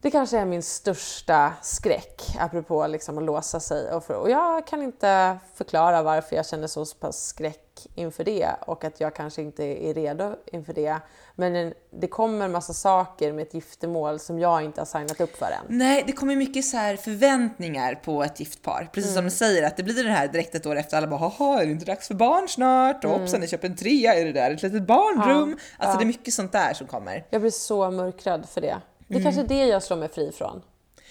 Det 0.00 0.10
kanske 0.10 0.38
är 0.38 0.44
min 0.44 0.62
största 0.62 1.52
skräck, 1.62 2.36
apropå 2.38 2.86
liksom 2.86 3.18
att 3.18 3.24
låsa 3.24 3.60
sig. 3.60 3.92
Och, 3.92 4.04
för, 4.04 4.14
och 4.14 4.30
jag 4.30 4.66
kan 4.66 4.82
inte 4.82 5.38
förklara 5.54 6.02
varför 6.02 6.36
jag 6.36 6.46
känner 6.46 6.66
så 6.66 6.84
pass 7.00 7.26
skräck 7.26 7.65
inför 7.94 8.24
det 8.24 8.48
och 8.66 8.84
att 8.84 9.00
jag 9.00 9.14
kanske 9.14 9.42
inte 9.42 9.64
är 9.64 9.94
redo 9.94 10.34
inför 10.52 10.72
det. 10.72 11.00
Men 11.34 11.74
det 12.00 12.06
kommer 12.08 12.44
en 12.44 12.52
massa 12.52 12.72
saker 12.72 13.32
med 13.32 13.42
ett 13.42 13.54
giftermål 13.54 14.18
som 14.18 14.38
jag 14.38 14.64
inte 14.64 14.80
har 14.80 14.86
signat 14.86 15.20
upp 15.20 15.36
för 15.36 15.46
än. 15.46 15.78
Nej, 15.78 16.04
det 16.06 16.12
kommer 16.12 16.36
mycket 16.36 16.64
så 16.64 16.76
här 16.76 16.96
förväntningar 16.96 17.94
på 17.94 18.22
ett 18.24 18.40
gift 18.40 18.62
par. 18.62 18.88
Precis 18.92 19.14
som 19.14 19.24
du 19.24 19.30
säger, 19.30 19.62
att 19.62 19.76
det 19.76 19.82
blir 19.82 20.04
det 20.04 20.10
här 20.10 20.28
direkt 20.28 20.54
ett 20.54 20.66
år 20.66 20.76
efter. 20.76 20.96
Alla 20.96 21.06
bara 21.06 21.20
“haha, 21.20 21.62
är 21.62 21.66
det 21.66 21.72
inte 21.72 21.84
dags 21.86 22.06
för 22.08 22.14
barn 22.14 22.48
snart? 22.48 23.04
Och 23.04 23.10
hoppsan, 23.10 23.40
ni 23.40 23.48
köper 23.48 23.68
en 23.68 23.76
trea, 23.76 24.14
är 24.14 24.24
det 24.24 24.32
där 24.32 24.50
ett 24.50 24.62
litet 24.62 24.86
barnrum?” 24.86 25.58
Alltså 25.78 25.98
det 25.98 26.04
är 26.04 26.06
mycket 26.06 26.34
sånt 26.34 26.52
där 26.52 26.74
som 26.74 26.86
kommer. 26.86 27.24
Jag 27.30 27.40
blir 27.40 27.50
så 27.50 27.90
mörkrädd 27.90 28.46
för 28.48 28.60
det. 28.60 28.76
Det 29.08 29.18
är 29.18 29.22
kanske 29.22 29.40
är 29.40 29.48
det 29.48 29.66
jag 29.66 29.82
slår 29.82 29.96
mig 29.96 30.08
fri 30.08 30.32
från. 30.32 30.62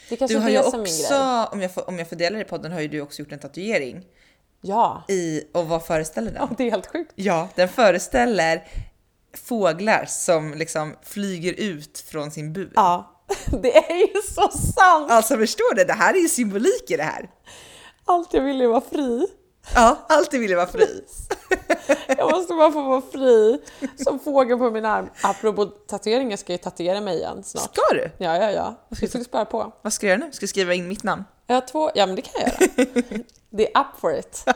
Det 0.10 0.16
är 0.16 0.18
kanske 0.18 0.38
Du 0.38 0.42
har 0.42 0.50
det 0.50 0.56
ju 0.56 0.64
som 0.64 0.74
är 0.74 0.78
min 0.78 0.82
också, 0.82 1.14
grej. 1.14 1.48
om 1.52 1.62
jag, 1.62 1.72
får, 1.74 1.90
om 1.90 2.00
jag 2.00 2.10
får 2.10 2.16
dela 2.16 2.36
det 2.36 2.42
i 2.42 2.46
podden, 2.46 2.72
har 2.72 2.82
ju 2.82 2.88
du 2.88 3.02
också 3.02 3.22
gjort 3.22 3.32
en 3.32 3.40
tatuering. 3.40 4.06
Ja, 4.62 5.04
I, 5.08 5.44
och 5.54 5.68
vad 5.68 5.86
föreställer 5.86 6.32
den? 6.32 6.56
det 6.58 6.64
är 6.68 6.72
helt 6.72 6.88
sjukt. 6.88 7.12
Ja, 7.16 7.50
den 7.56 7.70
föreställer 7.70 8.64
fåglar 9.38 10.06
som 10.06 10.54
liksom 10.54 10.96
flyger 11.04 11.54
ut 11.54 12.00
från 12.00 12.32
sin 12.32 12.54
bur. 12.54 12.72
Ja, 12.76 13.24
det 13.62 13.78
är 13.78 14.16
ju 14.16 14.22
så 14.22 14.50
sant! 14.58 15.12
Alltså 15.12 15.38
förstår 15.38 15.76
du? 15.76 15.84
Det 15.84 15.94
här 15.94 16.14
är 16.14 16.20
ju 16.20 16.30
symbolik 16.30 16.92
i 16.92 16.98
det 16.98 17.04
här. 17.04 17.30
Allt 18.06 18.34
jag 18.34 18.42
ville 18.42 18.68
var 18.68 18.82
fri. 18.82 19.28
Ja, 19.76 20.06
alltid 20.10 20.40
ville 20.40 20.56
vara 20.56 20.68
fri. 20.68 21.04
Jag 22.08 22.32
måste 22.32 22.54
bara 22.54 22.72
få 22.72 22.82
vara 22.82 23.02
fri 23.02 23.62
som 24.04 24.20
fågel 24.20 24.58
på 24.58 24.72
min 24.72 24.86
arm. 24.86 25.10
Apropå 25.24 25.66
tatueringar 25.66 26.38
ska 26.38 26.54
jag 26.54 26.62
tatuera 26.62 27.02
mig 27.02 27.18
igen 27.18 27.44
snart. 27.44 27.64
Ska 27.64 27.82
du? 27.92 28.12
Ja, 28.18 28.38
ja, 28.38 28.52
ja. 28.52 28.76
Jag 28.90 29.10
ska 29.10 29.20
spara 29.20 29.46
på. 29.46 29.74
Vad 29.82 29.94
ska 29.94 30.08
jag 30.08 30.18
göra 30.18 30.26
nu? 30.26 30.32
Ska 30.32 30.44
jag 30.44 30.50
skriva 30.50 30.74
in 30.74 30.88
mitt 30.88 31.04
namn? 31.04 31.24
Jag 31.48 31.56
har 31.56 31.62
två, 31.62 31.92
ja 31.96 32.06
men 32.06 32.16
det 32.16 32.22
kan 32.22 32.42
jag 32.42 32.50
göra. 32.50 33.24
Det 33.50 33.74
är 33.74 33.82
up 33.82 34.00
for 34.00 34.16
it. 34.16 34.44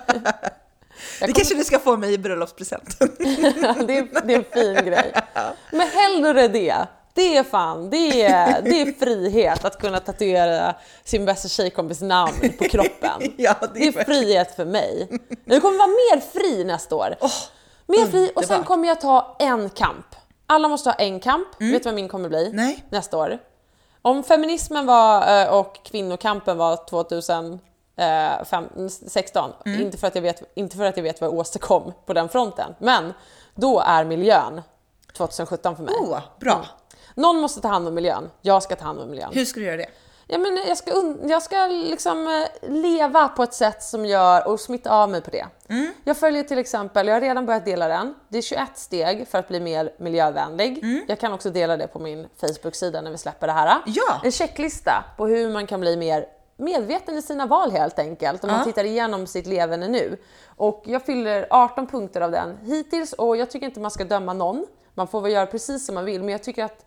Jag 1.19 1.29
Det 1.29 1.33
kanske 1.33 1.55
du 1.55 1.63
ska 1.63 1.79
få 1.79 1.97
mig 1.97 2.13
i 2.13 2.17
bröllopspresent. 2.17 2.99
det, 2.99 3.03
är, 3.97 4.25
det 4.27 4.33
är 4.33 4.37
en 4.37 4.43
fin 4.53 4.85
grej. 4.85 5.13
Men 5.71 5.87
hellre 5.87 6.47
det. 6.47 6.87
Det 7.13 7.37
är 7.37 7.43
fan, 7.43 7.89
det 7.89 8.21
är, 8.23 8.61
det 8.61 8.81
är 8.81 8.93
frihet 8.99 9.65
att 9.65 9.79
kunna 9.81 9.99
tatuera 9.99 10.75
sin 11.03 11.25
bästa 11.25 11.47
tjejkompis 11.47 12.01
namn 12.01 12.53
på 12.57 12.63
kroppen. 12.63 13.33
Ja, 13.37 13.55
det 13.73 13.87
är 13.87 14.05
frihet 14.05 14.55
för 14.55 14.65
mig. 14.65 15.07
Jag 15.45 15.61
kommer 15.61 15.77
vara 15.77 15.87
mer 15.87 16.19
fri 16.19 16.63
nästa 16.63 16.95
år. 16.95 17.15
mer 17.85 18.05
fri 18.05 18.31
och 18.35 18.45
sen 18.45 18.63
kommer 18.63 18.87
jag 18.87 19.01
ta 19.01 19.37
en 19.39 19.69
kamp. 19.69 20.15
Alla 20.47 20.67
måste 20.67 20.89
ha 20.89 20.95
en 20.95 21.19
kamp. 21.19 21.47
Vet 21.59 21.83
du 21.83 21.89
vad 21.89 21.95
min 21.95 22.07
kommer 22.07 22.29
bli? 22.29 22.51
Nej. 22.53 22.85
Nästa 22.89 23.17
år. 23.17 23.39
Om 24.01 24.23
feminismen 24.23 24.85
var 24.85 25.41
eh, 25.41 25.53
och 25.53 25.79
kvinnokampen 25.83 26.57
var 26.57 26.89
2016, 26.89 29.53
inte, 29.65 29.97
för 29.97 30.07
att 30.07 30.15
jag 30.15 30.21
vet, 30.21 30.43
inte 30.55 30.77
för 30.77 30.85
att 30.85 30.97
jag 30.97 31.03
vet 31.03 31.21
vad 31.21 31.29
jag 31.29 31.37
åstadkom 31.37 31.93
på 32.05 32.13
den 32.13 32.29
fronten, 32.29 32.75
men 32.79 33.13
då 33.55 33.79
är 33.79 34.05
miljön 34.05 34.61
2017 35.17 35.75
för 35.75 35.83
mig. 35.83 35.95
Åh, 35.99 36.19
bra. 36.39 36.65
Någon 37.15 37.41
måste 37.41 37.61
ta 37.61 37.67
hand 37.67 37.87
om 37.87 37.93
miljön. 37.93 38.29
Jag 38.41 38.63
ska 38.63 38.75
ta 38.75 38.85
hand 38.85 38.99
om 38.99 39.09
miljön. 39.09 39.29
Hur 39.33 39.45
ska 39.45 39.59
du 39.59 39.65
göra 39.65 39.77
det? 39.77 39.89
Ja, 40.31 40.37
men 40.37 40.59
jag 40.67 40.77
ska, 40.77 41.15
jag 41.27 41.43
ska 41.43 41.67
liksom 41.67 42.27
eh, 42.27 42.69
leva 42.69 43.27
på 43.27 43.43
ett 43.43 43.53
sätt 43.53 43.83
som 43.83 44.05
gör 44.05 44.47
och 44.47 44.59
smitta 44.59 44.91
av 44.91 45.09
mig 45.09 45.21
på 45.21 45.31
det. 45.31 45.45
Mm. 45.69 45.93
Jag 46.03 46.17
följer 46.17 46.43
till 46.43 46.57
exempel, 46.57 47.07
jag 47.07 47.15
har 47.15 47.21
redan 47.21 47.45
börjat 47.45 47.65
dela 47.65 47.87
den. 47.87 48.15
Det 48.27 48.37
är 48.37 48.41
21 48.41 48.69
steg 48.75 49.27
för 49.27 49.37
att 49.37 49.47
bli 49.47 49.59
mer 49.59 49.91
miljövänlig. 49.97 50.83
Mm. 50.83 51.05
Jag 51.07 51.19
kan 51.19 51.33
också 51.33 51.49
dela 51.49 51.77
det 51.77 51.87
på 51.87 51.99
min 51.99 52.27
Facebook-sida 52.41 53.01
när 53.01 53.11
vi 53.11 53.17
släpper 53.17 53.47
det 53.47 53.53
här. 53.53 53.81
Ja. 53.85 54.21
En 54.23 54.31
checklista 54.31 55.03
på 55.17 55.27
hur 55.27 55.49
man 55.49 55.67
kan 55.67 55.79
bli 55.79 55.97
mer 55.97 56.25
medveten 56.57 57.17
i 57.17 57.21
sina 57.21 57.45
val 57.45 57.71
helt 57.71 57.99
enkelt. 57.99 58.43
Om 58.43 58.51
man 58.51 58.65
tittar 58.65 58.83
igenom 58.83 59.27
sitt 59.27 59.47
levande 59.47 59.87
nu. 59.87 60.17
Och 60.55 60.83
jag 60.85 61.05
fyller 61.05 61.47
18 61.49 61.87
punkter 61.87 62.21
av 62.21 62.31
den 62.31 62.57
hittills 62.63 63.13
och 63.13 63.37
jag 63.37 63.51
tycker 63.51 63.65
inte 63.65 63.79
man 63.79 63.91
ska 63.91 64.03
döma 64.03 64.33
någon. 64.33 64.65
Man 64.93 65.07
får 65.07 65.21
väl 65.21 65.31
göra 65.31 65.45
precis 65.45 65.85
som 65.85 65.95
man 65.95 66.05
vill, 66.05 66.23
men 66.23 66.29
jag 66.29 66.43
tycker 66.43 66.63
att 66.63 66.85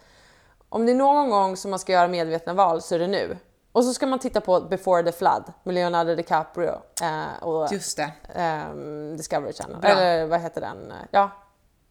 om 0.72 0.86
det 0.86 0.92
är 0.92 0.96
någon 0.96 1.30
gång 1.30 1.56
som 1.56 1.70
man 1.70 1.78
ska 1.78 1.92
göra 1.92 2.08
medvetna 2.08 2.54
val 2.54 2.82
så 2.82 2.94
är 2.94 2.98
det 2.98 3.06
nu. 3.06 3.36
Och 3.72 3.84
så 3.84 3.94
ska 3.94 4.06
man 4.06 4.18
titta 4.18 4.40
på 4.40 4.60
Before 4.60 5.02
the 5.02 5.12
Flood 5.12 5.52
med 5.62 5.74
Leonardo 5.74 6.14
DiCaprio 6.14 6.80
eh, 7.02 7.42
och 7.42 7.72
Just 7.72 7.96
det. 7.96 8.12
ehm, 8.34 9.16
Discovery 9.16 9.52
Channel. 9.52 9.76
Bra. 9.80 9.90
Eller 9.90 10.26
vad 10.26 10.40
heter 10.40 10.60
den? 10.60 10.92
Ja. 11.10 11.30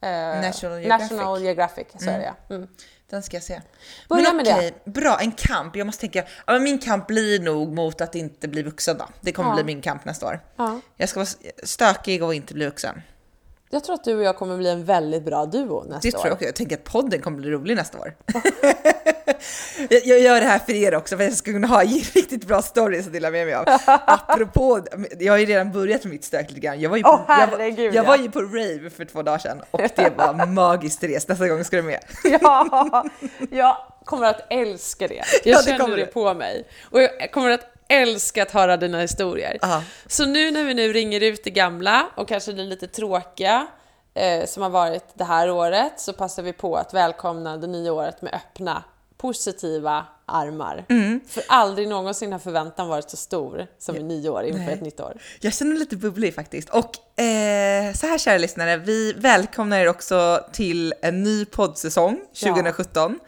eh, 0.02 0.08
National 0.42 0.78
Geographic. 0.80 1.10
National 1.10 1.42
Geographic, 1.42 1.86
så 1.98 2.10
är 2.10 2.18
det. 2.18 2.54
Mm. 2.54 2.68
Den 3.10 3.22
ska 3.22 3.36
jag 3.36 3.44
se. 3.44 3.60
Börja 4.08 4.32
men 4.32 4.40
okej, 4.40 4.74
bra, 4.84 5.18
en 5.20 5.32
kamp. 5.32 5.76
Jag 5.76 5.86
måste 5.86 6.00
tänka, 6.00 6.24
ja, 6.46 6.58
min 6.58 6.78
kamp 6.78 7.06
blir 7.06 7.40
nog 7.40 7.72
mot 7.74 8.00
att 8.00 8.14
inte 8.14 8.48
bli 8.48 8.62
vuxen 8.62 8.98
då. 8.98 9.04
Det 9.20 9.32
kommer 9.32 9.50
Ja. 9.50 9.54
bli 9.54 9.64
min 9.64 9.82
kamp 9.82 10.04
nästa 10.04 10.26
år. 10.26 10.40
Ja. 10.56 10.80
Jag 10.96 11.08
ska 11.08 11.20
vara 11.20 11.28
stökig 11.62 12.22
och 12.24 12.34
inte 12.34 12.54
bli 12.54 12.64
vuxen. 12.64 13.02
Jag 13.74 13.84
tror 13.84 13.94
att 13.94 14.04
du 14.04 14.16
och 14.16 14.22
jag 14.22 14.36
kommer 14.36 14.56
bli 14.56 14.70
en 14.70 14.84
väldigt 14.84 15.22
bra 15.24 15.46
duo 15.46 15.84
nästa 15.84 16.00
Det 16.02 16.10
tror 16.10 16.20
år. 16.20 16.26
jag 16.26 16.32
också. 16.32 16.44
Jag 16.44 16.54
tänker 16.54 16.76
att 16.76 16.84
podden 16.84 17.20
kommer 17.20 17.38
bli 17.38 17.50
rolig 17.50 17.76
nästa 17.76 17.98
år. 17.98 18.14
jag, 19.90 20.00
jag 20.06 20.20
gör 20.20 20.40
det 20.40 20.46
här 20.46 20.58
för 20.58 20.72
er 20.72 20.94
också 20.94 21.16
för 21.16 21.24
att 21.24 21.30
jag 21.30 21.38
ska 21.38 21.52
kunna 21.52 21.66
ha 21.66 21.82
riktigt 22.14 22.46
bra 22.46 22.62
stories 22.62 23.06
att 23.06 23.12
dela 23.12 23.30
med 23.30 23.46
mig 23.46 23.54
av. 23.54 23.64
Apropå, 24.06 24.80
jag 25.18 25.32
har 25.32 25.38
ju 25.38 25.46
redan 25.46 25.72
börjat 25.72 26.04
med 26.04 26.12
mitt 26.12 26.24
stök 26.24 26.48
lite 26.48 26.60
grann. 26.60 26.80
Jag 26.80 26.90
var 26.90 26.96
ju 26.96 27.02
på, 27.02 27.08
jag, 27.08 27.18
var- 27.18 27.26
herregud, 27.58 27.94
jag 27.94 28.04
ja. 28.04 28.08
var 28.08 28.16
ju 28.16 28.30
på 28.30 28.40
rave 28.40 28.90
för 28.90 29.04
två 29.04 29.22
dagar 29.22 29.38
sedan 29.38 29.62
och 29.70 29.80
det 29.96 30.12
var 30.16 30.46
magiskt 30.46 31.00
Therese. 31.00 31.28
Nästa 31.28 31.48
gång 31.48 31.64
ska 31.64 31.76
du 31.76 31.82
med. 31.82 32.00
Ja, 32.40 33.04
jag 33.50 33.76
kommer 34.04 34.26
att 34.26 34.40
älska 34.50 35.08
det. 35.08 35.14
Jag 35.14 35.24
Ja, 35.44 35.58
det 35.62 35.70
känner 35.78 35.96
det 35.96 36.06
på 36.06 36.34
mig. 36.34 36.64
Och 36.90 37.02
jag 37.02 37.30
kommer 37.32 37.50
att 37.50 37.71
älska 37.92 38.42
att 38.42 38.50
höra 38.50 38.76
dina 38.76 39.00
historier. 39.00 39.58
Ja. 39.62 39.82
Så 40.06 40.26
nu 40.26 40.50
när 40.50 40.64
vi 40.64 40.74
nu 40.74 40.92
ringer 40.92 41.20
ut 41.20 41.44
det 41.44 41.50
gamla 41.50 42.08
och 42.14 42.28
kanske 42.28 42.52
det 42.52 42.62
lite 42.62 42.86
tråkiga 42.86 43.66
eh, 44.14 44.46
som 44.46 44.62
har 44.62 44.70
varit 44.70 45.04
det 45.14 45.24
här 45.24 45.50
året 45.50 46.00
så 46.00 46.12
passar 46.12 46.42
vi 46.42 46.52
på 46.52 46.76
att 46.76 46.94
välkomna 46.94 47.56
det 47.56 47.66
nya 47.66 47.92
året 47.92 48.22
med 48.22 48.34
öppna, 48.34 48.84
positiva 49.16 50.06
armar. 50.26 50.84
Mm. 50.88 51.20
För 51.28 51.42
aldrig 51.48 51.88
någonsin 51.88 52.32
har 52.32 52.38
förväntan 52.38 52.88
varit 52.88 53.10
så 53.10 53.16
stor 53.16 53.66
som 53.78 53.96
i 53.96 54.02
nyår 54.02 54.44
inför 54.44 54.72
ett 54.72 54.80
nytt 54.80 55.00
år. 55.00 55.16
Jag 55.40 55.54
känner 55.54 55.70
mig 55.70 55.78
lite 55.78 55.96
bubblig 55.96 56.34
faktiskt. 56.34 56.68
Och 56.70 57.20
eh, 57.22 57.92
så 57.92 58.06
här 58.06 58.18
kära 58.18 58.38
lyssnare, 58.38 58.76
vi 58.76 59.12
välkomnar 59.12 59.80
er 59.80 59.88
också 59.88 60.44
till 60.52 60.94
en 61.02 61.22
ny 61.22 61.44
poddsäsong 61.44 62.20
2017. 62.42 63.18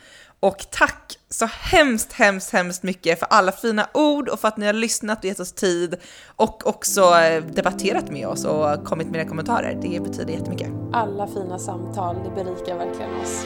Och 0.45 0.67
tack 0.71 1.19
så 1.31 1.47
hemskt, 1.47 2.13
hemskt, 2.13 2.51
hemskt 2.51 2.83
mycket 2.83 3.19
för 3.19 3.27
alla 3.31 3.53
fina 3.53 3.89
ord 3.95 4.29
och 4.29 4.41
för 4.41 4.49
att 4.49 4.57
ni 4.57 4.67
har 4.67 4.73
lyssnat 4.73 5.19
och 5.19 5.25
gett 5.25 5.41
oss 5.41 5.53
tid 5.53 5.97
och 6.37 6.67
också 6.67 7.01
eh, 7.01 7.45
debatterat 7.45 8.11
med 8.11 8.29
oss 8.29 8.45
och 8.45 8.85
kommit 8.85 9.07
med 9.09 9.21
era 9.21 9.29
kommentarer. 9.29 9.79
Det 9.83 10.03
betyder 10.03 10.33
jättemycket. 10.33 10.69
Alla 10.93 11.27
fina 11.27 11.59
samtal, 11.59 12.17
det 12.25 12.31
berikar 12.45 12.79
verkligen 12.79 13.21
oss. 13.23 13.45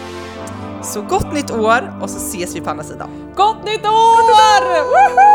Så 0.82 1.02
gott 1.02 1.32
nytt 1.32 1.50
år 1.50 1.98
och 2.02 2.10
så 2.10 2.16
ses 2.16 2.56
vi 2.56 2.60
på 2.60 2.70
andra 2.70 2.84
sidan. 2.84 3.32
Gott 3.36 3.64
nytt 3.64 3.86
år! 3.86 4.22
Woho! 4.92 5.28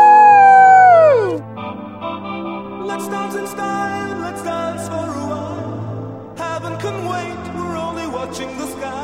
Let's 2.88 3.10
dance 3.10 3.40
in 3.40 3.46
style, 3.46 4.18
let's 4.20 4.44
dance 4.44 4.88
for 4.88 4.94
a 4.94 5.26
while. 5.28 6.36
Heaven 6.36 6.78
can 6.80 7.08
wait, 7.08 7.54
we're 7.56 7.76
only 7.76 8.06
watching 8.06 8.48
the 8.58 8.66
skies. 8.66 9.03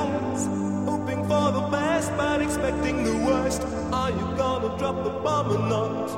Worst. 3.50 3.62
Are 3.92 4.10
you 4.10 4.36
gonna 4.36 4.76
drop 4.78 5.04
the 5.04 5.10
bomb 5.10 5.50
or 5.50 5.62
not? 5.68 6.08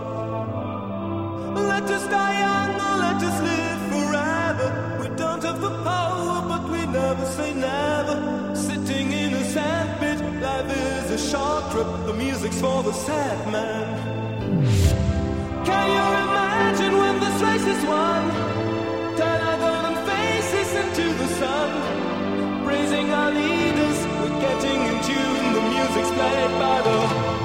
Let 1.55 1.85
us 1.91 2.07
die 2.09 2.39
young 2.45 2.75
or 2.87 2.97
let 3.07 3.23
us 3.29 3.39
live 3.51 3.81
forever. 3.93 4.69
We 5.01 5.09
don't 5.17 5.43
have 5.43 5.61
the 5.61 5.75
power, 5.83 6.37
but 6.49 6.63
we 6.71 6.81
never 6.87 7.25
say 7.27 7.55
never. 7.55 8.17
Sitting 8.55 9.13
in 9.13 9.35
a 9.35 9.45
sandpit, 9.45 10.19
life 10.43 10.71
is 10.77 11.11
a 11.11 11.31
short 11.31 11.71
trip. 11.73 11.91
The 12.07 12.15
music's 12.15 12.61
for 12.61 12.83
the 12.83 12.93
sad 12.93 13.39
man. 13.51 13.87
Can 15.65 15.87
you 15.97 16.07
imagine 16.27 16.95
when 17.03 17.15
this 17.21 17.39
race 17.47 17.67
is 17.75 17.83
won? 17.85 18.23
Turn 19.19 19.41
our 19.49 19.59
golden 19.65 19.97
faces 20.09 20.71
into 20.83 21.07
the 21.23 21.29
sun. 21.41 21.71
Praising 22.65 23.11
our 23.11 23.31
leaders, 23.31 23.62
Made 26.17 26.59
by 26.59 26.83
the 26.83 27.42